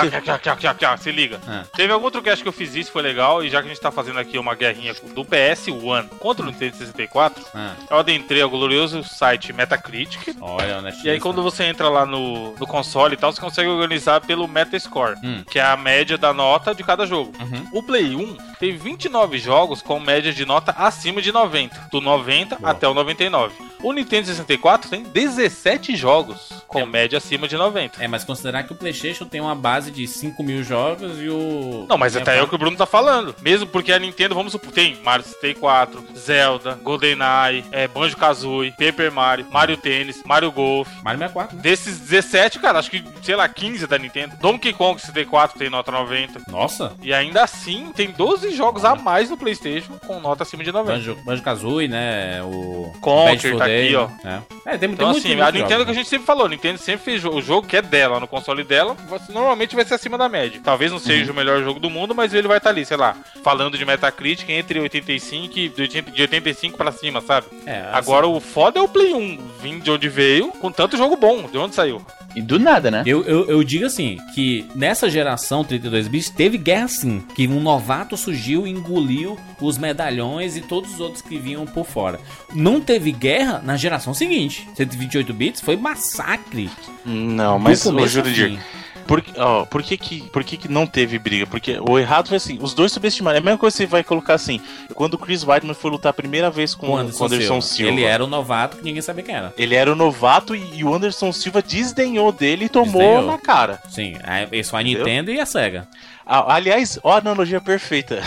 [1.00, 1.40] Se liga.
[1.48, 1.64] Ah.
[1.76, 3.82] Teve algum outro cast que eu fiz isso, foi legal, e já que a gente
[3.82, 8.50] tá fazendo aqui uma guerrinha do PS1 contra o Nintendo 64, Ah, eu adentrei ao
[8.50, 10.36] glorioso site Metacritic.
[10.40, 13.68] olha, né, E aí quando você entra lá no, no console e tal, você consegue
[13.70, 15.44] organizar pelo Metascore, Hum.
[15.50, 17.34] que é a média da nota de cada jogo.
[17.42, 17.68] Uhum.
[17.80, 22.56] O Play 1 tem 29 jogos com média de nota acima de 90, do 90
[22.58, 22.72] Boa.
[22.72, 23.54] até o 99.
[23.82, 26.86] O Nintendo 64 tem 17 jogos com É.
[26.86, 28.02] média acima de 90.
[28.04, 31.86] É, mas considerar que o PlayStation tem uma base de 5 mil jogos e o.
[31.90, 33.36] Não, mas é, até é o que o Bruno tá falando.
[33.42, 39.46] Mesmo porque a Nintendo, vamos supor, tem Mario 64, Zelda, GoldenEye, é, Banjo-Kazooie, Paper Mario,
[39.52, 40.88] Mario Tennis, Mario Golf.
[41.04, 41.62] Mario 64, né?
[41.62, 44.36] Desses 17, cara, acho que, sei lá, 15 é da Nintendo.
[44.40, 46.42] Donkey Kong 64 tem nota 90.
[46.50, 46.94] Nossa!
[47.02, 50.94] E ainda assim, tem 12 jogos a mais no PlayStation com nota acima de 90.
[50.98, 52.42] Banjo, Banjo Kazooie, né?
[52.44, 52.92] O.
[53.02, 54.10] Conker tá Day, aqui, ó.
[54.24, 54.42] É,
[54.74, 55.86] é tem, Então, tem assim, muito, a Nintendo jogos.
[55.86, 58.28] que a gente sempre falou, a Nintendo sempre fez o jogo que é dela, no
[58.28, 58.96] console dela,
[59.30, 60.60] normalmente vai ser acima da média.
[60.64, 61.32] Talvez não seja Uhum.
[61.32, 64.50] o melhor jogo do mundo, mas ele vai estar ali, sei lá, falando de Metacritic
[64.50, 67.48] entre 85 e de 80 de 85 pra cima, sabe?
[67.66, 70.98] É, assim, Agora o foda é o Play 1, vindo de onde veio, com tanto
[70.98, 72.06] jogo bom, de onde saiu.
[72.36, 73.04] E do nada, né?
[73.06, 77.24] Eu, eu, eu digo assim, que nessa geração 32 bits teve guerra sim.
[77.36, 81.86] Que um novato surgiu e engoliu os medalhões e todos os outros que vinham por
[81.86, 82.20] fora.
[82.54, 84.68] Não teve guerra na geração seguinte.
[84.76, 86.72] 128 bits foi massacre.
[87.06, 88.60] Não, mas, Jurandir, fim.
[89.08, 91.46] Por, ó, por, que, que, por que, que não teve briga?
[91.46, 93.38] Porque o errado foi assim: os dois subestimaram.
[93.38, 94.62] É a mesma coisa que você vai colocar assim:
[94.94, 97.62] quando o Chris Weidman foi lutar a primeira vez com, o Anderson, Anderson Silva.
[97.62, 97.92] Silva.
[97.92, 99.54] Ele era o novato que ninguém sabia quem era.
[99.58, 103.26] Ele era o novato e, e o Anderson Silva desdenhou dele e tomou Desdenhou.
[103.26, 103.80] na cara.
[103.90, 104.16] Sim,
[104.52, 105.06] isso foi a Entendeu?
[105.06, 105.88] Nintendo e a SEGA.
[106.36, 108.24] Ah, aliás, ó a analogia perfeita.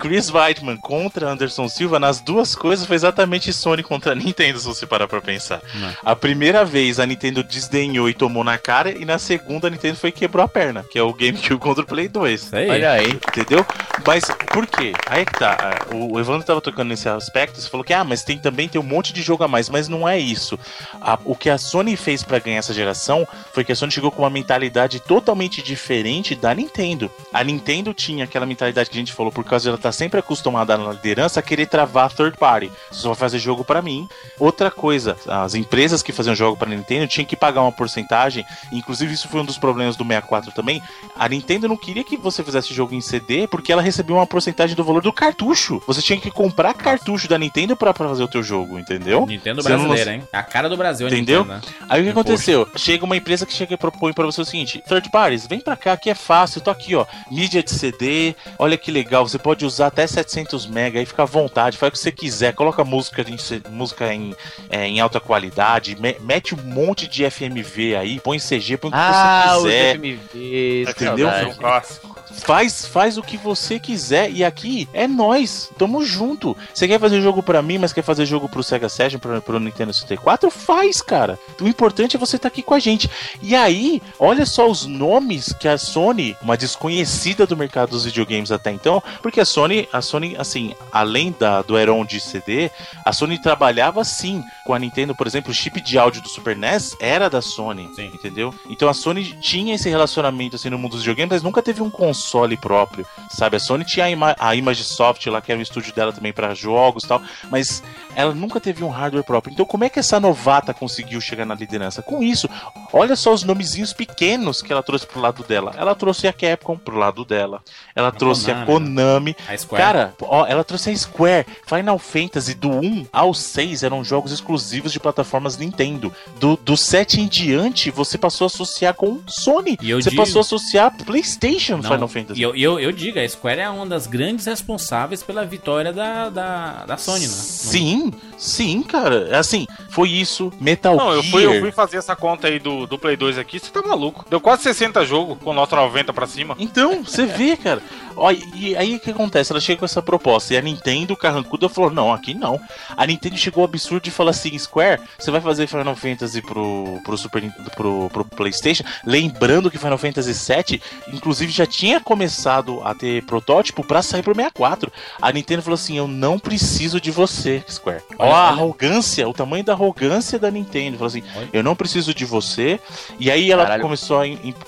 [0.00, 4.86] Chris Weidman contra Anderson Silva nas duas coisas foi exatamente Sony contra Nintendo, se você
[4.86, 5.60] parar pra pensar.
[5.74, 5.92] Não.
[6.02, 9.96] A primeira vez a Nintendo desdenhou e tomou na cara, e na segunda a Nintendo
[9.98, 12.42] foi e quebrou a perna, que é o GameCube contra o Play 2.
[12.44, 12.70] Isso aí.
[12.70, 13.10] Olha aí.
[13.10, 13.66] Entendeu?
[14.06, 14.94] Mas por quê?
[15.06, 15.80] Aí é que tá.
[15.92, 17.60] O Evandro tava tocando nesse aspecto.
[17.60, 19.68] Você falou que, ah, mas tem também tem um monte de jogo a mais.
[19.68, 20.58] Mas não é isso.
[21.02, 24.10] A- o que a Sony fez pra ganhar essa geração foi que a Sony chegou
[24.10, 27.10] com uma mentalidade totalmente diferente da Nintendo.
[27.34, 30.20] A Nintendo tinha aquela mentalidade que a gente falou, por causa de ela estar sempre
[30.20, 32.70] acostumada na liderança, a querer travar a third party.
[32.90, 34.08] Você só vai fazer jogo pra mim.
[34.38, 38.44] Outra coisa, as empresas que faziam jogo pra Nintendo tinham que pagar uma porcentagem.
[38.72, 40.82] Inclusive, isso foi um dos problemas do 64 também.
[41.16, 44.74] A Nintendo não queria que você fizesse jogo em CD porque ela recebia uma porcentagem
[44.74, 45.82] do valor do cartucho.
[45.86, 49.26] Você tinha que comprar cartucho da Nintendo pra pra fazer o teu jogo, entendeu?
[49.26, 50.22] Nintendo Você não brasileira, hein?
[50.32, 51.44] A cara do Brasil, Entendeu?
[51.44, 51.86] Nintendo, né?
[51.88, 52.68] Aí o que aconteceu?
[52.76, 55.76] Chega uma empresa que chega e propõe pra você o seguinte: third parties, vem pra
[55.76, 59.64] cá que é fácil, tô aqui, ó, mídia de CD, olha que legal, você pode
[59.64, 63.24] usar até 700 mega, aí fica à vontade, faz o que você quiser, coloca música
[63.28, 64.34] em, C- música em,
[64.68, 68.92] é, em alta qualidade, me- mete um monte de FMV aí, põe CG, põe o
[68.92, 70.90] que Ah, você quiser.
[70.90, 71.28] Entendeu?
[71.28, 71.50] saudade.
[71.50, 72.20] Um clássico.
[72.32, 74.30] Faz, faz o que você quiser.
[74.30, 75.68] E aqui é nós.
[75.76, 76.56] Tamo junto.
[76.72, 79.60] Você quer fazer jogo pra mim, mas quer fazer jogo pro Sega Saturn, pro, pro
[79.60, 80.48] Nintendo 64?
[80.50, 81.38] Faz, cara.
[81.60, 83.10] O importante é você estar aqui com a gente.
[83.42, 88.50] E aí, olha só os nomes que a Sony, uma desconhecida do mercado dos videogames
[88.50, 92.70] até então, porque a Sony, a Sony, assim, além da, do Heron de CD,
[93.04, 96.56] a Sony trabalhava sim com a Nintendo, por exemplo, o chip de áudio do Super
[96.56, 98.10] NES era da Sony, Sim.
[98.14, 98.54] entendeu?
[98.68, 101.90] Então a Sony tinha esse relacionamento assim no mundo dos videogames, mas nunca teve um
[101.90, 103.56] console próprio, sabe?
[103.56, 106.54] A Sony tinha a, Ima a Imagesoft lá, que era um estúdio dela também para
[106.54, 107.82] jogos e tal, mas
[108.14, 109.52] ela nunca teve um hardware próprio.
[109.52, 112.02] Então como é que essa novata conseguiu chegar na liderança?
[112.02, 112.48] Com isso,
[112.92, 115.74] olha só os nomezinhos pequenos que ela trouxe pro lado dela.
[115.76, 117.62] Ela trouxe a Capcom pro lado dela.
[117.94, 119.02] Ela trouxe a Konami, né?
[119.02, 119.36] Konami.
[119.48, 119.82] A Square.
[119.84, 121.46] Cara, ó, ela trouxe a Square.
[121.66, 126.12] Final Fantasy do 1 ao 6 eram jogos exclusivos de plataformas Nintendo.
[126.38, 129.76] Do, do 7 em diante, você passou a associar com Sony.
[129.80, 132.40] E eu você digo- passou a associar PlayStation Não, Final Fantasy.
[132.40, 136.28] E eu, eu, eu digo, a Square é uma das grandes responsáveis pela vitória da,
[136.28, 137.28] da, da Sony, né?
[137.28, 139.28] Sim, sim, cara.
[139.30, 140.52] É Assim, foi isso.
[140.60, 141.30] Metal Não, eu Gear.
[141.32, 144.24] fui, eu fui fazer essa conta aí do, do Play 2 aqui, você tá maluco.
[144.28, 146.54] Deu quase 60 jogos com nota 90 pra cima.
[146.58, 147.82] Então, você vê, cara.
[148.16, 149.52] Ó, e aí o que acontece?
[149.52, 152.60] Ela chega com essa proposta e a Nintendo, carrancuda, falou: não, aqui não.
[152.96, 157.00] A Nintendo chegou ao absurdo de falar assim: Square, você vai fazer Final Fantasy pro,
[157.04, 157.42] pro, Super,
[157.76, 158.84] pro, pro PlayStation.
[159.04, 160.82] Lembrando que Final Fantasy VII,
[161.12, 164.92] inclusive, já tinha começado a ter protótipo pra sair pro 64.
[165.20, 168.02] A Nintendo falou assim: eu não preciso de você, Square.
[168.18, 168.48] Ó, Olha, a olha.
[168.52, 170.96] arrogância, o tamanho da arrogância da Nintendo.
[170.98, 171.48] Falou assim: Olha.
[171.52, 172.78] eu não preciso de você.
[173.18, 173.82] E aí ela Caralho.
[173.82, 174.24] começou a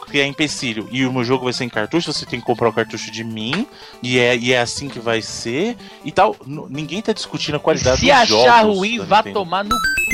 [0.06, 0.88] criar empecilho.
[0.90, 3.24] E o meu jogo vai ser em cartucho, você tem que comprar o cartucho de
[3.32, 3.66] mim.
[4.02, 5.76] E é, e é assim que vai ser.
[6.04, 6.36] E tal.
[6.46, 9.34] N- ninguém tá discutindo a qualidade Se dos achar jogos ruim, da vá Nintendo.
[9.34, 9.76] tomar no.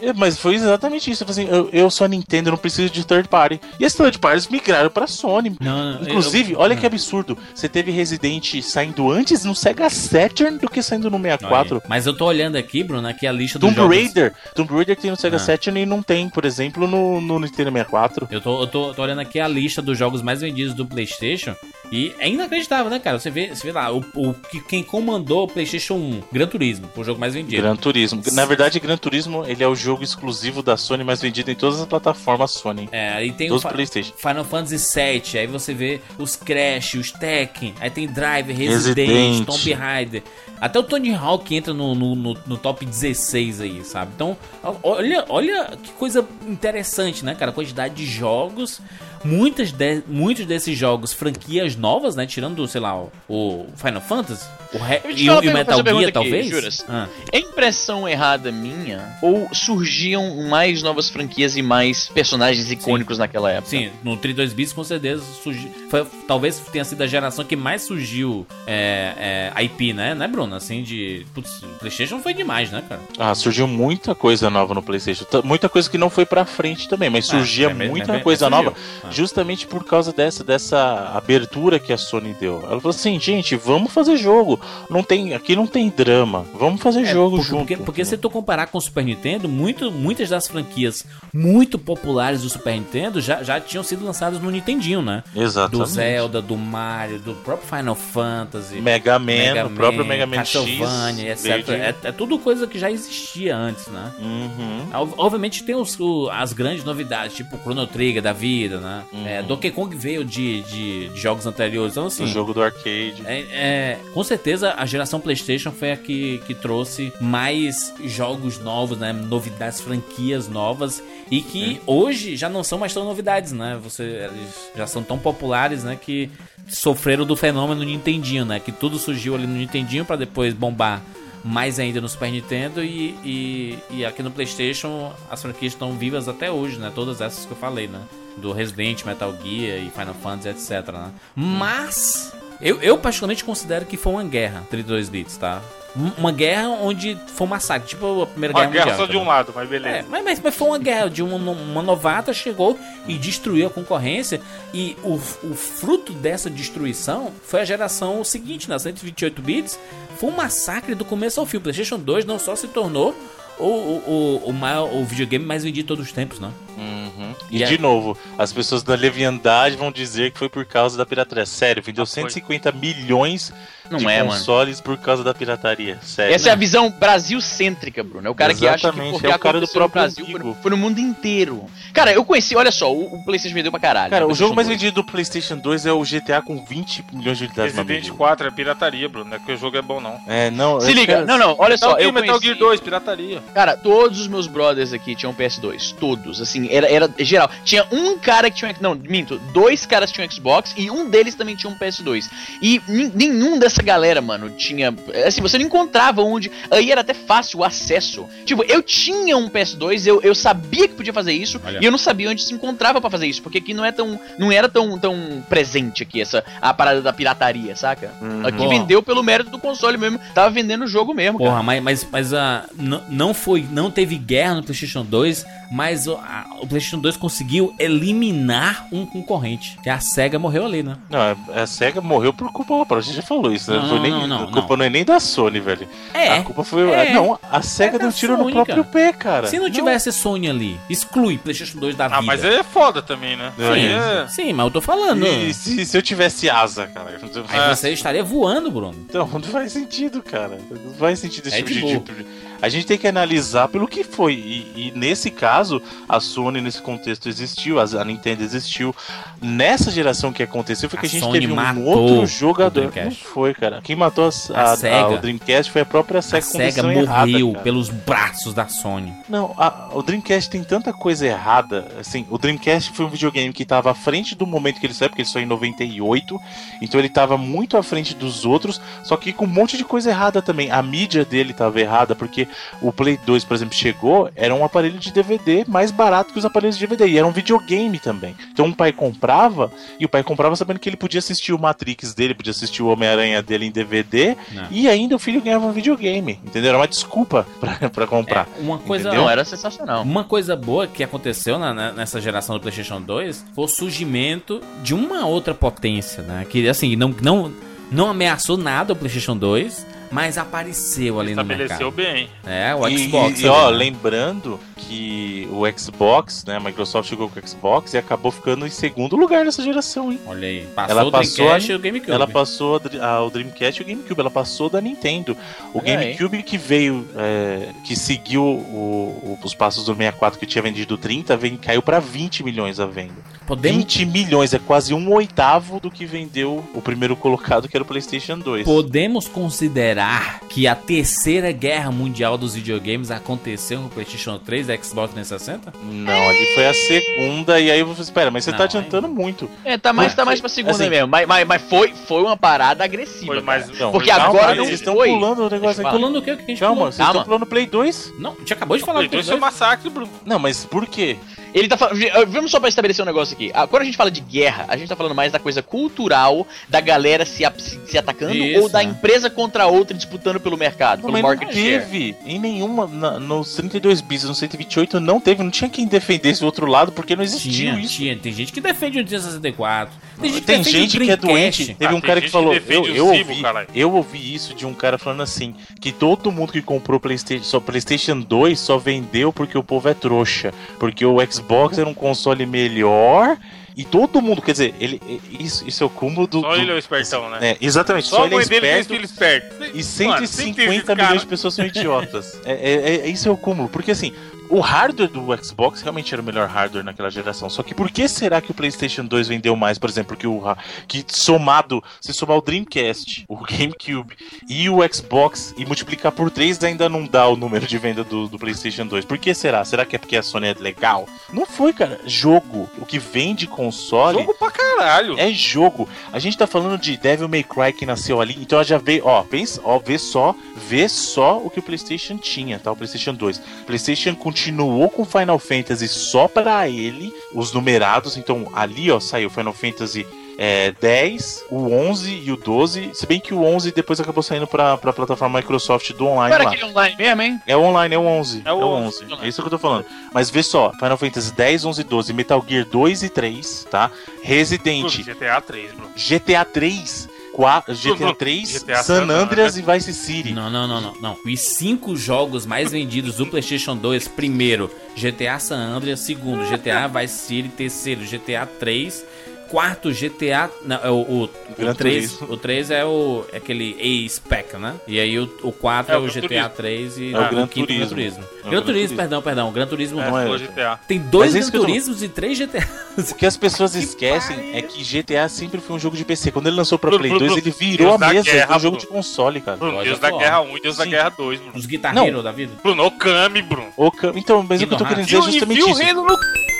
[0.00, 1.24] É, Mas foi exatamente isso.
[1.24, 3.60] Eu, assim, eu, eu sou a Nintendo, eu não preciso de third party.
[3.78, 5.56] E as third parties migraram pra Sony.
[5.60, 6.76] Não, não, Inclusive, eu- olha Ah.
[6.78, 7.36] que absurdo.
[7.54, 11.74] Você teve Resident saindo antes no Sega Saturn do que saindo no 64.
[11.76, 11.88] Olha aí.
[11.88, 13.96] Mas eu tô olhando aqui, Bruno, aqui a lista dos Tomb jogos.
[13.96, 14.34] Raider.
[14.54, 15.40] Tomb Raider tem no Sega Ah.
[15.40, 18.28] Saturn e não tem, por exemplo, no, no Nintendo 64.
[18.30, 21.54] Eu tô, eu tô, tô olhando aqui a lista dos jogos mais vendidos do PlayStation
[21.90, 23.18] e é inacreditável, né, cara?
[23.18, 26.88] Você vê, você vê lá, o, o que quem comandou o PlayStation 1, Gran Turismo,
[26.96, 27.60] o jogo mais vendido.
[27.62, 28.22] Gran Turismo.
[28.32, 31.80] Na verdade, Gran Turismo ele é o jogo exclusivo da Sony, mais vendido em todas
[31.80, 32.88] as plataformas Sony.
[32.92, 34.12] É, aí tem Dos o PlayStation.
[34.16, 39.46] Final Fantasy VII, aí você vê os Crash, os Tekken, aí tem Drive, Resident, Resident.
[39.46, 40.22] Tomb Raider.
[40.60, 44.12] Até o Tony Hawk entra no, no, no- no top 16 aí, sabe?
[44.14, 44.36] Então,
[44.82, 47.50] olha, olha que coisa interessante, né, cara?
[47.50, 48.80] A quantidade de jogos.
[49.24, 52.26] Muitas de- muitos desses jogos, franquias novas, né?
[52.26, 56.12] Tirando, sei lá, o, o Final Fantasy o Re- e, e o Metal Gear, aqui,
[56.12, 56.46] talvez.
[56.46, 56.84] Juras.
[56.88, 57.06] Ah.
[57.32, 59.16] É impressão errada minha?
[59.20, 63.68] Ou surgiam mais novas franquias e mais personagens icônicos naquela época?
[63.68, 65.70] Sim, no 32 bits com certeza surgiu.
[65.90, 70.54] Foi, talvez tenha sido a geração que mais surgiu é, é, IP, né, né, Bruno?
[70.54, 71.26] Assim, de.
[71.34, 73.00] Putz, o PlayStation foi demais, né, cara?
[73.18, 75.26] Ah, surgiu muita coisa nova no PlayStation.
[75.44, 78.48] Muita coisa que não foi pra frente também, mas surgia é, mas- muita mas- coisa
[78.48, 78.76] mas nova.
[78.76, 79.09] surgiu.
[79.10, 82.56] Justamente por causa dessa, dessa abertura que a Sony deu.
[82.62, 84.60] Ela falou assim, gente, vamos fazer jogo.
[84.88, 86.44] Não tem, aqui não tem drama.
[86.58, 87.58] Vamos fazer jogo É, porque, junto.
[87.60, 92.42] Porque, porque se tu comparar com o Super Nintendo, muito, muitas das franquias muito populares
[92.42, 95.22] do Super Nintendo já, já tinham sido lançadas no Nintendinho, né?
[95.34, 95.78] Exatamente.
[95.78, 98.80] Do Zelda, do Mario, do próprio Final Fantasy.
[98.80, 101.44] Mega Man, Mega o próprio Mega Man Castlevania, X.
[101.44, 101.68] etc.
[101.70, 104.12] É, é tudo coisa que já existia antes, né?
[104.18, 105.00] Uhum.
[105.02, 105.96] Ob- Obviamente tem os,
[106.32, 108.99] as grandes novidades, tipo o Chrono Trigger da vida, né?
[109.24, 112.24] É, Donkey Kong veio de, de, de jogos anteriores, então assim...
[112.24, 113.22] O jogo do arcade.
[113.24, 118.98] É, é, com certeza a geração PlayStation foi a que, que trouxe mais jogos novos,
[118.98, 119.12] né?
[119.12, 123.78] Novidades, franquias novas e que hoje já não são mais tão novidades, né?
[123.82, 125.98] Você, eles já são tão populares, né?
[126.00, 126.30] Que
[126.68, 128.60] sofreram do fenômeno Nintendinho, né?
[128.60, 131.02] Que tudo surgiu ali no Nintendinho para depois bombar
[131.42, 136.28] mais ainda no Super Nintendo e, e, e aqui no PlayStation as franquias estão vivas
[136.28, 136.92] até hoje, né?
[136.94, 138.00] Todas essas que eu falei, né?
[138.36, 140.92] Do Resident, Metal Gear e Final Fantasy, etc.
[140.92, 141.10] Né?
[141.34, 145.60] Mas eu, eu particularmente considero que foi uma guerra 32 bits, tá?
[145.96, 148.96] Um- Uma guerra onde foi um massacre, tipo a Primeira Uma Guerra, guerra Mundial.
[148.98, 149.96] só tá de um lado, mas beleza.
[149.96, 152.78] É, mas, mas, mas foi uma guerra de uma, uma novata chegou
[153.08, 154.40] e destruiu a concorrência.
[154.72, 159.80] E o, o fruto dessa destruição foi a geração seguinte, na 128 bits.
[160.16, 161.56] Foi um massacre do começo ao fim.
[161.56, 163.12] O PlayStation 2 não só se tornou
[163.60, 164.10] o, o,
[164.46, 166.50] o, o, maior, o videogame mais vendido de todos os tempos, né?
[166.76, 167.34] Uhum.
[167.50, 171.04] E E de novo, as pessoas da leviandade vão dizer que foi por causa da
[171.04, 171.46] pirataria.
[171.46, 172.22] Sério, vendeu Ah, foi.
[172.22, 173.52] 150 milhões
[173.90, 174.30] Não de é, mano.
[174.38, 175.98] consoles por causa da pirataria.
[176.02, 176.34] Sério.
[176.34, 178.26] Essa é a visão Brasil-cêntrica, Bruno.
[178.26, 180.56] É o cara que acha que Exatamente, porque é o cara do próprio Brasil umbigo.
[180.62, 181.64] foi, no mundo inteiro.
[181.92, 184.10] Cara, eu conheci, olha só, o, o PlayStation vendeu pra caralho.
[184.10, 184.78] Cara, né, o jogo mais 2.
[184.78, 188.16] vendido do PlayStation 2 é o GTA com 20 milhões de unidades na Resident mídia.
[188.16, 189.30] 4 é pirataria, Bruno.
[189.30, 190.20] Não é que o jogo é bom, não.
[190.26, 190.80] É, não.
[190.80, 192.80] Se eu liga, quero- não, não, olha só, Metal eu Gear, Metal conheci, Gear 2,
[192.80, 193.42] pirataria.
[193.54, 195.94] Cara, todos os meus brothers aqui tinham PS2.
[195.98, 196.40] Todos.
[196.40, 197.50] Assim, era, era geral.
[197.64, 198.74] Tinha um cara que tinha.
[198.80, 199.38] Não, minto.
[199.52, 202.30] Dois caras tinham Xbox e um deles também tinha um PS2.
[202.62, 202.80] E
[203.14, 204.94] nenhum dessa galera, mano, tinha.
[205.26, 206.50] Assim, você não encontrava onde.
[206.70, 208.26] Aí era até fácil o acesso.
[208.44, 211.78] Tipo, eu tinha um PS2, eu, eu sabia que podia fazer isso, Olha.
[211.80, 213.42] e eu não sabia onde se encontrava pra fazer isso.
[213.42, 214.18] Porque aqui não é tão.
[214.38, 216.44] Não era tão, tão presente aqui, essa.
[216.60, 218.12] A parada da pirataria, saca?
[218.20, 218.46] Uhum.
[218.46, 218.68] Aqui Porra.
[218.70, 220.18] vendeu pelo mérito do console mesmo.
[220.34, 221.50] Tava vendendo o jogo mesmo, cara.
[221.50, 223.66] Porra, mas, mas, mas ah, não, não foi.
[223.70, 229.04] Não teve guerra no PlayStation 2, mas o, a- o PlayStation 2 conseguiu eliminar um
[229.06, 229.78] concorrente.
[229.82, 230.96] Que a SEGA morreu ali, né?
[231.08, 232.98] Não, a- a SEGA morreu por culpa própria.
[232.98, 234.84] A gente já falou isso, Não, Não, foi nem, não, não, a culpa não.
[234.84, 235.88] é nem da Sony, velho.
[236.12, 236.38] É.
[236.38, 236.90] A culpa foi.
[236.90, 237.12] é.
[237.14, 239.12] Não, a SEGA É deu um tiro Sony, no próprio cara.
[239.12, 239.46] pé, cara.
[239.48, 242.18] Se não tivesse Sony ali, exclui PlayStation 2 da vida.
[242.18, 243.52] Ah, mas aí é foda também, né?
[243.56, 243.64] Sim.
[243.70, 244.26] Aí é...
[244.28, 245.26] Sim, mas eu tô falando.
[245.26, 247.10] E se, se eu tivesse asa, cara?
[247.48, 248.94] Aí você estaria voando, Bruno.
[249.08, 250.58] Então, não faz sentido, cara.
[250.70, 252.26] Não faz sentido esse É tipo de tipo de-
[252.62, 254.34] A gente tem que analisar pelo que foi.
[254.34, 258.94] E, e nesse caso, a Sony, nesse contexto, existiu, a, a Nintendo existiu.
[259.40, 262.92] Nessa geração que aconteceu, foi que A a, gente Sony teve um outro o jogador.
[262.94, 263.80] Não foi, cara.
[263.82, 264.96] Quem matou a, A a- Sega.
[264.96, 268.68] a- o Dreamcast foi a própria A Sega com SEGA morreu errada, pelos braços da
[268.68, 269.12] Sony.
[269.28, 271.86] Não, a- o Dreamcast tem tanta coisa errada.
[271.98, 275.08] Assim, o Dreamcast foi um videogame que estava à frente do momento que ele saiu,
[275.08, 276.38] porque ele saiu em 98.
[276.82, 280.10] Então ele estava muito à frente dos outros, só que com um monte de coisa
[280.10, 280.70] errada também.
[280.70, 282.46] A mídia dele estava errada, porque
[282.82, 286.44] o Play 2, por exemplo, chegou, era um aparelho de DVD mais barato que os
[286.44, 287.06] aparelhos de DVD.
[287.10, 288.34] E era um videogame também.
[288.52, 292.14] Então um pai comprava, e o pai comprava sabendo que ele podia assistir o Matrix
[292.14, 294.66] dele, podia assistir o Homem-Aranha dele em DVD, Não.
[294.70, 296.38] e ainda o filho ganhava um videogame.
[296.44, 296.68] Entendeu?
[296.70, 298.48] Era uma desculpa pra, pra comprar.
[298.56, 299.08] É, uma coisa.
[299.08, 299.24] Entendeu?
[299.24, 300.02] Não, era sensacional.
[300.02, 304.60] Uma coisa boa que aconteceu na- na- nessa geração do PlayStation 2 foi o surgimento
[304.82, 306.46] de uma outra potência, né?
[306.48, 307.52] Que assim, não, não,
[307.90, 312.14] não ameaçou nada o PlayStation 2, mas apareceu ali no Estabeleceu mercado.
[312.14, 312.28] bem.
[312.46, 313.40] É, o E- Xbox.
[313.40, 313.78] E, ó, ali, né?
[313.78, 314.60] lembrando
[314.90, 319.14] que o Xbox, né, a Microsoft chegou com o Xbox e acabou ficando em segundo
[319.14, 320.18] lugar nessa geração, hein?
[320.26, 322.12] Olha aí, passou Ela o passou Dreamcast a- e o GameCube.
[322.12, 325.36] Ela passou a a- o Dreamcast e o GameCube, ela passou da Nintendo.
[325.72, 326.14] O Olha aí.
[326.14, 330.98] GameCube que veio, é, que seguiu o- o- os passos do 64 que tinha vendido
[330.98, 333.14] 30, vem, caiu pra 20 milhões a venda.
[333.46, 337.82] Podemos, 20 milhões, é quase um oitavo do que vendeu o primeiro colocado, que era
[337.84, 338.64] o PlayStation 2.
[338.64, 345.12] podemos considerar que a terceira guerra mundial dos videogames aconteceu no PlayStation 3 e Xbox
[345.14, 345.72] 360?
[345.82, 349.50] Não, ali foi a segunda, e aí você espera, mas você Não, tá adiantando muito.
[349.64, 351.08] É, tá mais, Mas tá mais pra segunda assim- mesmo.
[351.08, 353.26] Mas, mas, mas foi, foi uma parada agressiva.
[353.34, 353.68] Foi mais.
[353.78, 355.96] Não, Porque calma, agora não vocês estão pulando o negócio aqui.
[355.96, 356.92] Pulando o que que a gente Calma, pulou?
[356.92, 357.10] vocês Calma.
[357.12, 358.12] estão pulando Play 2?
[358.18, 360.10] Não, a gente acabou de falar Play do 2 Play foi massacre, Bruno.
[360.24, 361.16] Não, mas por quê?
[361.52, 361.98] Ele tá falando.
[362.28, 363.50] Vamos só pra estabelecer um negócio aqui.
[363.52, 366.46] Ah, Quando a gente fala de guerra, a gente tá falando mais da coisa cultural,
[366.68, 367.42] da galera se,
[367.86, 368.84] se, atacando, Isso, ou da né?
[368.84, 371.80] empresa contra outra disputando pelo mercado, Não, pelo mas não market share.
[371.80, 374.38] teve em nenhuma, na- nos 32 bits, nos
[374.70, 377.80] 128 78 não teve, não tinha quem defendesse o outro lado, porque não existiu Tinha,
[377.80, 377.94] isso.
[377.96, 378.16] tinha.
[378.16, 379.94] Tem gente que defende o Nintendo 64.
[380.20, 381.74] Tem gente que, Tem gente que é doente.
[381.74, 382.52] Teve Ah, um cara que falou.
[382.58, 383.68] que Eu, eu Zibo, ouvi, caralho.
[383.74, 387.58] eu ouvi isso de um cara falando assim: que todo mundo que comprou PlayStation, só
[387.60, 390.52] PlayStation 2 só vendeu porque o povo é trouxa.
[390.78, 393.36] Porque o Xbox era um console melhor.
[393.76, 395.00] E todo mundo, quer dizer, ele,
[395.38, 396.40] isso, isso é o cúmulo do.
[396.40, 397.38] Só ele é o espertão, né?
[397.52, 399.54] É, exatamente, Só, só, a ele é esperto filho esperto.
[399.64, 399.82] e Mano,
[400.26, 402.38] 150 sempre tem esse milhões de pessoas são idiotas.
[402.44, 403.68] É, é, é- isso é o cúmulo.
[403.68, 404.12] Porque assim,
[404.50, 407.48] o hardware do Xbox realmente era o melhor hardware naquela geração.
[407.48, 410.42] Só que por que será que o PlayStation 2 vendeu mais, por exemplo, que o
[410.88, 414.16] que somado, se somar o Dreamcast, o GameCube
[414.48, 418.26] e o Xbox e multiplicar por 3 ainda não dá o número de venda do,
[418.26, 419.04] do PlayStation 2?
[419.04, 419.64] Por que será?
[419.64, 421.08] Será que é porque a Sony é legal?
[421.32, 422.00] Não foi, cara.
[422.04, 422.68] Jogo.
[422.78, 425.18] O que vende console Jogo pra caralho.
[425.18, 425.88] é jogo.
[426.12, 429.22] A gente tá falando de Devil May Cry que nasceu ali, então já veio, ó,
[429.22, 432.72] pensa, ó, vê só, vê só o que o PlayStation tinha, tá?
[432.72, 433.38] O PlayStation 2.
[433.66, 439.52] PlayStation continuou com Final Fantasy só pra ele, os numerados, então ali, ó, saiu Final
[439.52, 440.06] Fantasy
[440.38, 444.46] é, 10, o 11 e o 12, se bem que o 11 depois acabou saindo
[444.46, 446.50] pra, pra plataforma Microsoft do online Era lá.
[446.50, 447.42] aquele online mesmo, hein?
[447.46, 448.42] É o online, é o 11.
[448.46, 449.04] É o 11.
[449.20, 449.84] É isso que eu tô falando.
[450.14, 453.90] Mas vê só, Final Fantasy 10, 11 e 12, Metal Gear 2 e 3, tá?
[454.22, 455.88] Resident, GTA 3, bro.
[455.94, 457.08] GTA 3,
[457.40, 460.32] 4, GTA Bruno, 3, GTA San Andreas e Vice City.
[460.34, 461.16] Não, não, não, não, não.
[461.24, 467.14] Os cinco jogos mais vendidos do PlayStation 2, primeiro, GTA San Andreas, segundo, GTA Vice
[467.14, 469.06] City, terceiro, GTA 3,
[469.50, 472.34] quarto, GTA, não, é o o, Gran o 3, Turismo.
[472.34, 474.74] o 3 é o é aquele A-Spec, né?
[474.86, 476.50] E aí o, o 4 É é, o o Gran GTA Turismo.
[476.56, 477.88] 3 e É o Gran o quinto Gran Turismo.
[477.88, 478.20] Turismo.
[478.20, 478.96] É o Gran Gran Turismo, Turismo.
[478.96, 480.38] perdão, perdão, o Gran Turismo É, Não é.
[480.38, 480.80] GTA.
[480.86, 483.10] Tem dois é Gran que Turismos e três GTAs.
[483.10, 486.30] O que as pessoas esquecem é que GTA sempre foi um jogo de PC.
[486.32, 488.60] Quando ele lançou pra Play Bruno, 2, ele virou a Deus da mesa guerra, do
[488.62, 489.56] jogo de console, cara.
[489.56, 490.10] Bruno, Deus da.
[490.10, 490.84] Guerra 1 e Deus da.
[490.84, 491.52] Guerra 2, Bruno.
[491.56, 492.52] Os guitarreiros da vida.
[492.62, 493.68] Bruno, Okami, Bruno.
[493.76, 495.80] O ca- Então, mas o que eu tô querendo dizer é justamente viu o isso.
[495.82, 496.16] reino no...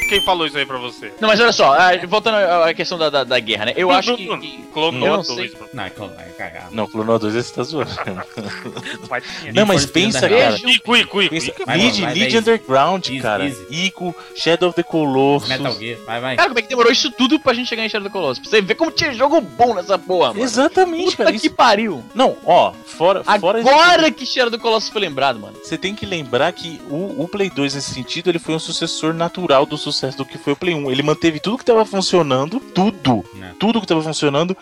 [0.08, 1.12] Quem falou isso aí pra você?
[1.20, 3.74] Não, mas olha só, ah, voltando à questão da, da, da guerra, né?
[3.76, 4.26] Eu acho que.
[4.26, 4.38] Eu
[4.72, 5.48] Clonou não a 2, sei.
[5.48, 5.68] Bruno.
[5.72, 6.62] Não, é cl- é.
[6.70, 7.90] Não, Clonal 2 você tá zoando.
[9.54, 10.56] Não, mas pensa, cara.
[10.56, 11.34] Ico, Ico, Ico.
[11.66, 13.44] Lead, Underground, easy, cara.
[13.44, 13.66] easy.
[13.70, 15.48] Ico, Shadow of the Colossus.
[15.48, 16.36] Metal Gear, vai, vai.
[16.36, 18.38] Cara, como é que demorou isso tudo pra gente chegar em Shadow of the Colossus?
[18.38, 20.42] Pra você ver como tinha jogo bom nessa porra, mano.
[20.42, 21.30] Exatamente, Puta cara.
[21.32, 21.54] que Isso...
[21.54, 22.02] pariu.
[22.14, 25.56] Não, ó, fora, fora Agora que Shadow of the Colossus foi lembrado, mano.
[25.62, 29.12] Você tem que lembrar que o, o Play 2, nesse sentido, ele foi um sucessor
[29.12, 30.90] natural do sucesso do que foi o Play 1.
[30.90, 33.52] Ele manteve tudo que tava funcionando, tudo, É.
[33.58, 34.56] tudo que tava funcionando.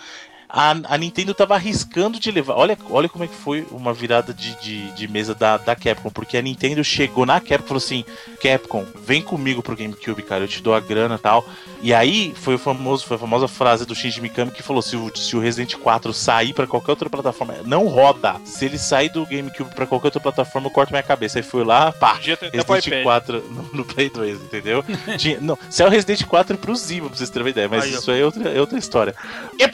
[0.49, 2.55] A, a Nintendo tava arriscando de levar.
[2.55, 6.11] Olha, olha como é que foi uma virada de, de, de mesa da, da Capcom.
[6.11, 8.05] Porque a Nintendo chegou na Capcom e falou assim:
[8.41, 10.45] Capcom, vem comigo pro GameCube, cara.
[10.45, 11.45] Eu te dou a grana e tal.
[11.83, 14.97] E aí foi, o famoso, foi a famosa frase do Shinji Mikami que falou: se
[14.97, 18.37] o, se o Resident 4 sair pra qualquer outra plataforma, não roda.
[18.45, 21.39] Se ele sair do GameCube pra qualquer outra plataforma, eu corto minha cabeça.
[21.39, 22.15] Aí foi lá, pá.
[22.15, 23.03] Podia ter até pro Resident iPad.
[23.03, 24.85] 4 no, no Play 2, entendeu?
[25.19, 27.85] Tinha, não, se é o Resident 4 pro Zibo, pra vocês terem uma ideia, mas
[27.85, 29.15] Aí, isso aí é outra, é outra história.
[29.59, 29.69] É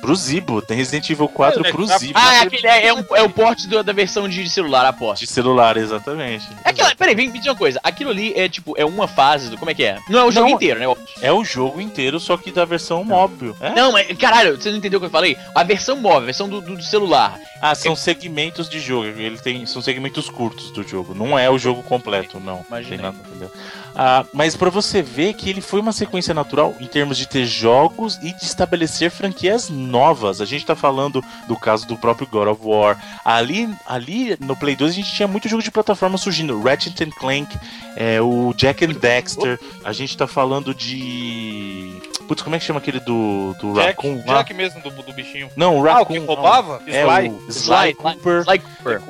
[0.00, 2.12] Pro Zibo, tem Resident Evil 4 É, pro é, Zibo.
[2.16, 5.20] Ah, é, aquele, é, é, um- é o porte da versão de celular, aposto.
[5.22, 6.46] De celular, exatamente.
[6.64, 7.80] É aquela, peraí, vem me dizer uma coisa.
[7.82, 9.56] Aquilo ali é tipo, é uma fase do.
[9.58, 9.98] Como é que é?
[10.08, 10.56] Não é o jogo Não.
[10.56, 10.96] inteiro, né?
[11.22, 13.56] É o jogo inteiro, só que da versão móvel.
[13.60, 13.70] É?
[13.70, 15.36] Não, mas caralho, você não entendeu o que eu falei?
[15.54, 17.38] A versão móvel, a versão do, do- do celular.
[17.60, 19.06] Ah, são segmentos de jogo.
[19.06, 21.14] Ele tem, são segmentos curtos do jogo.
[21.14, 22.64] Não é o jogo completo, não.
[22.68, 22.98] Imaginei.
[22.98, 23.50] Tem nada, entendeu?
[23.96, 27.46] Ah, mas pra você ver que ele foi uma sequência natural em termos de ter
[27.46, 30.40] jogos e de estabelecer franquias novas.
[30.40, 33.00] A gente tá falando do caso do próprio God of War.
[33.24, 36.60] Ali, ali no Play 2 a gente tinha muito jogo de plataforma surgindo.
[36.60, 37.56] Ratchet Clank,
[37.96, 39.60] é, o Jack and Dexter.
[39.84, 42.00] A gente tá falando de.
[42.26, 44.22] Putz, como é que chama aquele do, do Jack, Raccoon?
[44.26, 44.38] lá?
[44.38, 45.50] Jack mesmo do, do bichinho.
[45.56, 46.14] Não, o Ah, o Raccoon.
[46.14, 46.26] que não.
[46.26, 46.82] roubava?
[46.86, 47.28] É Sly.
[47.28, 48.40] o Sly Cooper.
[48.42, 49.00] Sly Cooper.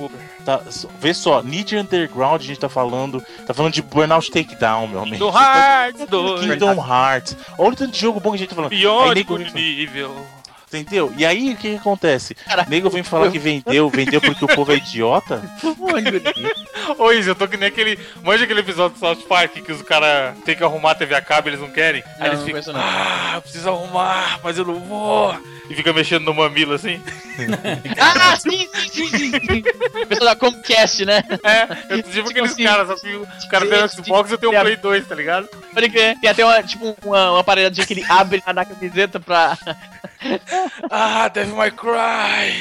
[0.44, 0.60] Tá,
[1.00, 3.22] vê só, Need Underground a gente tá falando.
[3.46, 5.18] Tá falando de Burnout Takedown, meu amigo.
[5.18, 6.40] Do Hearts 2.
[6.42, 7.36] Kingdom Hearts.
[7.56, 8.70] Olha o tanto de jogo bom que a gente tá falando.
[9.24, 10.26] Good nível.
[10.72, 11.12] Entendeu?
[11.16, 12.34] E aí o que, que acontece?
[12.34, 15.42] Cara, nego vem falar que vendeu, vendeu porque o povo é idiota.
[16.98, 17.98] Ô, Izzy, eu tô que nem aquele.
[18.22, 21.20] Manja aquele episódio do South Park que os caras têm que arrumar a TV a
[21.20, 22.02] cabo e eles não querem?
[22.18, 22.72] Aí Não, eles não ficam.
[22.72, 22.80] não.
[22.80, 25.36] Ah, eu preciso arrumar, mas eu não vou.
[25.70, 27.00] E fica mexendo no mamilo assim.
[27.98, 29.30] Ah, sim, sim, sim, sim.
[29.32, 29.62] sim.
[30.08, 31.24] Pessoal da Comcast, né?
[31.42, 34.34] É, eu tipo Tipo aqueles assim, caras, só que o cara tem um Xbox e
[34.34, 35.48] eu tenho um Play 2, tá ligado?
[35.72, 36.16] Pode crer.
[36.20, 39.58] Tem até uma, tipo, uma, uma aparelhadinha que ele abre na camiseta pra.
[40.90, 42.54] Ah, Devil May Cry.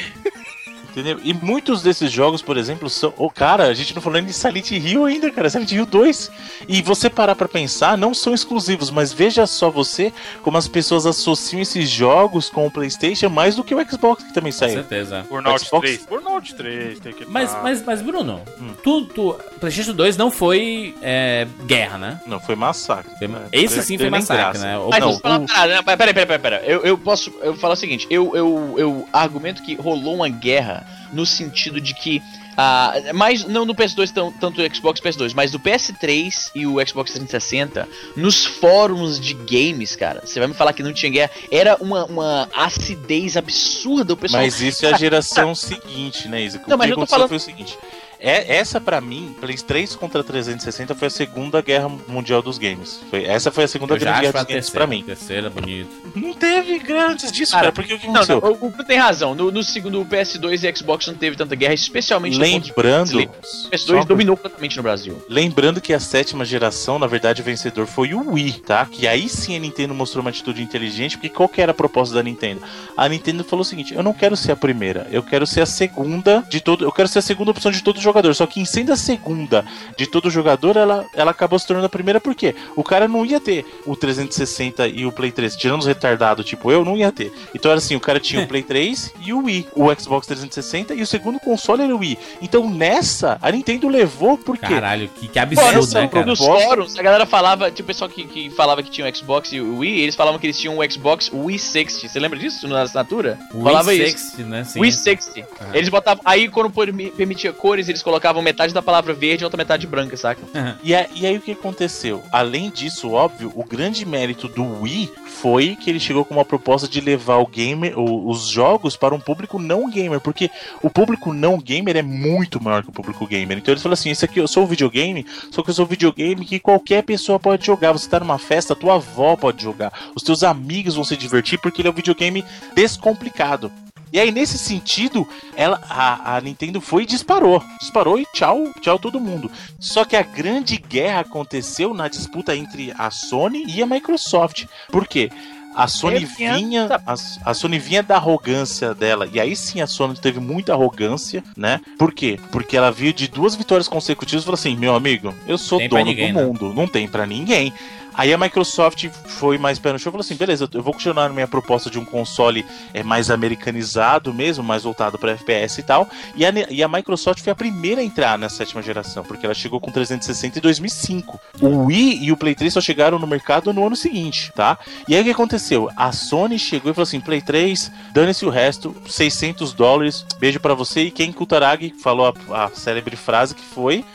[0.93, 1.19] Entendeu?
[1.23, 3.11] E muitos desses jogos, por exemplo, são.
[3.17, 5.49] Ô, cara, a gente não falou nem de Silent Hill ainda, cara.
[5.49, 6.31] Silent Hill 2.
[6.67, 10.13] E você parar pra pensar, não são exclusivos, mas veja só você
[10.43, 14.33] como as pessoas associam esses jogos com o PlayStation mais do que o Xbox que
[14.33, 14.73] também Com saiu.
[14.75, 15.25] certeza.
[15.27, 15.81] Burnout Xbox?
[15.89, 16.05] 3.
[16.05, 18.41] Burnout 3, tem que Mas, mas, mas Bruno,
[18.83, 22.21] tu, tu, PlayStation 2 não foi é, guerra, né?
[22.27, 23.11] Não, foi massacre.
[23.17, 23.41] Foi- né?
[23.51, 24.65] Esse sim foi massacre, graça.
[24.65, 24.77] né?
[24.77, 25.45] O- Mas não, falar o-?
[25.47, 26.61] Peraí, peraí, peraí, peraí.
[26.69, 30.82] Eu, eu posso eu falar o seguinte: eu, eu, eu argumento que rolou uma guerra
[31.11, 32.21] no sentido de que.
[32.57, 36.65] ah, mais não no PS2, tão, tanto o Xbox e PS2, mas do PS3 e
[36.67, 41.11] o Xbox 360, nos fóruns de games, cara, você vai me falar que não tinha
[41.11, 44.13] guerra, era uma, uma acidez absurda.
[44.13, 44.41] O pessoal.
[44.43, 46.61] Mas isso é a geração seguinte, né, Isa?
[46.67, 47.77] Não, mas eu tô falando- foi o seguinte.
[48.25, 53.01] É, essa pra mim, Play 3 contra 360 foi a segunda guerra mundial dos games.
[53.09, 54.77] Foi, essa foi a segunda grande guerra dos games terceira.
[54.79, 55.03] pra mim.
[55.03, 55.89] Terceira, bonito.
[56.15, 58.39] Não teve grandes disso, Cara, cara, porque o que Não, aconteceu?
[58.41, 59.35] não, o Bruno tem razão.
[59.35, 63.69] No, no segundo PS2 e Xbox não teve tanta guerra, especialmente no Lembrando, O só
[63.69, 65.21] PS2 por- dominou completamente no Brasil.
[65.27, 68.85] lembrando que a sétima geração, na verdade, o vencedor foi o Wii, tá?
[68.85, 72.15] Que aí sim a Nintendo mostrou uma atitude inteligente, porque qual que era a proposta
[72.15, 72.61] da Nintendo?
[72.95, 75.65] A Nintendo falou o seguinte: eu não quero ser a primeira, eu quero ser a
[75.65, 78.33] segunda de todo, eu quero ser a segunda opção de todo jogador.
[78.35, 79.65] Só que em sendo a segunda
[79.97, 83.39] de todo jogador, ela, ela acabou se tornando a primeira porque o cara não ia
[83.39, 87.31] ter o 360 e o Play 3, tirando os retardados, tipo eu, não ia ter.
[87.53, 90.93] Então era assim, o cara tinha o Play 3 e o Wii, o Xbox 360
[90.93, 92.17] e o segundo console era o Wii.
[92.41, 96.25] Então nessa, a Nintendo levou porque Caralho, que, que absurdo, né, cara?
[96.25, 99.51] nos fóruns, a galera falava, tinha o pessoal que, que falava que tinha um Xbox
[99.51, 102.07] e o Wii, eles falavam que eles tinham um Xbox Wii 60.
[102.07, 103.39] Você lembra disso na assinatura?
[103.51, 104.17] falava Wii isso.
[104.31, 104.63] 60, né?
[104.63, 104.79] Sim.
[104.79, 105.47] Wii 60.
[105.73, 106.21] Eles botavam.
[106.25, 110.15] Aí, quando permi- permitia cores, eles colocavam metade da palavra verde e outra metade branca,
[110.17, 110.41] saca?
[110.83, 112.21] E, a- e aí o que aconteceu?
[112.31, 116.87] Além disso, óbvio, o grande mérito do Wii foi que ele chegou com uma proposta
[116.87, 120.49] de levar o gamer, o- os jogos para um público não gamer, porque
[120.81, 123.57] o público não gamer é muito maior que o público gamer.
[123.57, 126.45] Então eles falaram assim: esse aqui eu sou o videogame, só que eu sou videogame
[126.45, 127.91] que qualquer pessoa pode jogar.
[127.93, 131.81] Você tá numa festa, tua avó pode jogar, os teus amigos vão se divertir porque
[131.81, 132.43] ele é um videogame
[132.75, 133.71] descomplicado.
[134.13, 137.63] E aí, nesse sentido, ela, a, a Nintendo foi e disparou.
[137.79, 139.49] Disparou e tchau, tchau todo mundo.
[139.79, 144.65] Só que a grande guerra aconteceu na disputa entre a Sony e a Microsoft.
[144.91, 145.31] Por quê?
[145.75, 150.15] A Sony vinha, a, a Sony vinha da arrogância dela, e aí sim a Sony
[150.15, 151.81] teve muita arrogância, né?
[151.97, 152.39] Por quê?
[152.51, 155.89] Porque ela viu de duas vitórias consecutivas e falou assim: meu amigo, eu sou Tem
[155.89, 156.45] dono ninguém, do né?
[156.45, 157.73] mundo, não tem pra ninguém.
[158.13, 161.29] Aí a Microsoft foi mais pé no chão e falou assim: beleza, eu vou continuar
[161.29, 166.07] minha proposta de um console é, mais americanizado mesmo, mais voltado para FPS e tal.
[166.35, 169.55] E a, e a Microsoft foi a primeira a entrar na sétima geração, porque ela
[169.55, 171.39] chegou com 360 em 2005.
[171.61, 174.77] O Wii e o Play 3 só chegaram no mercado no ano seguinte, tá?
[175.07, 175.89] E aí o que aconteceu?
[175.95, 180.73] A Sony chegou e falou assim: Play 3, dane-se o resto, 600 dólares, beijo pra
[180.73, 181.03] você.
[181.03, 184.05] E Ken Kutaragi falou a, a célebre frase que foi.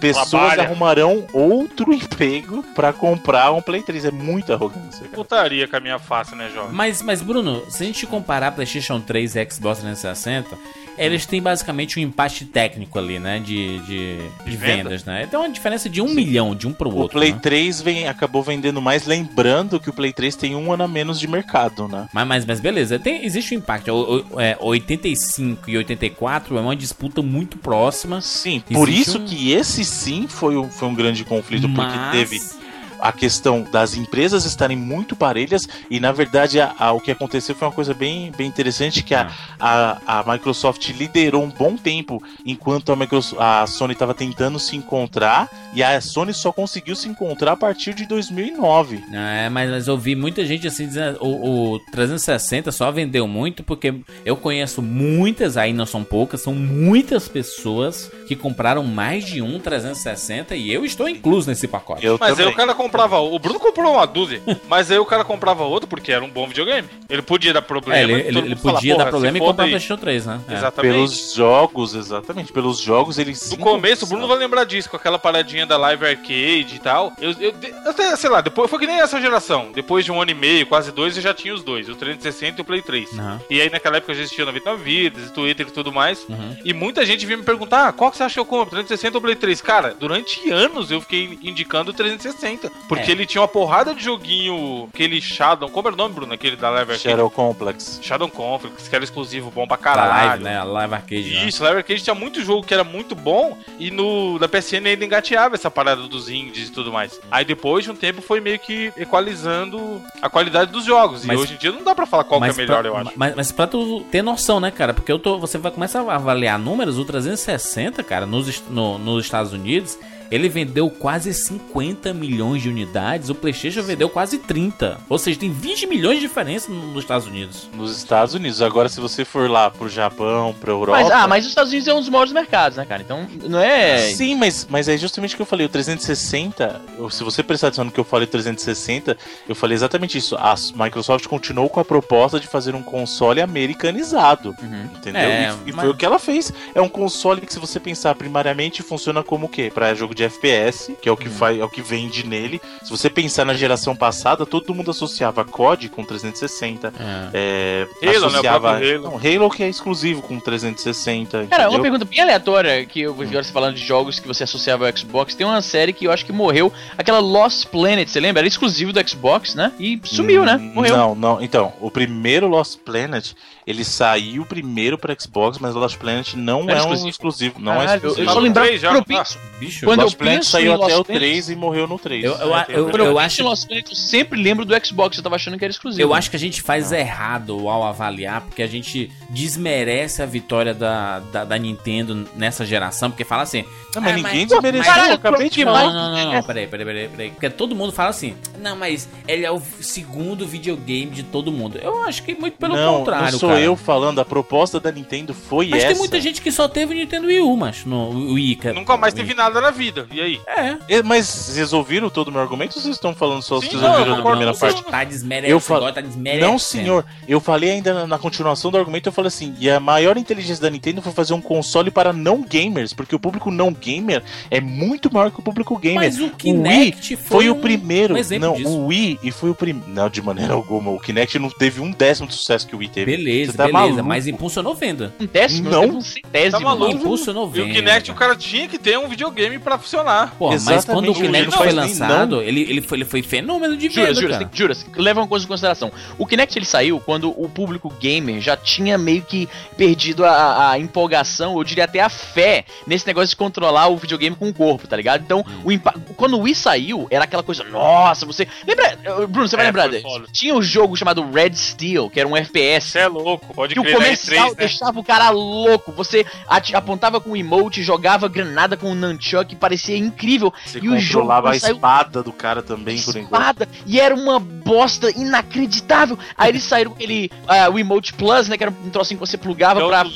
[0.00, 0.62] Pessoas Trabalha.
[0.62, 4.06] arrumarão outro emprego pra comprar um Play 3.
[4.06, 5.14] É muita arrogância, cara.
[5.14, 6.72] Putaria com a minha face, né, jovem?
[6.72, 10.56] Mas, mas, Bruno, se a gente comparar PlayStation 3 e Xbox 360,
[10.98, 13.38] eles têm basicamente um empate técnico ali, né?
[13.38, 14.76] De, de, de venda?
[14.88, 15.26] vendas, né?
[15.26, 17.18] Tem uma diferença de um milhão de um pro O outro.
[17.18, 17.38] Play né?
[17.42, 21.18] 3 vem, acabou vendendo mais, lembrando que o Play 3 tem um ano a menos
[21.18, 22.08] de mercado, né?
[22.12, 23.88] Mas, mas, mas beleza, tem, existe um impacto.
[23.92, 28.20] O, o- é, 85 e 84 é uma disputa muito próxima.
[28.20, 31.96] Sim, por Existe isso um- que esse sim foi um, foi um grande conflito, porque
[31.96, 32.12] mas...
[32.12, 32.61] teve
[33.02, 37.54] a questão das empresas estarem muito parelhas e na verdade a- a- o que aconteceu
[37.54, 39.30] foi uma coisa bem, bem interessante que a,
[39.60, 39.98] Ah.
[40.06, 44.76] a, a Microsoft liderou um bom tempo enquanto a, Microsoft, a Sony estava tentando se
[44.76, 49.02] encontrar e a Sony só conseguiu se encontrar a partir de 2009.
[49.12, 53.62] É, mas, mas eu vi muita gente assim dizendo o, o 360 só vendeu muito
[53.64, 59.42] porque eu conheço muitas, aí não são poucas, são muitas pessoas que compraram mais de
[59.42, 62.04] um 360 e eu estou incluso nesse pacote.
[62.04, 62.52] Eu Mas também.
[62.52, 63.20] o cara comprava.
[63.20, 64.42] O Bruno comprou uma dúzia.
[64.68, 66.88] mas aí o cara comprava outro porque era um bom videogame.
[67.08, 67.98] Ele podia dar problema.
[67.98, 69.96] É, ele, e ele- ele fala, podia dar "Porra, problema e comprar o aí." PlayStation
[70.00, 70.40] 3, né?
[70.48, 70.54] É.
[70.54, 70.92] Exatamente.
[70.94, 72.52] Pelos jogos, exatamente.
[72.52, 76.04] Pelos jogos, eles No começo, o Bruno vai lembrar disso, com aquela paradinha da Live
[76.06, 77.12] Arcade e tal.
[77.20, 77.54] Eu, eu,
[77.86, 79.70] até, sei lá, depois foi que nem essa geração.
[79.74, 82.60] Depois de um ano e meio, quase dois, eu já tinha os dois, o 360
[82.60, 83.18] e o Play 3.
[83.18, 83.40] Aham.
[83.50, 86.24] E aí naquela época já existia 99 vidas, Twitter e tudo mais.
[86.28, 86.56] Uhum.
[86.64, 88.70] E muita gente vinha me perguntar: ah, qual que você acha que eu compro?
[88.70, 89.60] 360 ou Play 3?
[89.60, 92.70] Cara, durante anos eu fiquei indicando o 360.
[92.88, 93.14] Porque É.
[93.14, 95.68] ele tinha uma porrada de joguinho, aquele Shadow.
[95.68, 96.32] Como era o nome, Bruno?
[96.34, 97.02] Aquele da Lever Arcade?
[97.02, 98.00] Shadow Complex.
[98.02, 100.28] Shadow Conflict, que era exclusivo bom pra caralho.
[100.28, 100.58] live, né?
[100.58, 101.34] A live arcade.
[101.34, 101.44] né?
[101.46, 105.04] Isso, Lever Arcade tinha muito jogo que era muito bom e no da PSN ainda
[105.04, 107.20] engateava essa parada dos indies e tudo mais.
[107.30, 111.24] Aí depois de um tempo foi meio que equalizando a qualidade dos jogos.
[111.24, 112.96] Mas- e hoje em dia não dá pra falar qual que é melhor, pra, eu
[112.96, 113.12] acho.
[113.16, 114.92] Mas, mas pra tu ter noção, né, cara?
[114.92, 119.24] Porque eu tô, você vai começar a avaliar números, o 360, cara, nos, no- nos
[119.24, 119.98] Estados Unidos,
[120.34, 124.98] ele vendeu quase 50 milhões de unidades, o PlayStation vendeu quase 30.
[125.08, 127.68] Ou seja, tem 20 milhões de diferença no- nos Estados Unidos.
[127.74, 128.60] Nos Estados Unidos.
[128.62, 131.00] Agora, se você for lá pro Japão, pra Europa.
[131.02, 133.02] Mas, ah, mas os Estados Unidos é um dos maiores mercados, né, cara?
[133.02, 133.98] Então, não é.
[134.12, 135.66] Sim, mas, mas é justamente o que eu falei.
[135.66, 139.16] O 360, eu- se você prestar atenção no que eu falei 360,
[139.48, 140.34] eu falei exatamente isso.
[140.36, 144.54] A Microsoft continuou com a proposta de fazer um console americanizado.
[144.62, 144.84] Uhum.
[144.96, 145.20] Entendeu?
[145.20, 146.52] É, e e mas- foi o que ela fez.
[146.74, 149.70] É um console que, se você pensar primariamente, funciona como o quê?
[149.72, 152.60] Pra jogo de FPS, que é o que, faz, é o que vende nele.
[152.82, 156.92] Se você pensar na geração passada, todo mundo associava COD com 360.
[157.32, 158.18] É, Halo, né?
[158.18, 158.68] O associava...
[158.70, 159.02] próprio Halo.
[159.02, 161.46] Não, Halo que é exclusivo com 360.
[161.46, 161.82] Cara, uma entendeu?
[161.82, 164.96] pergunta bem aleatória que eu vi agora você falando de jogos que você associava ao
[164.96, 165.34] Xbox.
[165.34, 168.40] Tem uma série que eu acho que morreu, aquela Lost Planet, você lembra?
[168.40, 169.72] Era exclusivo do Xbox, né?
[169.78, 170.56] E sumiu, né?
[170.56, 170.96] Hum, Morreu.
[170.96, 171.42] Não, não.
[171.42, 173.32] Então, o primeiro Lost Planet,
[173.66, 177.08] ele saiu primeiro para Xbox, mas o Lost Planet não Era é um exclusivo.
[177.08, 177.60] exclusivo.
[177.60, 178.22] Não é Caralho, eu, exclusivo.
[178.22, 178.46] eu só quando
[178.94, 179.24] não tá?
[179.58, 182.24] Bicho, Quando eu Lost Planet saiu até Lost o Planet- 3 e morreu no 3.
[182.24, 185.16] eu, eu, É, eu, quando eu, eu acho Lost Planet, eu sempre lembro do Xbox,
[185.16, 186.02] eu tava achando que era exclusivo.
[186.02, 190.72] Eu acho que a gente faz errado ao avaliar, porque a gente desmerece a vitória
[190.74, 193.64] da, da, da Nintendo nessa geração, porque fala assim.
[193.94, 195.92] Não, mas "Ah, ninguém mas- desmereceu, eu acabei de Não, falar.
[195.92, 197.30] não, não, não, não, peraí, peraí, peraí, peraí.
[197.30, 201.78] Porque todo mundo fala assim, não, mas ele é o segundo videogame de todo mundo.
[201.82, 203.60] Eu acho que muito pelo não, contrário, não sou cara.
[203.60, 205.88] eu falando, a proposta da Nintendo foi Mas essa.
[205.88, 208.74] tem muita gente que só teve Nintendo Wii U, mas no Wii, cara.
[208.74, 210.01] Nunca mais teve nada na vida.
[210.10, 210.40] E aí?
[210.46, 210.76] É.
[210.98, 213.90] É, Mas vocês ouviram todo o meu argumento ou vocês estão falando só Sim, não,
[213.92, 214.82] ouviram eu da primeira parte?
[214.82, 214.90] você.
[214.90, 215.52] Tá desmerecendo.
[215.52, 216.46] Eu falo- agora tá desmerecendo.
[216.50, 217.04] Não, senhor.
[217.28, 220.62] Eu falei ainda na, na continuação do argumento, eu falei assim, e a maior inteligência
[220.62, 224.60] da Nintendo foi fazer um console para não gamers, porque o público não gamer é
[224.60, 225.96] muito maior que o público gamer.
[225.98, 228.14] Mas o Wii Kinect foi, foi o um- primeiro.
[228.14, 228.68] um não, disso.
[228.68, 229.88] o Wii e foi o primeiro.
[229.90, 230.90] Não, de maneira alguma.
[230.90, 233.16] O Kinect não teve um décimo do sucesso que o Wii teve.
[233.16, 234.04] Beleza, Você tá beleza, maluco?
[234.04, 235.12] mas impulsionou venda.
[235.20, 235.80] um décimo, Não.
[235.82, 236.52] teve um centésimo.
[236.52, 236.92] Tá maluco?
[236.92, 237.70] Impulsionou E venda.
[237.70, 240.34] o Kinect, o cara tinha que ter um videogame pra funcionar.
[240.38, 243.88] Pô, mas quando o Kinect não foi lançado, ele, ele, foi, ele foi fenômeno de
[243.88, 244.44] Jura, venda, jura, cara.
[244.46, 245.92] tem- jura, leva uma coisa em consideração.
[246.18, 250.78] O Kinect ele saiu quando o público gamer já tinha meio que perdido a, a
[250.78, 254.86] empolgação, eu diria até a fé nesse negócio de controlar o videogame com o corpo,
[254.86, 255.22] tá ligado?
[255.22, 255.60] Então, Hum.
[255.64, 258.46] o impa- quando o Wii saiu, era aquela coisa, nossa, você.
[258.66, 260.04] Lembra, eh, Bruno, você vai É, lembrar dele?
[260.32, 262.90] Tinha um jogo chamado Red Steel, que era um FPS.
[262.92, 264.54] Você é louco, pode Que o crer, na comercial E3, né?
[264.58, 265.90] deixava o cara louco.
[265.92, 266.24] Você
[266.72, 270.52] apontava com o emote, jogava granada com o nunchuck, parecia incrível.
[270.64, 273.40] Você E o jogo a espada do cara também, por enquanto.
[273.40, 276.18] espada e era uma bosta inacreditável.
[276.36, 278.56] Aí eles saíram com aquele ah, o Emote Plus, né?
[278.56, 280.06] Que era um trocinho que você plugava é pra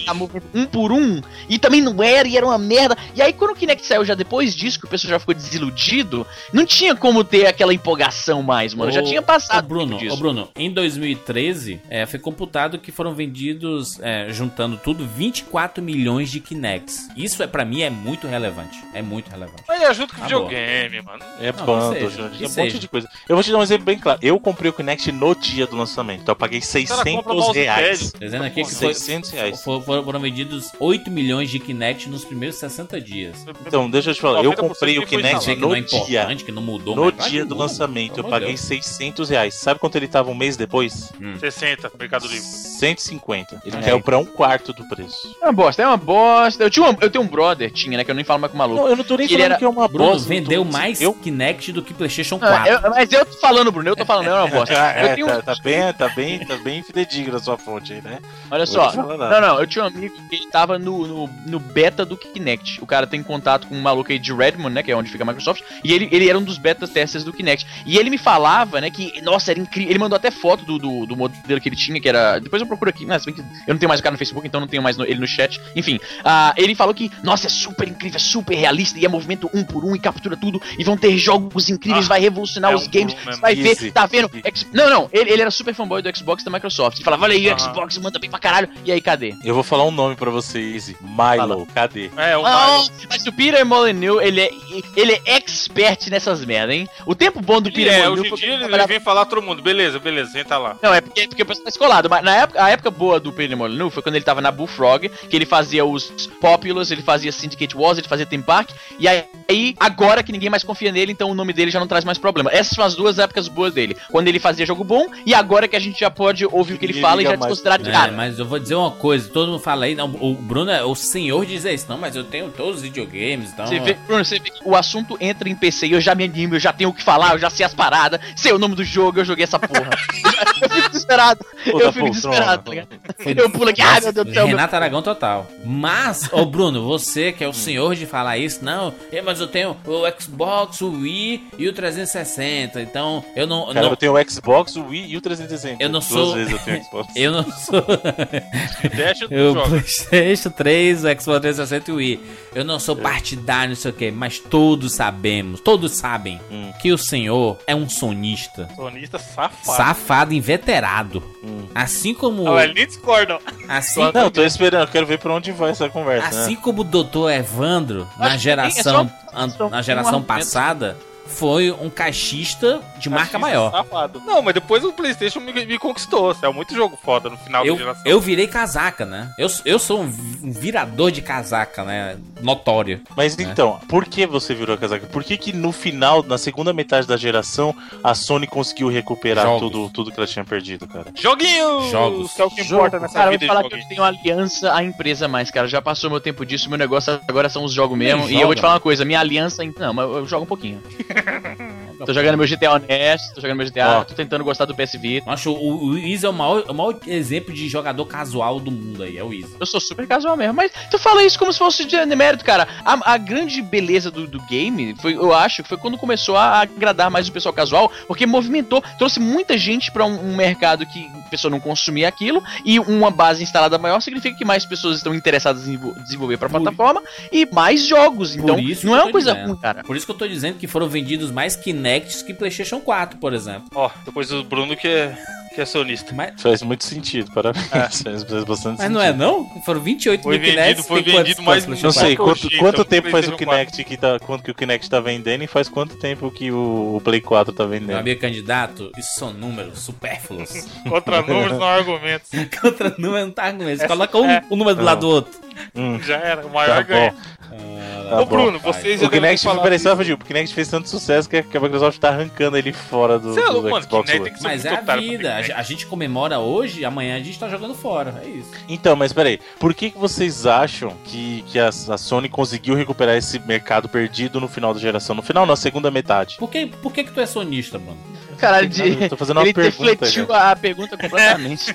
[0.54, 1.20] um por um.
[1.48, 2.96] E também não era, e era uma merda.
[3.14, 6.26] E aí quando o Kinect saiu já depois disso, que o pessoal já ficou desiludido,
[6.52, 8.90] não tinha como ter aquela empolgação mais, mano.
[8.90, 10.16] já Ô, tinha passado Ô Bruno, o ô disso.
[10.16, 16.40] Bruno, em 2013, é, foi computado que foram vendidos, é, juntando tudo, 24 milhões de
[16.40, 17.08] Kinects.
[17.16, 18.82] Isso é para mim é muito relevante.
[18.92, 19.45] É muito relevante.
[19.68, 21.23] Mas é junto com Tá videogame, mano.
[21.40, 22.62] É Não, bando, que seja, gente, que é um seja.
[22.66, 23.09] monte de coisa.
[23.28, 24.18] Eu vou te dar um exemplo bem claro.
[24.23, 27.59] Eu comprei o Kinect no dia do lançamento, então eu paguei compra 600 mousepad.
[27.59, 28.12] reais.
[28.12, 29.62] Tá dizendo aqui que foi, 600 reais.
[29.62, 33.44] fo- foram, foram vendidos 8 milhões de Kinect nos primeiros 60 dias.
[33.66, 36.27] Então, deixa eu te falar, eu 90% comprei o Kinect no não é dia.
[36.44, 36.94] que não mudou.
[36.97, 38.60] No dia do lançamento, eu paguei Deus.
[38.60, 39.55] 600 reais.
[39.55, 41.12] Sabe quanto ele tava um mês depois?
[41.40, 42.47] 60, Mercado Livre.
[42.78, 43.61] 150.
[43.65, 43.81] Ele É.
[43.81, 45.35] caiu pra um quarto do preço.
[45.43, 46.62] É uma bosta, é uma bosta.
[46.62, 48.05] Eu, tinha um, eu tenho um brother, tinha, né?
[48.05, 48.81] Que eu nem falo mais com o maluco.
[48.82, 50.28] Não, eu não tô nem Ele falando era- que é uma Bruno bosta.
[50.28, 51.15] vendeu eu tô- mais Eu...
[51.15, 52.73] Kinect do que PlayStation Ah, 4.
[52.73, 54.74] eu- mas eu tô falando, Bruno, eu tô falando, não é uma bosta.
[54.97, 57.93] É, eu tenho tá, um- tá bem, tá bem, tá bem fidedigno a sua fonte
[57.93, 58.19] aí, né?
[58.51, 59.16] Olha só, nada.
[59.16, 62.82] não, não, eu tinha um amigo que tava no, no, no beta do Kinect.
[62.82, 65.24] O cara tem contato com um maluco aí de Redmond, né, que é onde fica
[65.24, 67.66] a Microsoft, e ele, ele era um dos beta testers do Kinect.
[67.85, 69.90] E ele me falava, né, que, nossa, era incrível.
[69.90, 72.39] Ele mandou até foto do, do, do modelo que ele tinha, que era.
[72.39, 74.60] Depois eu procuro aqui, né, que eu não tenho mais o cara no Facebook, então
[74.60, 75.60] não tenho mais no- ele no chat.
[75.74, 79.51] Enfim, ah, ele falou que, nossa, é super incrível, é super realista, e é movimento
[79.55, 82.74] um por um, e captura tudo, e vão ter jogos incríveis, Ah, vai revolucionar é
[82.74, 83.90] os um games, um você vai ver, Easy.
[83.90, 84.30] tá vendo?
[84.44, 86.97] Ex- Não, não, ele, ele era super fanboy do Xbox e da Microsoft.
[86.98, 87.59] Ele falava, olha aí, o Aham.
[87.59, 88.68] Xbox manda bem pra caralho.
[88.84, 89.34] E aí, cadê?
[89.44, 90.97] Eu vou falar um nome pra você, Easy.
[91.01, 92.10] Milo, cadê?
[92.16, 92.90] É, um Ah, Milo.
[93.09, 94.51] mas o Peter Molyneux, ele é,
[94.97, 96.88] ele é expert nessas merda, hein?
[97.05, 98.32] O tempo bom do Ele Peter é, Molyneux...
[98.32, 99.62] hoje em dia ele vem falar todo mundo.
[99.62, 100.76] Beleza, beleza, senta lá.
[100.82, 102.09] Não, é porque, é porque o pessoal tá escolado.
[102.10, 105.08] Mas na época, a época boa do Peter Molyneux foi quando ele tava na Bullfrog,
[105.08, 106.10] que ele fazia os
[106.40, 108.70] Populous, ele fazia Syndicate Wars, ele fazia Theme Park.
[108.98, 112.04] E aí, agora que ninguém mais confia nele, então o nome dele já não traz
[112.04, 112.50] mais problema.
[112.52, 113.96] Essas são as duas épocas boas dele.
[114.10, 116.86] Quando ele fazia jogo bom e agora que a gente já pode ouvir o que
[116.86, 118.12] ele Ninguém fala e já desconsiderar de É, cara.
[118.12, 120.94] mas eu vou dizer uma coisa, todo mundo fala aí, não, o Bruno é o
[120.94, 123.66] senhor de dizer isso, não, mas eu tenho todos os videogames, então...
[123.66, 126.24] Você vê, Bruno, você vê que o assunto entra em PC e eu já me
[126.24, 128.74] animo, eu já tenho o que falar, eu já sei as paradas, sei o nome
[128.74, 129.90] do jogo, eu joguei essa porra.
[130.62, 131.44] eu fico desesperado.
[131.70, 132.12] Pô, eu fico bom,
[132.59, 132.89] tá ligado?
[133.43, 134.47] Eu pulo aqui, ai meu Deus do céu.
[134.47, 135.47] meu- Renato Aragão total.
[135.64, 139.47] Mas, ô Bruno, você que é o senhor de falar isso, não, é, mas eu
[139.47, 143.66] tenho o Xbox, o Wii e o 360, então eu não...
[143.66, 145.82] Cara, não eu tenho o Xbox, o Wii e o 360.
[145.82, 147.12] Eu não Duas sou- vezes eu tenho Xbox.
[147.16, 147.85] eu não sou...
[148.94, 149.68] Deixa joga.
[149.68, 152.20] Playstation 3, o Xbox 360 e o Wii.
[152.55, 156.73] Eu não sou partidário, não sei o que, mas todos sabemos, todos sabem Hum.
[156.81, 158.68] que o senhor é um sonista.
[158.77, 159.55] Sonista safado.
[159.64, 161.23] Safado inveterado.
[161.43, 161.66] Hum.
[161.74, 162.35] Assim como.
[162.46, 163.38] Ah, eles nem discordam.
[163.68, 166.28] Assim, Não, tô esperando, quero ver pra onde vai essa conversa.
[166.28, 166.60] assim né?
[166.62, 167.30] como o Dr.
[167.30, 170.26] Evandro, na geração, é só- an- só na geração argumento.
[170.26, 170.96] passada,
[171.27, 173.70] foi um caixista de marca maior.
[173.70, 174.23] Safado.
[174.24, 176.35] Não, mas depois o PlayStation me, me conquistou.
[176.43, 178.03] É muito jogo foda no final Eu, da geração.
[178.07, 179.32] eu virei casaca, né?
[179.39, 182.16] Eu, eu sou um vi- virador de casaca, né?
[182.40, 183.01] Notório.
[183.16, 185.07] Mas então, por que você virou a casaca?
[185.07, 189.61] Por que que no final, na segunda metade da geração, a Sony conseguiu recuperar Jogos.
[189.61, 191.07] tudo, tudo que ela tinha perdido, cara?
[191.15, 191.90] Joguinhos!
[191.90, 192.32] Jogos.
[192.32, 194.73] Que é o que importa nessa Cara, eu vida vou falar que eu tenho aliança
[194.74, 195.66] à empresa mais, cara.
[195.69, 198.28] Já passou meu tempo disso, meu negócio agora são os jogos mesmo.
[198.28, 199.62] E eu vou te falar uma coisa, minha aliança.
[199.78, 200.82] Não, mas eu jogo um pouquinho.
[201.16, 201.85] Ha ha ha ha!
[202.05, 204.05] Tô jogando meu GTA honesto, tô jogando meu GTA, Ó.
[204.05, 205.28] tô tentando gostar do PS Vita.
[205.28, 208.70] Eu acho o, o Izzy é o maior, o maior exemplo de jogador casual do
[208.70, 209.56] mundo aí, é o Izzy.
[209.59, 212.66] Eu sou super casual mesmo, mas tu fala isso como se fosse de mérito, cara.
[212.85, 216.60] A, a grande beleza do, do game, foi, eu acho, que foi quando começou a
[216.60, 221.06] agradar mais o pessoal casual, porque movimentou, trouxe muita gente pra um, um mercado que
[221.27, 225.14] a pessoa não consumia aquilo, e uma base instalada maior significa que mais pessoas estão
[225.14, 227.02] interessadas em desenvol- desenvolver pra Por- plataforma
[227.32, 228.35] e mais jogos.
[228.36, 229.48] Então, isso não que é uma coisa dizendo.
[229.48, 229.82] ruim, cara.
[229.85, 231.56] Por isso que eu tô dizendo que foram vendidos mais
[231.86, 233.68] Kinects que PlayStation 4, por exemplo.
[233.74, 235.16] Ó, depois o Bruno que é,
[235.54, 236.12] que é sonista.
[236.14, 237.66] Mas, Faz muito sentido, parabéns.
[237.68, 239.44] Faz, faz bastante mas não é não?
[239.64, 240.66] Foram 28 Foi mil Kinects.
[240.68, 243.84] vendido- foi tem quantos- vendido mais quantos Não sei, quanto, quanto tempo faz o Kinect
[243.84, 244.18] que tá.
[244.18, 247.52] Quanto que o Kinect tá vendendo e faz quanto tempo que o, o Play 4
[247.52, 247.98] tá Meu vendendo?
[247.98, 250.50] amigo candidato, isso são números supérfluos.
[250.88, 252.28] Contra números não argumentos.
[252.60, 253.86] Contra número não tá isso.
[253.86, 255.40] Coloca um, um número do lado do outro.
[255.74, 257.12] Hum, Já era, o tá maior ganho.
[257.12, 257.76] bom.
[258.08, 258.36] Tá Ô bom.
[258.36, 261.60] Bruno, vocês já O Kinect, peraí, só rapidinho, o Kinect fez tanto sucesso que a,
[261.60, 264.96] Microsoft tá arrancando ele fora do, Cê é do mano, Xbox Kinect Mas é a
[264.96, 265.34] vida.
[265.34, 268.22] A, gente comemora hoje, amanhã a gente tá jogando fora.
[268.24, 268.50] É isso.
[268.68, 273.16] Então, mas peraí, por que, que vocês acham que, que a, a Sony conseguiu recuperar
[273.16, 275.16] esse mercado perdido no final da geração?
[275.16, 276.36] No final, na segunda metade.
[276.38, 277.98] Por que, por que, que tu é sonista, mano?
[278.36, 279.08] Caralho, de...
[279.08, 281.74] Tô fazendo uma ele pergunta, defletiu a pergunta completamente.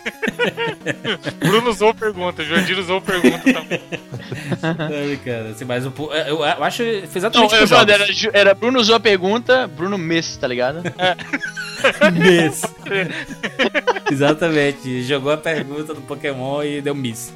[1.39, 3.81] Bruno usou pergunta, Jurandir usou pergunta também.
[4.61, 5.91] Ai, cara, assim, mas o
[6.27, 7.93] eu, eu acho que fez Não, exatamente eu jogos.
[7.93, 10.81] era, era Bruno usou a pergunta, Bruno Miss, tá ligado?
[12.13, 12.61] Miss.
[14.11, 15.03] Exatamente.
[15.03, 17.33] Jogou a pergunta do Pokémon e deu miss.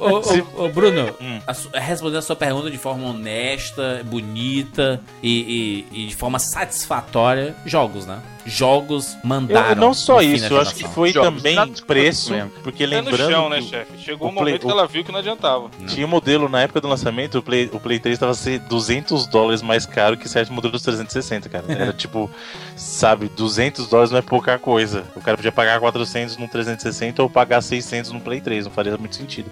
[0.00, 1.40] ô, Se- ô, ô, Bruno, Hum.
[1.46, 7.54] a respondendo a sua pergunta de forma honesta, bonita e, e- e de forma satisfatória,
[7.66, 8.20] jogos, né?
[8.46, 9.74] Jogos Eu, mandaram.
[9.80, 11.56] não só isso, eu acho que foi Jogos, também
[11.86, 12.50] preço, mesmo.
[12.62, 13.98] porque É no lembrando chão, né, que chefe?
[13.98, 15.70] Chegou o um Play- momento que o- ela viu que não adiantava.
[15.86, 19.26] tinha um modelo na época do lançamento, o Play, o Play 3 tava ser 200
[19.26, 21.64] dólares mais caro que certos modelos 360, cara.
[21.70, 22.30] Era tipo,
[22.76, 25.04] sabe, 200 dólares não é pouca coisa.
[25.14, 28.96] O cara podia pagar 400 no 360 ou pagar 600 no Play 3, não faria
[28.96, 29.50] muito sentido.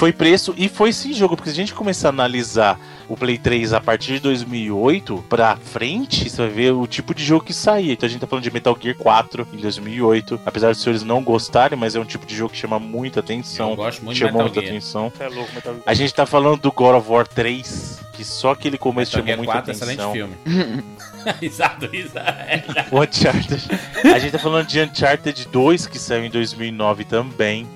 [0.00, 3.36] Foi preço e foi sim jogo, porque se a gente começar a analisar o Play
[3.36, 7.52] 3 a partir de 2008 pra frente, você vai ver o tipo de jogo que
[7.52, 7.92] saía.
[7.92, 11.22] Então a gente tá falando de Metal Gear 4 em 2008, apesar dos senhores não
[11.22, 13.72] gostarem, mas é um tipo de jogo que chama muita atenção.
[13.72, 14.72] Eu gosto muito de chamou Metal muita Gear.
[14.72, 15.12] atenção.
[15.20, 15.84] É louco, Metal Gear.
[15.84, 19.44] A gente tá falando do God of War 3, que só aquele começo Metal chamou
[19.44, 20.12] muita 4, excelente atenção.
[20.14, 20.84] filme.
[21.42, 22.32] Exato, exato.
[22.90, 23.68] O Uncharted.
[24.02, 27.68] A gente tá falando de Uncharted 2, que saiu em 2009 também,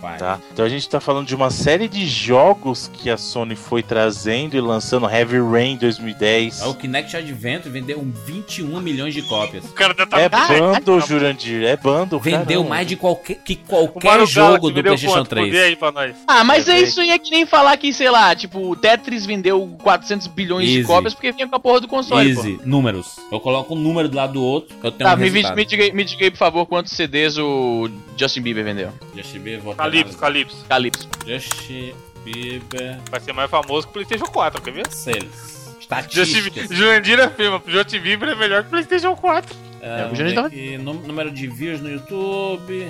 [0.00, 0.18] rapaz.
[0.18, 0.40] tá?
[0.52, 4.56] Então a gente tá falando de uma série de jogos que a Sony foi trazendo
[4.56, 5.08] e lançando.
[5.08, 6.62] Heavy Rain 2010.
[6.62, 9.64] O Kinect Adventure vendeu 21 milhões de cópias.
[9.64, 10.48] O cara tá É Ah,
[10.80, 12.18] bando, Jurandir, é bando.
[12.18, 12.68] Vendeu caramba.
[12.68, 15.28] mais de qualquer, que qualquer jogo do PlayStation quanto?
[15.28, 15.50] 3.
[15.50, 16.16] Vê aí pra nós.
[16.26, 18.76] Ah, mas É é isso aí é que nem falar que, sei lá, tipo, o
[18.76, 20.86] Tetris vendeu 400 bilhões de Easy.
[20.86, 22.40] cópias porque vinha com a porra do console, pô.
[22.40, 23.16] Easy, números.
[23.30, 25.84] Eu coloco um número do lado do outro, eu tenho Tá, um me, me, diga,
[25.84, 28.90] aí- me diga aí, por favor, quantos CDs o Justin Bieber vendeu.
[29.16, 30.18] Justin Bieber, vou Calypso.
[30.18, 30.64] Calypso.
[30.68, 31.08] Calypso.
[31.26, 31.94] Justin
[32.24, 34.90] Bieber Vai ser mais famoso que o PlayStation 4, quer ver?
[34.92, 35.60] sales.
[35.80, 36.68] Justin Estatísticas.
[36.76, 39.56] Jurandir afirma, Justin Bieber é melhor que o PlayStation 4.
[39.82, 42.86] É, É, o tava- aqui, nú- número de views no YouTube.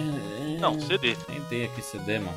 [0.60, 1.16] Não, CD.
[1.28, 2.36] Nem tem aqui CD, mano.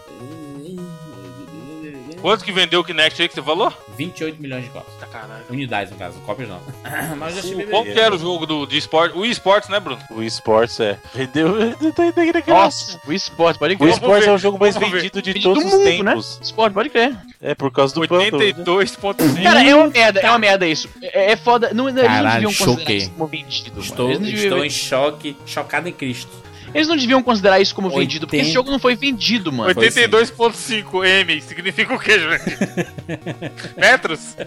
[2.24, 3.74] Quanto que vendeu o Kinect aí que você falou?
[3.98, 4.96] 28 milhões de cópias.
[4.98, 5.44] Tá caralho.
[5.50, 6.62] Unidades, no caso, cópias não.
[7.20, 7.72] Mas o Justin Bieber...
[7.72, 9.18] Qual que era o jogo do, de esporte?
[9.18, 10.02] O esportes, né, Bruno?
[10.10, 10.98] O esports é.
[11.14, 11.50] Vendeu.
[12.48, 13.90] Nossa, o esporte, pode O crer.
[13.90, 14.32] esports ver.
[14.32, 16.12] é o jogo mais vendido de Vendido todos do os mundo, né?
[16.12, 16.40] tempos.
[16.42, 17.14] Esporte, pode crer.
[17.42, 18.40] É por causa do bundle.
[18.40, 19.44] 82.5.
[19.44, 20.88] Cara, é uma merda, é uma merda isso.
[21.02, 21.72] É, é foda.
[21.74, 22.98] Não, eles não Caralho, deviam considerar choquei.
[22.98, 23.82] isso como vendido.
[23.82, 24.10] Estou.
[24.12, 26.32] Eles, deviam, estou em choque, chocado em Cristo.
[26.74, 28.54] Eles não deviam considerar isso como vendido, porque esse 80.
[28.54, 29.74] jogo não foi vendido, mano.
[29.74, 30.02] Foi sim.
[30.02, 32.58] 82.5 M significa o quê, gente?
[33.78, 34.36] Metros?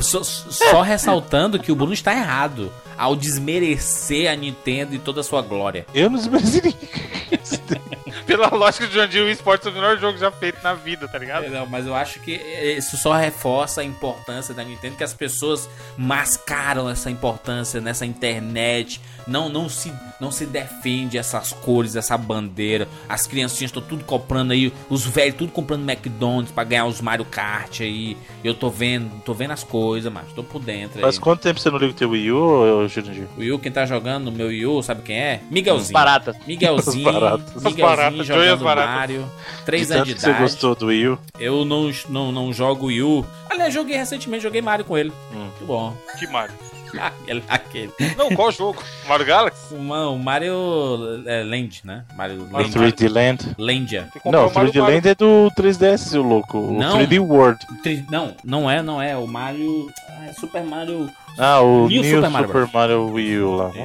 [0.00, 5.24] Só, só ressaltando que o Bruno está errado ao desmerecer a Nintendo e toda a
[5.24, 5.86] sua glória.
[5.94, 6.88] Eu não desmereci ninguém.
[8.26, 11.18] Pela lógica de Jandir, o esporte é o melhor jogo já feito na vida, tá
[11.18, 11.48] ligado?
[11.48, 12.32] Não, mas eu acho que
[12.76, 18.79] isso só reforça a importância da Nintendo, que as pessoas mascaram essa importância nessa internet.
[19.26, 22.88] Não, não se, não se defende essas cores, essa bandeira.
[23.08, 27.24] As criancinhas estão tudo comprando aí, os velhos tudo comprando McDonald's pra ganhar os Mario
[27.24, 28.16] Kart aí.
[28.42, 31.02] Eu tô vendo, tô vendo as coisas, mas tô por dentro aí.
[31.02, 33.26] Faz quanto tempo você não liga o teu Wii U, Jurandir?
[33.36, 35.40] O Yu, quem tá jogando no meu Wii U, sabe quem é?
[35.50, 35.92] Miguelzinho.
[35.92, 36.36] Baratas.
[36.46, 37.08] Miguelzinho.
[37.08, 37.56] As baratas.
[37.56, 38.94] As Miguelzinho baratas, jogando baratas.
[38.94, 39.32] Mario.
[39.64, 40.42] Três De anos tanto de que você idade.
[40.42, 41.18] gostou do Wii U?
[41.38, 43.26] Eu não, não, não jogo Wii U.
[43.48, 45.12] Aliás, joguei recentemente, joguei Mario com ele.
[45.32, 45.38] Hum.
[45.40, 45.96] Muito bom.
[46.18, 46.54] Que Mario?
[46.98, 47.42] Aquele.
[47.48, 47.92] aquele.
[48.16, 48.82] Não, qual jogo?
[49.06, 49.74] Mario Galaxy?
[49.74, 52.04] Uma- o Mario é, Land, né?
[52.16, 52.70] Mario O Land.
[52.70, 53.54] 3D Land?
[53.58, 54.08] Landia.
[54.24, 56.58] Não, o o Mario 3D Land é do 3DS, seu louco.
[56.58, 56.96] O Não.
[56.98, 57.58] 3D World.
[57.82, 59.16] Tri- Não, não é, não é.
[59.16, 59.90] O Mario.
[60.08, 61.08] ah, é Super Mario.
[61.38, 63.68] Ah, o New New, Super Super, Mario Mario, Wii U lá.
[63.70, 63.76] Isso.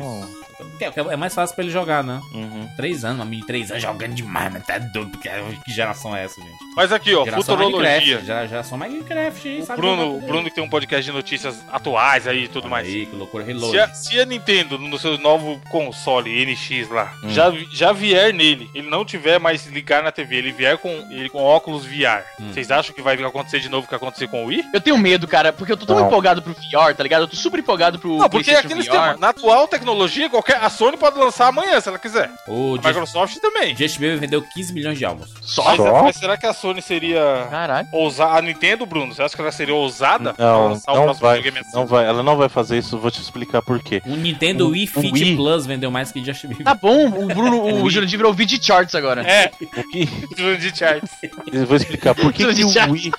[0.43, 0.44] Que
[0.79, 2.19] é- é mais fácil pra ele jogar, né?
[2.33, 2.67] Uhum.
[2.75, 3.45] Três anos, amigo.
[3.45, 5.11] Três anos jogando demais, mas tá doido.
[5.11, 5.29] porque-
[5.65, 6.53] Que geração é essa, gente?
[6.75, 7.89] Mas aqui, ó, Geração futurologia.
[7.99, 8.25] Minecraft.
[8.25, 9.59] Gera- Geração Minecraft, hein?
[9.61, 12.63] O sabe Bruno, o Bruno que tem um podcast de notícias atuais aí e tudo
[12.65, 12.87] Olha mais.
[12.87, 13.43] Aí, que loucura.
[13.45, 13.79] Se Reload.
[13.79, 17.29] a, se a Nintendo, no seu novo console NX lá, Hum.
[17.29, 21.29] já, já vier nele, ele não tiver mais ligar na TV, ele vier com, ele
[21.29, 22.51] com óculos VR, Hum.
[22.51, 24.63] vocês acham que vai acontecer de novo o que aconteceu com o Wii?
[24.73, 26.07] Eu tenho medo, cara, porque eu tô tão Não.
[26.07, 27.21] empolgado pro VR, tá ligado?
[27.23, 28.79] Eu tô super empolgado pro Não, porque aquele VR.
[28.81, 29.17] esquema.
[29.17, 32.29] Na atual tecnologia, qualquer, a Sony pode lançar amanhã, se ela quiser.
[32.47, 33.75] O A Just, Microsoft também.
[33.75, 35.33] Just Baby vendeu 15 milhões de álbuns.
[35.41, 35.63] Só?
[35.65, 36.03] Mas, Só?
[36.03, 37.87] mas será que a Sony seria Caralho.
[37.91, 38.37] ousada?
[38.37, 40.33] A Nintendo, Bruno, você acha que ela seria ousada?
[40.33, 41.77] pra Não, lançar o não próximo vai, videogame assim?
[41.77, 42.05] não vai.
[42.05, 44.01] Ela não vai fazer isso, vou te explicar por quê.
[44.05, 46.63] O Nintendo O- Wii Fit Wii- Plus vendeu mais que Just Baby.
[46.63, 49.21] Tá bom, o Bruno, o Jurandir virou vídeo charts agora.
[49.21, 50.05] É, O que?
[50.57, 51.09] de charts.
[51.51, 53.11] Eu vou explicar por que, que o Wii.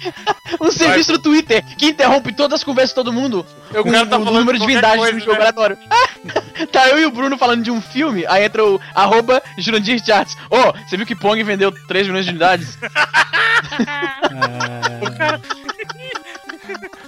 [0.60, 3.46] Um serviço no Twitter que interrompe todas as conversas de todo mundo.
[3.70, 5.38] O com cara tá o falando número de vendagens coisa, no jogo né?
[5.38, 5.78] aleatório.
[6.70, 10.36] tá eu e o Bruno falando de um filme, aí entra o arroba Jurandir Charts.
[10.50, 12.78] Ô, você viu que Pong vendeu 3 milhões de unidades?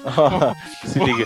[0.85, 1.25] Se liga.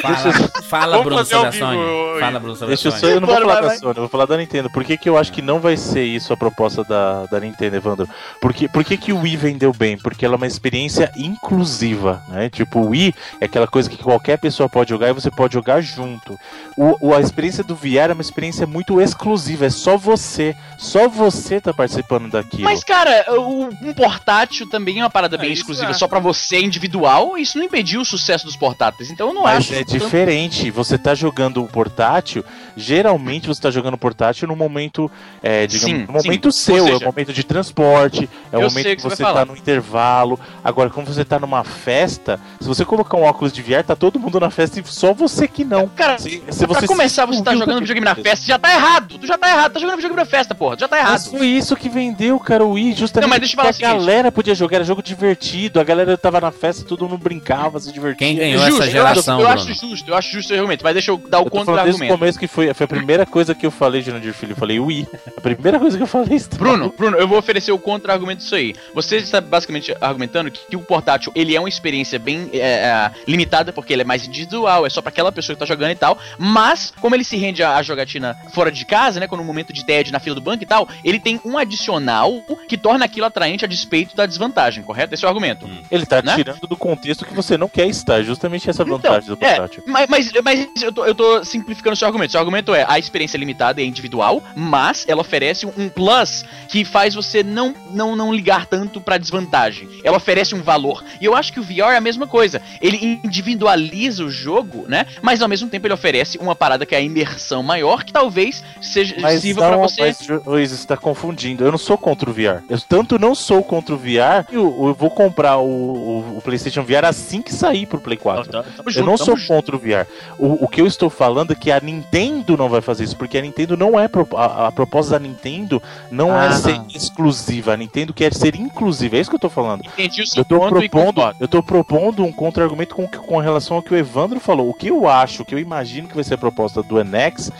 [0.00, 0.32] Fala,
[0.68, 1.78] fala Bruno, sobre a Sony.
[2.20, 3.12] Fala, Bruno, sobre Deixa a eu só, Sony.
[3.12, 3.70] eu não vou falar da.
[3.76, 4.70] Sony, eu vou falar da Nintendo.
[4.70, 7.76] Por que, que eu acho que não vai ser isso a proposta da, da Nintendo,
[7.76, 8.08] Evandro?
[8.40, 9.96] Porque, por que, que o Wii vendeu bem?
[9.98, 12.48] Porque ela é uma experiência inclusiva, né?
[12.48, 15.80] Tipo, o Wii é aquela coisa que qualquer pessoa pode jogar e você pode jogar
[15.80, 16.38] junto.
[16.76, 20.54] O, o- a experiência do VR é uma experiência muito exclusiva, é só você.
[20.78, 22.64] Só você tá participando daquilo.
[22.64, 25.94] Mas, cara, o- um portátil também é uma parada bem isso exclusiva, é.
[25.94, 29.10] só pra você individual, isso não impediu o sucesso dos portáteis.
[29.10, 29.74] Então eu não Mas acho.
[29.74, 30.70] é tanto- diferente.
[30.70, 32.44] Você tá jogando o portátil,
[32.76, 35.10] geralmente você tá jogando portátil no momento,
[35.42, 36.64] é, digamos, Sim, no momento sim.
[36.64, 39.16] seu, Ou é o seja, momento de transporte, é o momento o que que você
[39.16, 40.38] você tá no intervalo.
[40.64, 44.18] Agora, quando você tá numa festa, se você colocar um óculos de VR, tá todo
[44.18, 45.88] mundo na festa e só você que não.
[45.88, 49.18] Cara, se, se pra você começar, você tá jogando videogame na festa, já tá errado.
[49.18, 50.76] Tu já tá errado, tá jogando videogame na festa, porra.
[50.78, 51.12] Já tá errado.
[51.12, 53.70] Mas foi isso que vendeu, cara, o Wii, justamente Não, mas deixa eu falar o
[53.70, 53.92] a seguinte.
[53.92, 57.92] galera podia jogar, era jogo divertido, a galera tava na festa, todo mundo brincava, se.
[58.16, 60.84] Quem ganhou Justo, essa eu acho- geração, eu, acho justo, eu acho justo o argumento,
[60.84, 62.12] mas deixa eu dar o falando desde o contra-argumento.
[62.18, 64.52] começo que foi, foi a primeira coisa que eu falei, Jurandir Filho.
[64.52, 65.06] Eu falei, Wii.
[65.36, 66.36] A primeira coisa que eu falei.
[66.36, 68.74] está- Bruno, Bruno, eu vou oferecer o contra-argumento disso aí.
[68.94, 73.10] Você está basicamente argumentando que, que o portátil ele é uma experiência bem é, é,
[73.26, 75.96] limitada, porque ele é mais individual, é só pra aquela pessoa que tá jogando e
[75.96, 76.18] tal.
[76.38, 79.26] Mas, como ele se rende à, à jogatina fora de casa, né?
[79.26, 82.32] Quando no momento de tédio na fila do banco e tal, ele tem um adicional
[82.68, 85.14] que torna aquilo atraente a despeito da desvantagem, correto?
[85.14, 85.68] Esse é o argumento.
[85.90, 86.34] Ele tá Né?
[86.36, 88.22] tirando do contexto que você não quer estar.
[88.22, 89.82] Justamente essa vantagem do é, portátil.
[89.86, 92.30] Mas, mas, mas eu, tô, eu tô simplificando o seu argumento.
[92.32, 96.84] Seu argumento é a experiência é limitada é individual, mas ela oferece um plus que
[96.84, 99.88] faz você não, não, não ligar tanto pra desvantagem.
[100.04, 101.02] Ela oferece um valor.
[101.20, 102.60] E eu acho que o VR é a mesma coisa.
[102.80, 105.06] Ele individualiza o jogo, né?
[105.20, 108.62] Mas ao mesmo tempo ele oferece uma parada que é a imersão maior, que talvez
[108.80, 110.00] seja Mas sirva pra não, você.
[110.00, 111.64] mas, Luiz, você tá confundindo.
[111.64, 112.62] Eu não sou contra o VR.
[112.68, 116.82] Eu tanto não sou contra o VR, eu, eu vou comprar o, o- o PlayStation
[116.82, 118.50] VR assim que sair pro Play 4.
[118.50, 119.48] Tamo- tamo Eu junto, não tamo sou junto.
[119.48, 120.06] contra o VR.
[120.38, 123.38] O, o que eu estou falando é que a Nintendo não vai fazer isso, porque
[123.38, 124.08] a Nintendo não é.
[124.08, 126.46] pro- A, a proposta da Nintendo não Ah.
[126.46, 127.72] é ser exclusiva.
[127.72, 129.16] A Nintendo quer ser inclusiva.
[129.16, 129.82] É isso que eu tô falando.
[129.84, 133.38] Entendi o seu Eu tô ponto e propondo, eu tô propondo um contra-argumento com, com
[133.38, 134.68] relação ao que o Evandro falou.
[134.70, 137.50] O que eu acho, o que eu imagino que vai ser a proposta do NX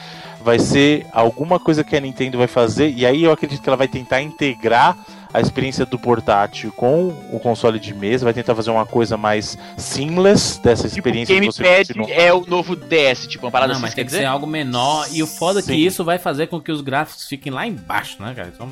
[0.45, 3.77] vai ser alguma coisa que a Nintendo vai fazer, e aí eu acredito que ela
[3.77, 4.97] vai tentar integrar
[5.33, 9.57] a experiência do portátil com o console de mesa, vai tentar fazer uma coisa mais
[9.77, 13.69] seamless dessa Tipo, o experiência que você continua- é o novo DS, tipo, uma parada
[13.73, 14.21] Não, assim, mas tem que dizer?
[14.23, 15.07] ser algo menor.
[15.11, 15.77] E o foda é que Sim.
[15.79, 18.53] isso vai fazer com que os gráficos fiquem lá embaixo, né, cara?
[18.55, 18.71] Então.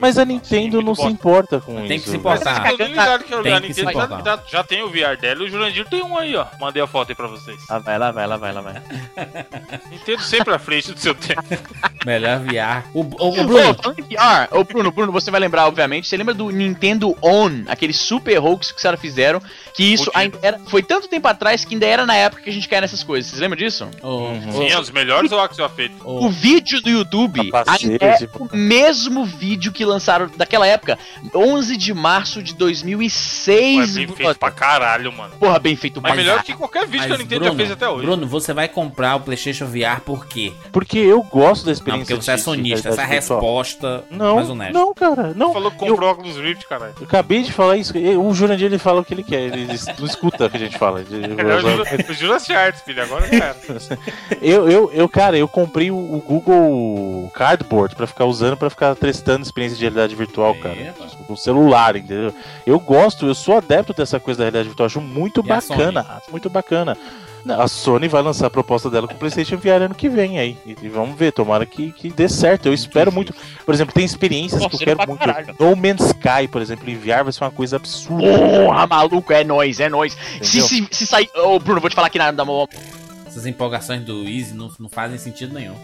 [0.00, 2.04] Mas a Nintendo não se importa com Tem isso.
[2.04, 2.20] que se velho.
[2.20, 2.60] importar.
[2.62, 4.24] Mas tô ligado que Tem a que se Nintendo já, importar.
[4.24, 6.46] já, já tem o VR dela e o Jurandir tem um aí, ó.
[6.60, 7.58] Mandei a foto aí pra vocês.
[7.68, 8.74] Lá vai, lá vai, lá vai, lá vai.
[9.90, 11.42] Nintendo sempre à frente do seu tempo.
[12.04, 12.84] Melhor VR.
[12.94, 16.50] O, o, o Bruno, VR, ô Bruno, Bruno, você vai lembrar, obviamente, você lembra do
[16.50, 19.40] Nintendo On, aquele super hoax que os caras fizeram,
[19.74, 22.52] que isso ainda era, foi tanto tempo atrás que ainda era na época que a
[22.52, 23.88] gente caía nessas coisas, vocês lembram disso?
[24.02, 25.94] o, Sim, é um dos melhores OAX já feito.
[26.06, 30.66] o, O vídeo do YouTube Capacete, ainda é tipo- o mesmo vídeo que lançaram daquela
[30.66, 30.98] época,
[31.34, 33.96] 11 de março de Pô, é 2006.
[33.96, 35.34] bem feito pra caralho, mano.
[35.38, 37.56] Porra, bem feito, Mas mas melhor que qualquer vídeo que a mas, Nintendo Bruno, já
[37.56, 38.06] fez até hoje.
[38.06, 40.52] Bruno, você vai comprar o PlayStation VR por quê?
[40.70, 42.88] Porque eu gosto da Não, experiência porque você é sonista.
[42.90, 44.72] Essa é resposta Não, mais honesta.
[44.72, 45.52] não, cara, não.
[45.52, 46.94] Falou que comprou óculos Rift, caralho.
[47.00, 47.92] Eu acabei de falar isso.
[48.20, 49.40] O Jurandir ele fala o que ele quer.
[49.40, 51.00] Ele não escuta o que a gente fala.
[51.12, 53.02] É o Jura- o Jurassic Arts, filho.
[53.02, 53.56] Agora era.
[54.40, 58.94] Eu, eu, eu, cara, eu comprei o, o Google Cardboard pra ficar usando, pra ficar
[58.96, 60.74] testando experiência de realidade virtual, cara.
[60.74, 61.06] Epa.
[61.28, 62.34] No celular, entendeu?
[62.66, 64.86] Eu gosto, eu sou adepto dessa coisa da realidade virtual.
[64.86, 66.00] Acho muito E bacana.
[66.18, 66.96] Acho muito bacana.
[67.48, 70.56] A Sony vai lançar a proposta dela com o PlayStation VR ano que vem aí.
[70.64, 72.66] E, vamos ver, tomara que, que dê certo.
[72.66, 73.34] Eu espero muito.
[73.64, 75.18] Por exemplo, tem experiências que eu quero muito.
[75.18, 75.54] caralho.
[75.58, 78.22] No Man's Sky, por exemplo, em VR vai ser uma coisa absurda.
[78.26, 80.16] Porra, maluco, é nóis, é nóis.
[80.40, 81.28] Se, se, se sair.
[81.34, 82.68] Ô, Bruno, vou te falar aqui na da mão.
[83.26, 85.74] Essas empolgações do Easy não, não fazem sentido nenhum.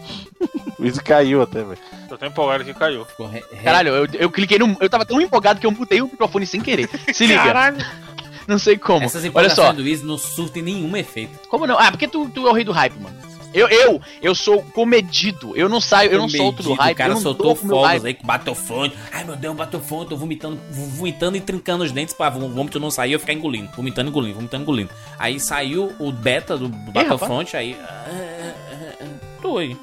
[0.77, 1.79] O Easy caiu até, velho.
[2.07, 3.05] Tô tão empolgado que caiu.
[3.31, 4.77] Re- re- Caralho, eu, eu cliquei no.
[4.79, 6.87] Eu tava tão empolgado que eu mutei o microfone sem querer.
[7.13, 7.43] Se liga.
[7.43, 7.77] Caralho.
[8.53, 9.05] Não sei como.
[9.05, 9.71] Essas Olha só.
[9.71, 11.47] do Easy não surtem nenhum efeito.
[11.47, 11.77] Como não?
[11.77, 13.15] Ah, porque tu, tu é o rei do hype, mano.
[13.53, 15.55] Eu, eu, eu sou comedido.
[15.55, 16.93] Eu não saio, eu não solto do Comedido, hype.
[16.93, 18.95] O cara eu não soltou fogos aí com Battlefront.
[19.11, 23.13] Ai meu Deus, Battlefront, tô vomitando, vomitando e trincando os dentes pra vômito não sair
[23.13, 23.69] eu ficar engolindo.
[23.75, 24.89] Vomitando, engolindo, vomitando, engolindo.
[25.17, 27.75] Aí saiu o beta do Battlefront, aí.
[27.81, 28.68] ah,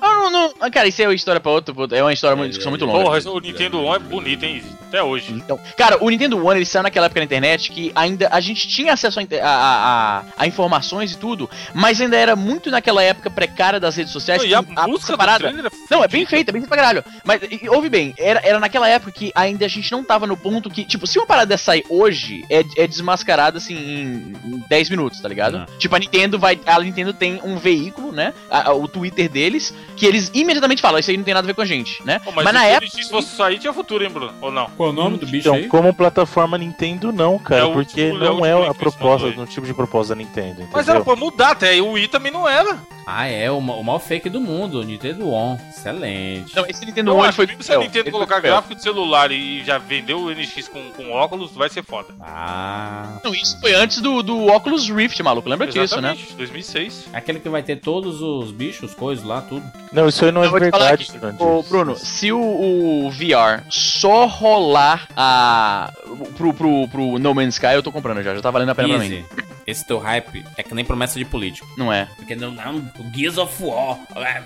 [0.00, 0.54] ah, ah, não, não.
[0.60, 1.74] Ah, Cara, isso é uma história pra outro.
[1.94, 3.02] É uma história, uma discussão muito longa.
[3.04, 4.62] Porra, o Nintendo One é bonito, hein?
[4.88, 5.32] Até hoje.
[5.32, 8.68] Então, cara, o Nintendo One ele saiu naquela época na internet que ainda a gente
[8.68, 13.02] tinha acesso a, a- a- a- a informações e tudo, mas ainda era muito naquela
[13.02, 14.40] época precária das redes sociais.
[14.42, 15.48] Não, e a que música do parada.
[15.48, 15.52] é
[15.90, 17.04] Não, é bem feita, é bem feita pra caralho.
[17.24, 20.36] Mas, e, ouve bem, era, era naquela época que ainda a gente não tava no
[20.36, 24.64] ponto que, tipo, se uma parada dessa sair hoje, é, é desmascarada, assim, em, em
[24.68, 25.56] 10 minutos, tá ligado?
[25.56, 25.66] Ah.
[25.78, 29.72] Tipo, a Nintendo vai, a Nintendo tem um veículo, né, a- a- o Twitter deles,
[29.96, 32.18] que eles imediatamente falam, isso aí não tem nada a ver com a gente, né?
[32.18, 32.90] Pô, mas, mas, na se época...
[32.90, 34.32] se fosse sair, tinha futuro, hein, Bruno?
[34.40, 34.66] Ou não?
[34.76, 35.68] Qual o nome do bicho Então, aí?
[35.68, 39.28] como plataforma Nintendo, não, cara, É porque último- é o não é, último a proposta,
[39.30, 40.68] no tipo de proposta da Nintendo, entendeu?
[40.72, 41.80] Mas ela pode mudar até.
[41.80, 42.78] O Wii também não era.
[43.06, 45.56] Ah, é, o, o maior fake do mundo, o Nintendo On.
[45.70, 46.56] Excelente.
[46.56, 47.46] Não, esse Nintendo One acho foi...
[47.60, 50.90] se a Nintendo ele foi colocar gráfico de celular e já vendeu o NX com,
[50.90, 52.08] com óculos, vai ser foda.
[52.20, 53.20] Ah.
[53.22, 55.48] Não, isso foi antes do, do Oculus Rift, maluco.
[55.48, 56.10] Lembra disso, né?
[56.10, 57.08] Exatamente, 2006.
[57.12, 59.64] Aquele que vai ter todos os bichos, coisas lá, tudo.
[59.92, 61.08] Não, isso aí não é verdade.
[61.38, 65.92] Ô, Bruno, se o, o VR só rolar a.
[66.36, 68.34] Pro, pro, pro No Man's Sky, eu tô comprando já.
[68.34, 69.04] Já tá valendo a pena pra mim.
[69.04, 69.24] Easy.
[69.66, 71.68] Esse teu hype é que nem promessa de político.
[71.76, 72.08] Não é.
[72.16, 72.80] Porque não, não,
[73.14, 73.98] Gears of War.
[74.16, 74.42] É,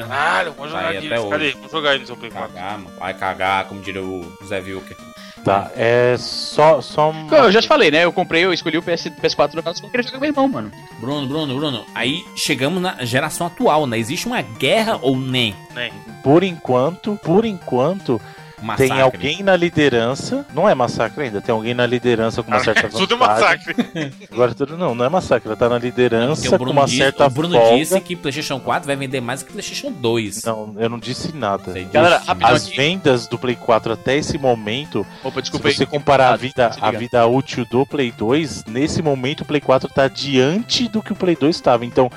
[0.00, 1.06] caralho, vamos jogar Vai aqui.
[1.06, 1.44] até Cadê?
[1.44, 1.54] hoje.
[1.54, 2.54] Vamos jogar aí no seu Play 4.
[2.54, 2.96] Cagar, mano.
[2.98, 4.96] Vai cagar, como diria o Zé Vilker.
[5.44, 7.32] Tá, é só, só um...
[7.32, 8.04] Eu já te falei, né?
[8.04, 10.48] Eu comprei, eu escolhi o PS, PS4 do caso eu queria jogar com meu irmão,
[10.48, 10.72] mano.
[11.00, 11.86] Bruno, Bruno, Bruno.
[11.94, 13.98] Aí chegamos na geração atual, né?
[13.98, 15.54] Existe uma guerra ou nem?
[15.74, 15.92] Nem.
[16.22, 18.20] Por enquanto, por enquanto,
[18.62, 18.88] Massacre.
[18.88, 20.44] tem alguém na liderança.
[20.54, 23.66] Não é massacre ainda, tem alguém na liderança com uma certa Tudo é vantagem.
[23.76, 24.12] massacre.
[24.32, 27.30] Agora tudo não, não é massacre, ela tá na liderança com uma disse, certa o
[27.30, 27.76] Bruno folga.
[27.76, 30.44] disse que PlayStation 4 vai vender mais que PlayStation 2.
[30.44, 31.72] Não, eu não disse nada.
[31.72, 32.76] Sei Galera, As aqui.
[32.76, 35.88] vendas do Play 4 até esse momento, Opa, desculpa se você aí.
[35.88, 39.88] comparar a vida, Se a vida útil do Play 2, nesse momento o Play 4
[39.88, 41.84] tá diante do que o Play 2 estava.
[41.84, 42.10] Então,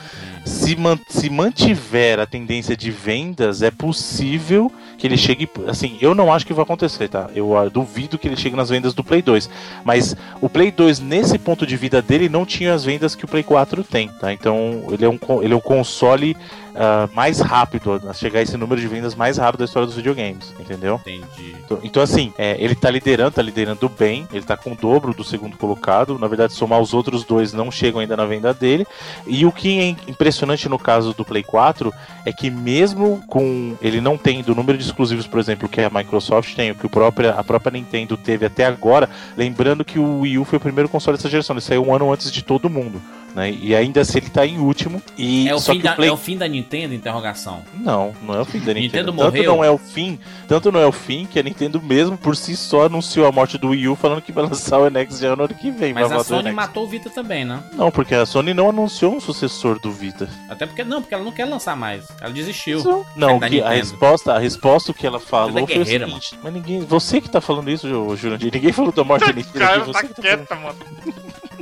[0.46, 5.50] se, man- se mantiver a tendência de vendas, é possível que ele chegue.
[5.68, 7.30] Assim, eu não acho que vai acontecer, tá?
[7.36, 9.50] Eu ah, duvido que ele chegue nas vendas do Play 2.
[9.84, 13.28] Mas o Play 2, nesse ponto de vida dele, não tinha as vendas que o
[13.28, 14.32] Play 4 tem, tá?
[14.32, 16.36] Então, ele é um, ele é um console
[16.76, 19.96] ah, mais rápido, a chegar a esse número de vendas mais rápido da história dos
[19.96, 21.00] videogames, entendeu?
[21.06, 21.56] Entendi.
[21.64, 25.14] Então, então, assim, é, ele tá liderando, tá liderando bem, ele tá com o dobro
[25.14, 26.18] do segundo colocado.
[26.18, 28.86] Na verdade, somar os outros dois não chegam ainda na venda dele.
[29.28, 31.94] E o que é impressionante no caso do Play 4
[32.26, 35.90] é que mesmo com ele não tendo o número de exclusivos, por exemplo, que a
[35.90, 40.20] Microsoft tem, o que o própria, a própria Nintendo teve até agora, lembrando que o
[40.20, 42.70] Wii U foi o primeiro console dessa geração, ele saiu um ano antes de todo
[42.70, 43.02] mundo.
[43.36, 43.52] Né?
[43.52, 45.02] E ainda assim ele tá em último.
[45.18, 46.10] E É o, só fim que da, o Play...
[46.10, 46.94] é o fim da Nintendo?
[46.94, 47.62] Interrogação.
[47.74, 48.82] Não, não é o fim da Nintendo.
[48.82, 49.56] Nintendo tanto morreu?
[49.56, 52.56] não é o fim, tanto não é o fim que a Nintendo mesmo por si
[52.58, 55.46] só anunciou a morte do Wii U falando que vai lançar o NX já no
[55.46, 55.94] ano que vem.
[55.94, 57.64] Mas a Sony matou o Vita também, né?
[57.74, 60.30] Não, porque a Sony não anunciou um sucessor do Vita.
[60.50, 62.06] Até porque não, porque ela não quer lançar mais.
[62.20, 63.06] Ela desistiu.
[63.16, 66.06] Não, da que a resposta, a resposta que ela falou Tudo é foi o guerreira,
[66.06, 69.32] seguinte, mas ninguém, você que tá falando isso, Ju- Jurandir, ninguém falou da morte da
[69.34, 70.76] Nintendo, Cara, tá tá falando, quieta, mano.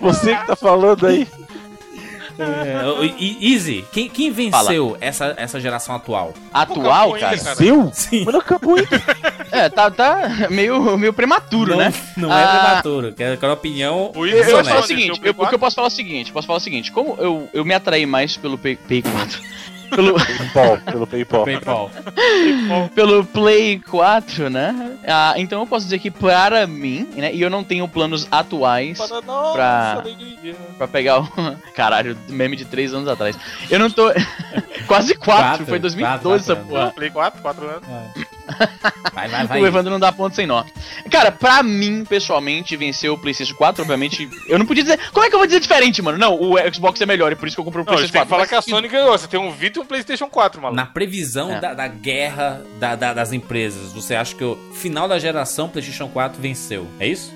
[0.00, 1.26] você que tá falando aí.
[2.40, 3.02] É, o-
[3.44, 6.34] Easy, quem, quem venceu essa, essa geração atual?
[6.54, 7.30] Atual, cara.
[7.32, 7.56] ainda, cara.
[7.56, 7.90] Seu?
[7.92, 8.22] Sim.
[8.24, 8.88] Mas não acabou ainda.
[9.50, 11.92] É, tá, tá meio, meio prematuro, não, né?
[12.16, 14.12] Não é Ah, prematuro, quero, quero opinião.
[14.14, 14.86] O Eu, eu posso falar o desonesta.
[14.86, 17.16] seguinte, eu, o que eu posso falar é o seguinte, posso falar o seguinte, como
[17.18, 19.40] eu, eu me atraí mais pelo P- Play 4,
[19.90, 21.44] pelo, PayPal, pelo PayPal.
[21.44, 21.90] PayPal.
[22.94, 24.98] pelo Play 4, né?
[25.06, 28.98] Ah, então eu posso dizer que para mim, né, e eu não tenho planos atuais
[28.98, 30.02] Para
[30.76, 31.28] Pra- pegar o...
[31.74, 33.38] Caralho, meme de 3 anos atrás.
[33.70, 34.10] Eu não tô...
[34.86, 36.90] Quase 4, Quatro, foi 2012 essa quatro, porra.
[36.92, 37.82] Play 4, 4 anos.
[39.12, 39.60] Vai, vai, vai.
[39.60, 40.64] O Evandro não dá ponto sem nó.
[41.10, 44.28] Cara, pra mim, pessoalmente, vencer o PlayStation 4, obviamente.
[44.46, 44.98] Eu não podia dizer.
[45.12, 46.18] Como é que eu vou dizer diferente, mano?
[46.18, 48.30] Não, o Xbox é melhor, e por isso que eu comprei o Não, PlayStation que
[48.30, 48.48] falar 4.
[48.48, 49.10] que a Sony ganhou.
[49.18, 50.76] Você tem um Vita e um PlayStation 4, maluco.
[50.76, 51.60] Na previsão É.
[51.60, 56.08] da, da guerra da- da- das empresas, você acha que o final da geração PlayStation
[56.08, 56.86] 4 venceu?
[57.00, 57.32] É isso?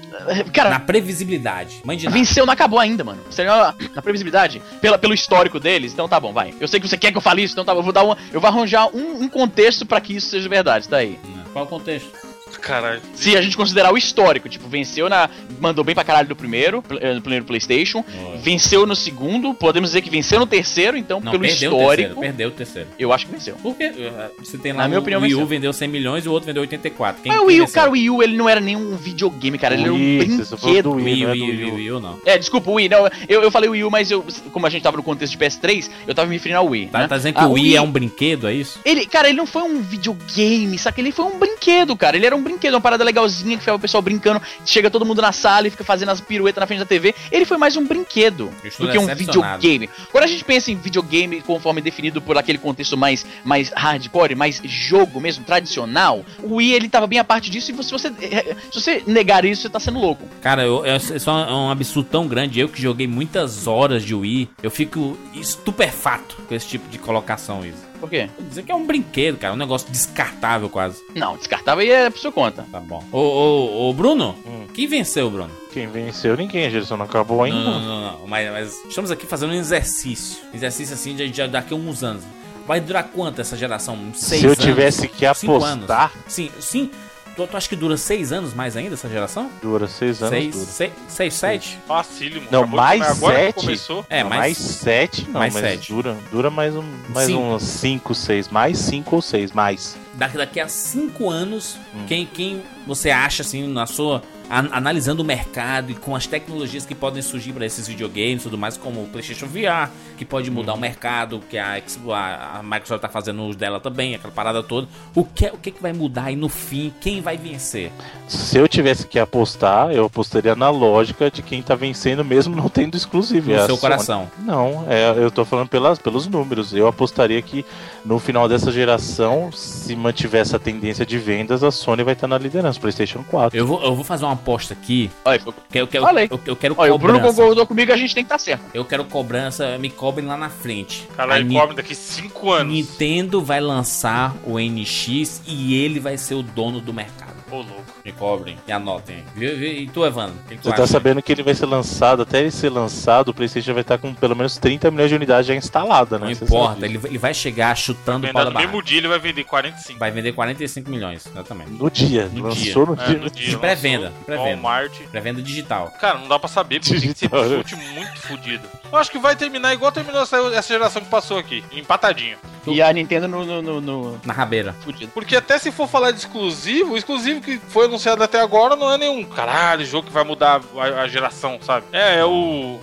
[0.52, 1.80] Cara, Na previsibilidade.
[1.84, 2.16] Mãe de nada.
[2.16, 3.20] venceu não acabou ainda, mano.
[3.28, 6.54] Você na previsibilidade, pela, pelo histórico deles, então tá bom, vai.
[6.60, 7.80] Eu sei que você quer que eu fale isso, então tá bom.
[7.80, 8.16] Eu vou dar uma.
[8.32, 11.18] Eu vou arranjar um, um contexto pra que isso seja verdade, tá aí.
[11.52, 12.31] Qual o contexto?
[12.60, 13.00] Caralho.
[13.14, 15.28] Se a gente considerar o histórico, tipo, venceu na.
[15.60, 18.04] Mandou bem pra caralho do primeiro, eh, no primeiro PlayStation.
[18.42, 21.96] Venceu no segundo, podemos dizer que venceu no terceiro, então, Não, pelo perdeu o histórico,
[22.08, 22.20] terceiro.
[22.20, 22.88] Perdeu o terceiro.
[22.98, 23.54] eu acho que venceu.
[23.56, 23.92] Por quê?
[24.38, 25.46] Você tem lá Na minha o opinião, Wii U venceu.
[25.48, 27.22] vendeu 100 milhões e o outro vendeu 84.
[27.22, 28.96] Quem, Mas o quem Wii U, cara, o Wii U, ele não era nem um
[28.96, 30.82] videogame, cara, ele era um Wii, brinquedo.
[30.82, 31.74] do Wii, Wii, não é Wii, do Wii, Wii U.
[31.76, 32.18] Wii U não.
[32.26, 34.82] É, desculpa, o Wii, não, eu, eu falei Wii U, mas eu, como a gente
[34.82, 37.08] tava no contexto de PS3, eu tava me referindo ao Wii, Tá, né?
[37.08, 38.78] tá dizendo que Ah, o Wii, é um brinquedo, é isso?
[38.84, 41.00] Ele, cara, ele não foi um videogame, saca?
[41.00, 42.16] Ele foi um brinquedo, cara.
[42.16, 44.40] Ele era um brinquedo, uma parada legalzinha que ficava o pessoal brincando.
[44.64, 47.14] Chega todo mundo na sala e fica fazendo as piruetas na frente da TV.
[47.30, 49.88] Ele foi mais um brinquedo do que um videogame.
[50.10, 54.60] Quando a gente pensa em videogame conforme definido por aquele contexto mais, mais hardcore, mais
[54.64, 57.70] jogo mesmo, tradicional, o Wii ele tava bem a parte disso.
[57.70, 60.26] E se você, eh, se você negar isso, você tá sendo louco.
[60.40, 62.60] Cara, eu, eu, isso é um absurdo tão grande.
[62.60, 67.64] Eu que joguei muitas horas de Wii, eu fico estupefato com esse tipo de colocação,
[67.64, 67.91] isso.
[68.02, 68.28] Por quê?
[68.36, 71.00] Dizer que é um brinquedo, cara, um negócio descartável quase.
[71.14, 72.66] Não, descartável e é por sua conta.
[72.72, 73.00] Tá bom.
[73.12, 74.66] Ô, ô, ô Bruno, Hum.
[74.74, 75.50] quem venceu, Bruno?
[75.72, 77.56] Quem venceu ninguém, a geração não acabou ainda.
[77.60, 78.26] Não, não, não, não.
[78.26, 80.42] Mas, mas estamos aqui fazendo um exercício.
[80.52, 82.24] Exercício assim de, de daqui a uns anos.
[82.66, 83.94] Vai durar quanto essa geração?
[83.94, 84.64] Uns Seis Se eu anos?
[84.64, 86.22] tivesse que Cinco apostar, anos.
[86.26, 86.90] Sim, sim.
[87.36, 89.50] Tu, tu acha que dura seis anos mais ainda essa geração?
[89.62, 90.34] dura seis anos.
[90.34, 90.66] Seis, dura.
[90.66, 91.78] seis, seis, sete?
[91.86, 92.46] Facílimo.
[92.50, 93.54] Não, Acabou mais agora que sete.
[93.54, 94.06] começou.
[94.10, 95.92] É, Não, mais, mais sete, não, mais mas sete.
[95.92, 97.40] dura, dura mais, um, mais Cinco.
[97.42, 99.96] uns cinco, seis, mais cinco ou seis, mais.
[100.14, 102.04] daqui, daqui a cinco anos, Hum.
[102.06, 104.22] quem, quem você acha, assim, na sua.
[104.52, 108.44] An- analisando o mercado e com as tecnologias que podem surgir para esses videogames e
[108.44, 111.80] tudo mais, como o PlayStation VR, que pode mudar o mercado, que a,
[112.12, 114.86] a, Microsoft tá fazendo os dela também, aquela parada toda.
[115.14, 116.92] O que, o que, que vai mudar aí no fim?
[117.00, 117.90] Quem vai vencer?
[118.28, 122.68] Se eu tivesse que apostar, eu apostaria na lógica de quem tá vencendo mesmo não
[122.68, 123.50] tendo exclusivo.
[123.50, 123.80] No é seu Sony.
[123.80, 124.30] coração.
[124.40, 126.74] Não, é, eu tô falando pelas, pelos números.
[126.74, 127.64] Eu apostaria que
[128.04, 132.36] no final dessa geração, se mantiver essa tendência de vendas, a Sony vai estar na
[132.36, 133.56] liderança, PlayStation 4.
[133.56, 135.10] Eu vou, eu vou fazer uma aposta aqui.
[135.24, 136.28] Olha, eu, Que eu, quero, Falei.
[136.30, 137.36] eu, eu quero olha, o Bruno cobrança.
[137.40, 138.64] concordou comigo, a gente tem que estar certo.
[138.74, 141.08] Eu quero cobrança, me cobrem lá na frente.
[141.16, 142.72] Cara, A ele Ni- come daqui 5 anos.
[142.72, 147.31] Nintendo vai lançar o NX e ele vai ser o dono do mercado.
[147.52, 147.84] Ô, louco.
[148.04, 149.22] Me cobrem e anotem.
[149.34, 149.50] viu?
[149.62, 150.34] E tu, Evandro?
[150.44, 150.92] O que, que tu Você tá acha?
[150.92, 154.14] sabendo que ele vai ser lançado, até ele ser lançado, o PlayStation vai estar com
[154.14, 156.28] pelo menos 30 milhões de unidades já instalada, né?
[156.28, 158.98] Não Você importa, ele, vai- ele vai chegar chutando o pau da no mesmo dia
[158.98, 159.98] ele vai vender 45.
[159.98, 161.70] Vai vender 45 milhões, exatamente.
[161.72, 163.18] No dia, No lançou no É, dia.
[163.18, 163.48] no dia.
[163.50, 164.50] De pré-venda, pré-venda.
[164.50, 164.92] Walmart.
[165.10, 165.92] Pré-venda digital.
[166.00, 167.64] Cara, não dá pra saber, porque tem que ser Digital, né?
[167.94, 168.66] muito fodido.
[168.90, 172.36] Eu acho que vai terminar igual terminou essa, essa geração que passou aqui, empatadinho.
[172.66, 174.20] E a Nintendo no, no, no, no...
[174.24, 174.72] Na rabeira.
[174.84, 175.10] fudido.
[175.12, 178.96] Porque até se for falar de exclusivo, exclusivo que foi anunciado até agora não é
[178.96, 181.86] nenhum caralho jogo que vai mudar a, a geração, sabe?
[181.92, 182.78] É, é o,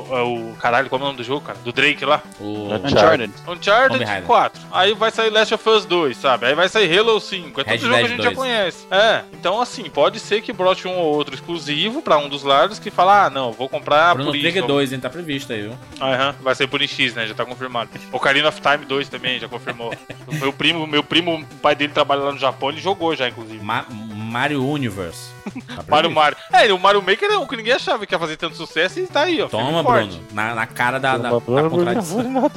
[0.00, 0.54] o, é o.
[0.60, 1.58] Caralho, como é o nome do jogo, cara?
[1.64, 2.22] Do Drake lá.
[2.40, 2.68] O...
[2.74, 3.32] Uncharted.
[3.46, 4.26] Uncharted Raider.
[4.26, 4.62] 4.
[4.72, 6.46] Aí vai sair Last of Us 2, sabe?
[6.46, 7.60] Aí vai sair Halo 5.
[7.60, 8.36] É Red todo jogo que a gente já 2.
[8.36, 8.86] conhece.
[8.90, 9.22] É.
[9.32, 12.90] Então, assim, pode ser que brote um ou outro exclusivo pra um dos lados que
[12.90, 14.66] fala, ah, não, vou comprar Chrono por isso.
[14.66, 15.00] 2, hein?
[15.00, 15.78] Tá previsto aí, viu?
[16.00, 17.26] Aham, vai sair por X, né?
[17.26, 17.90] Já tá confirmado.
[18.12, 19.92] Ocarina of Time 2 também, já confirmou.
[20.26, 23.28] O meu primo, meu primo, o pai dele trabalha lá no Japão, ele jogou já,
[23.28, 23.62] inclusive.
[23.64, 25.35] Ma- Mario Universe.
[25.76, 26.10] Tá Mario.
[26.10, 26.36] Mario.
[26.52, 29.06] É, o Mario Maker é um que ninguém achava que ia fazer tanto sucesso e
[29.06, 29.48] tá aí, ó.
[29.48, 29.82] Toma.
[29.82, 30.20] Bruno.
[30.32, 32.50] Na, na cara da, da, Toma, da Bruno, contradição.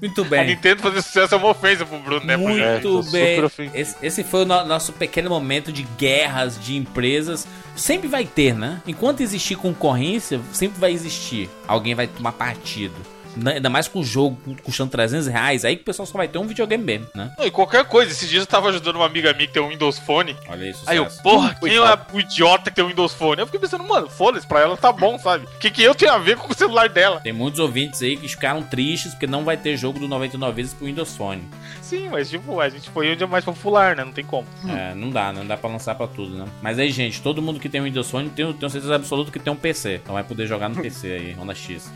[0.00, 0.46] Muito A bem.
[0.46, 2.36] Nintendo fazer sucesso é uma ofensa pro Bruno, né?
[2.36, 3.40] Muito tô bem.
[3.74, 7.46] Esse, esse foi o no- nosso pequeno momento de guerras de empresas.
[7.76, 8.80] Sempre vai ter, né?
[8.86, 11.50] Enquanto existir concorrência, sempre vai existir.
[11.68, 12.94] Alguém vai tomar partido.
[13.36, 16.28] Na- Ainda mais com o jogo custando 300 reais, aí que o pessoal só vai
[16.28, 17.32] ter um videogame mesmo, né?
[17.38, 19.68] Não, e qualquer coisa, esses dias eu tava ajudando uma amiga minha que tem um
[19.68, 20.36] Windows Phone.
[20.48, 20.82] Olha isso.
[20.86, 21.80] Aí eu, porra, quem é
[22.12, 23.40] o idiota que tem um Windows Phone?
[23.40, 25.46] Eu fiquei pensando, mano, foda-se, pra ela tá bom, sabe?
[25.46, 27.20] O que, que eu tenho a ver com o celular dela?
[27.20, 30.74] Tem muitos ouvintes aí que ficaram tristes porque não vai ter jogo do 99 vezes
[30.74, 31.42] pro Windows Phone.
[31.82, 34.04] Sim, mas tipo, a gente foi onde é mais popular, né?
[34.04, 34.46] Não tem como.
[34.68, 36.46] É, não dá, não dá pra lançar pra tudo, né?
[36.62, 39.38] Mas aí, gente, todo mundo que tem um Windows Phone tem, tenho certeza absoluta que
[39.38, 39.96] tem um PC.
[40.02, 41.90] Então vai poder jogar no PC aí, Honda X.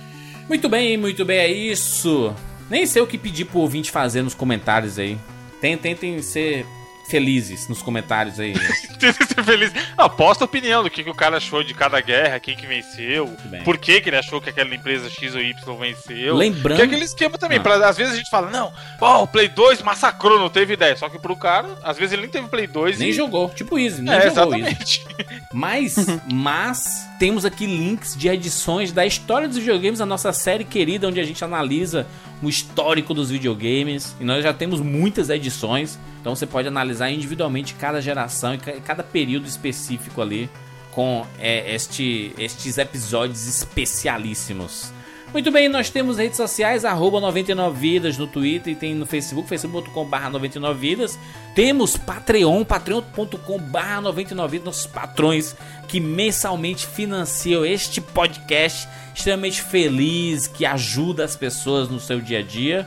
[0.49, 2.35] Muito bem, muito bem, é isso.
[2.71, 5.19] Nem sei o que pedir pro ouvinte fazer nos comentários aí.
[5.61, 6.67] Tem- Tentem ser
[7.09, 8.53] felizes nos comentários aí.
[8.99, 9.73] Tenta ser feliz.
[9.97, 12.67] Não, posta a opinião do que, que o cara achou de cada guerra, quem que
[12.67, 16.37] venceu, por que, que ele achou que aquela empresa X ou Y venceu.
[16.37, 17.63] Lembrando- Que é aquele esquema também, Ah.
[17.63, 20.97] pra, às vezes a gente fala, não, ó, o Play 2 massacrou, não teve ideia.
[20.97, 23.13] Só que pro cara, às vezes ele nem teve Play 2 Nem e...
[23.13, 24.71] jogou, tipo Easy, nem É, jogou Easy.
[24.71, 25.07] exatamente.
[25.53, 25.97] Mas,
[26.33, 31.19] mas, temos aqui links de edições da história dos videogames, a nossa série querida, onde
[31.21, 32.07] a gente analisa
[32.43, 34.15] o histórico dos videogames.
[34.21, 38.73] E nós já temos muitas edições, então você pode analisar individualmente cada geração e ca-
[38.85, 40.49] cada período específico ali
[40.93, 44.93] com é, este, estes episódios especialíssimos.
[45.31, 50.17] Muito bem, nós temos redes sociais, arroba 99vidas no Twitter e tem no Facebook, facebook.com.br
[50.33, 51.19] 99vidas.
[51.55, 55.55] Temos Patreon, patreon.com.br 99vidas, nossos patrões
[55.87, 62.43] que mensalmente financiam este podcast extremamente feliz, que ajuda as pessoas no seu dia a
[62.43, 62.87] dia.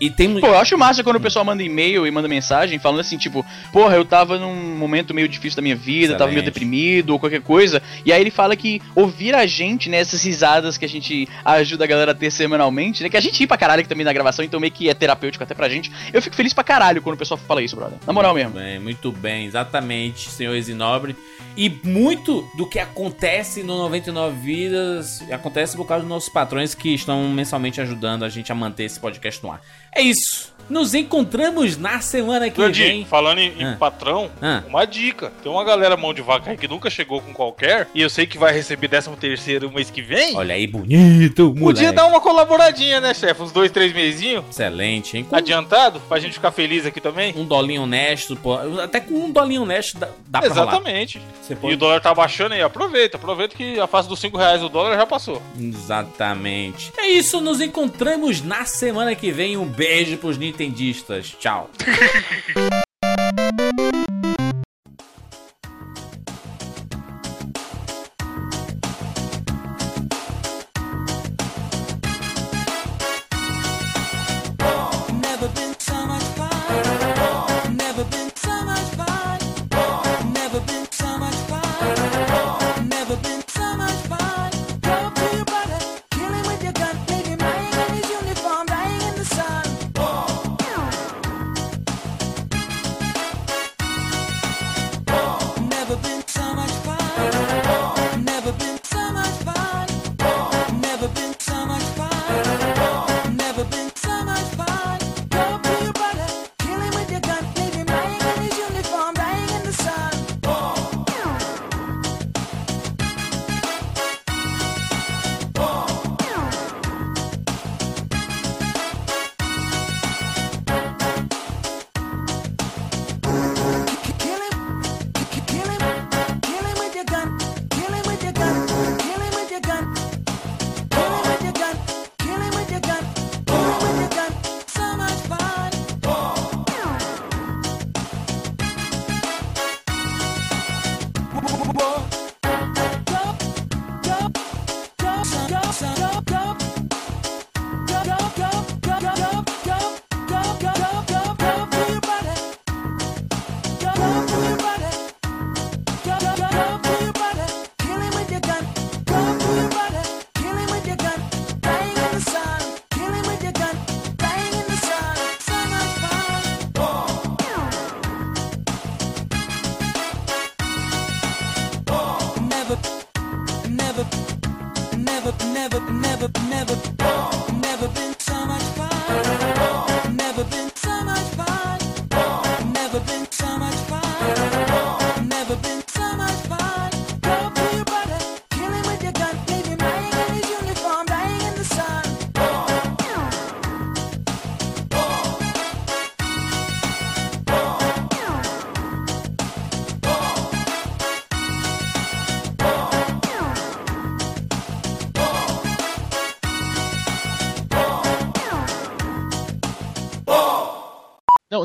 [0.00, 3.00] E tem Pô, eu acho massa quando o pessoal manda e-mail e manda mensagem falando
[3.00, 6.54] assim, tipo, porra, eu tava num momento meio difícil da minha vida, tava meio Excelente.
[6.54, 7.82] deprimido ou qualquer coisa.
[8.04, 11.84] E aí ele fala que ouvir a gente, né, essas risadas que a gente ajuda
[11.84, 14.12] a galera a ter semanalmente, né, que a gente ri pra caralho aqui também na
[14.12, 15.90] gravação, então meio que é terapêutico até pra gente.
[16.12, 17.98] Eu fico feliz pra caralho quando o pessoal fala isso, brother.
[18.06, 18.52] Na moral mesmo.
[18.52, 21.16] Muito bem, muito bem, exatamente, senhor Exinobre.
[21.56, 26.92] E muito do que acontece no 99 Vidas acontece por causa dos nossos patrões que
[26.92, 29.60] estão mensalmente ajudando a gente a manter esse podcast no ar.
[29.96, 30.52] É isso.
[30.68, 33.04] Nos encontramos na semana que vem.
[33.04, 33.76] falando em, em Ah.
[33.78, 34.62] patrão, Ah.
[34.68, 35.32] uma dica.
[35.42, 38.26] Tem uma galera mão de vaca aí que nunca chegou com qualquer, e eu sei
[38.26, 40.36] que vai receber 13 terceiro mês que vem.
[40.36, 41.60] Olha aí, bonito, moleque.
[41.64, 43.42] Podia dar uma colaboradinha, né, chefe?
[43.42, 44.44] Uns dois, três mesinhos.
[44.50, 45.24] Excelente, hein?
[45.28, 47.32] Com Adiantado, pra gente ficar feliz aqui também.
[47.36, 50.62] um dolinho honesto, pô, até com um dolinho honesto dá, dá pra rolar.
[50.72, 51.20] Exatamente.
[51.42, 51.74] Você E pode...
[51.74, 54.96] o dólar tá baixando aí, aproveita, aproveita que a face dos 5 reais o dólar
[54.96, 55.40] já passou.
[55.58, 56.92] Exatamente.
[56.98, 59.56] É isso, nos encontramos na semana que vem.
[59.56, 61.36] Um beijo pros nintendistas.
[61.38, 61.70] Tchau.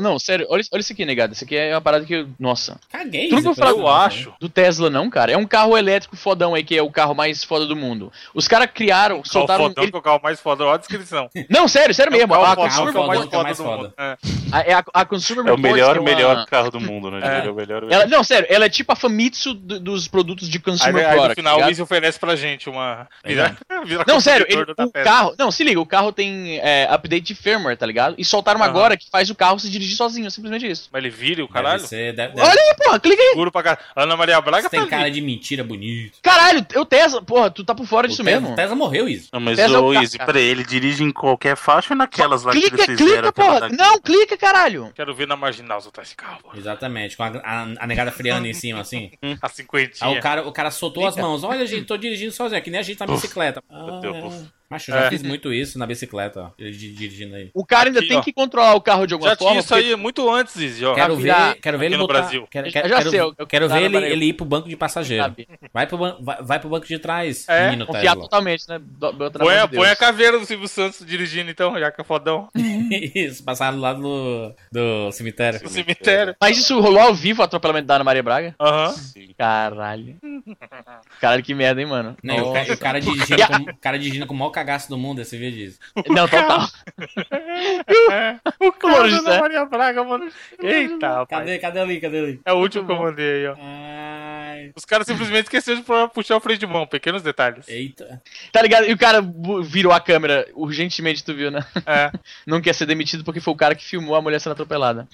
[0.12, 1.32] não, sério, olha, olha isso aqui, negado.
[1.34, 2.14] Isso aqui é uma parada que.
[2.14, 2.78] eu- Nossa.
[2.90, 3.28] Caguei.
[3.28, 4.32] Tu nunca falou, Eu acho.
[4.40, 5.32] Do Tesla, não, cara.
[5.32, 8.12] É um carro elétrico fodão aí, que é o carro mais foda do mundo.
[8.34, 9.64] Os caras criaram, Qual soltaram.
[9.64, 10.64] fodão ele- que é o carro mais foda?
[10.64, 11.28] Olha a descrição.
[11.50, 12.34] Não, sério, sério mesmo.
[12.34, 13.94] É o A, carro Consumer, fodão que é o mais é o foda mundo.
[13.98, 14.16] É.
[14.52, 17.20] a, a, a Consumer É o Reports, melhor, é uma- melhor carro do mundo, né?
[17.42, 17.46] É.
[17.46, 17.50] É.
[17.50, 20.62] o melhor, Ela, não, sério, ela é tipo a Famitsu do- dos produtos de Aí,
[20.62, 21.68] consumer aí no final o ligado?
[21.70, 23.08] Wiz oferece pra gente uma.
[23.24, 25.04] Vira, vira Não, sério, ele- o peça.
[25.04, 25.34] carro.
[25.38, 28.14] Não, se liga, o carro tem é, update de firmware, tá ligado?
[28.18, 28.68] E soltaram Aham.
[28.70, 30.88] agora que faz o carro se dirigir sozinho, simplesmente isso.
[30.92, 31.80] Mas ele vira o Deve caralho?
[31.86, 33.28] ser, deve, deve, Olha aí, porra, clica aí.
[33.30, 33.82] Seguro pra caralho.
[33.96, 35.64] Ana Maria Braga Você tem tá cara de mentira
[36.20, 38.56] Caralho, o Tesla, porra, tu tá por fora disso o Tesla, mesmo.
[38.56, 39.28] Tesla morreu isso.
[39.32, 40.32] Não, mas Tesla é carro, Easy, cara.
[40.32, 43.32] peraí, ele dirige em qualquer faixa ou naquelas lá que Clica, eles fizeram?
[43.32, 43.68] clica, porra.
[43.68, 44.92] Não, clica, caralho.
[44.94, 46.56] Quero ver na marginal soltar esse carro, pô.
[46.56, 49.10] Exatamente, com a, a, a negada freando em cima, assim.
[49.40, 50.10] A cinquentinha.
[50.10, 51.42] Aí o cara, o cara soltou as mãos.
[51.44, 53.62] Olha, gente, tô dirigindo sozinho, é que nem a gente na bicicleta.
[53.70, 54.46] Ah, Deus, é.
[54.72, 55.08] Macho, eu já É.
[55.10, 56.50] fiz muito isso na bicicleta, ó.
[56.58, 57.50] Dirigindo aí.
[57.54, 58.22] O cara ainda Aqui, tem ó.
[58.22, 59.50] que controlar o carro de alguma Já forma.
[59.52, 60.94] tinha isso porque- aí muito antes, Izzy, ó.
[60.94, 62.20] Quero ver, quero ver ele no botar.
[62.20, 62.46] Brasil.
[62.50, 64.76] Quero, quero, já quero- sei, eu- eu- quero ver ele, ele ir pro banco de
[64.76, 65.22] passageiro.
[65.22, 65.48] Sabe?
[65.72, 68.22] Vai pro, ban- vai, vai pro banco de trás, É, menino Confiar Tesla.
[68.22, 68.80] totalmente, né?
[68.82, 72.00] Do- do- Põe, a, de põe a caveira do Silvio Santos dirigindo, então, já que
[72.00, 72.48] é fodão.
[73.14, 75.60] Isso, passaram lá do, do cemitério.
[75.62, 76.34] No cemitério.
[76.40, 78.54] Mas isso rolou ao vivo o atropelamento da Ana Maria Braga?
[78.60, 78.90] Aham.
[78.92, 79.28] Sim.
[79.36, 80.16] Caralho.
[81.20, 82.16] Caralho, que merda, hein, mano?
[82.22, 84.96] Não, o, ca- o cara dirigindo com, o cara dirigindo com o maior cagaço do
[84.96, 85.78] mundo, esse vídeo disso.
[86.08, 86.66] Não, total.
[88.10, 88.38] É.
[88.60, 89.30] O José.
[89.30, 90.28] Ana Maria Braga, mano.
[90.60, 91.28] Eita, rapaz.
[91.28, 92.40] Cadê, cadê ali, cadê ali?
[92.44, 93.56] É o último que eu mandei aí, ó.
[93.60, 97.68] Ai, Os caras simplesmente esqueceram de puxar o freio de mão, pequenos detalhes.
[97.68, 98.20] eita.
[98.50, 98.86] Tá ligado?
[98.88, 99.20] E o cara
[99.64, 101.64] virou a câmera urgentemente, tu viu, né?
[101.86, 102.10] É.
[102.46, 105.06] Não quer ser demitido porque foi o cara que filmou a mulher sendo atropelada.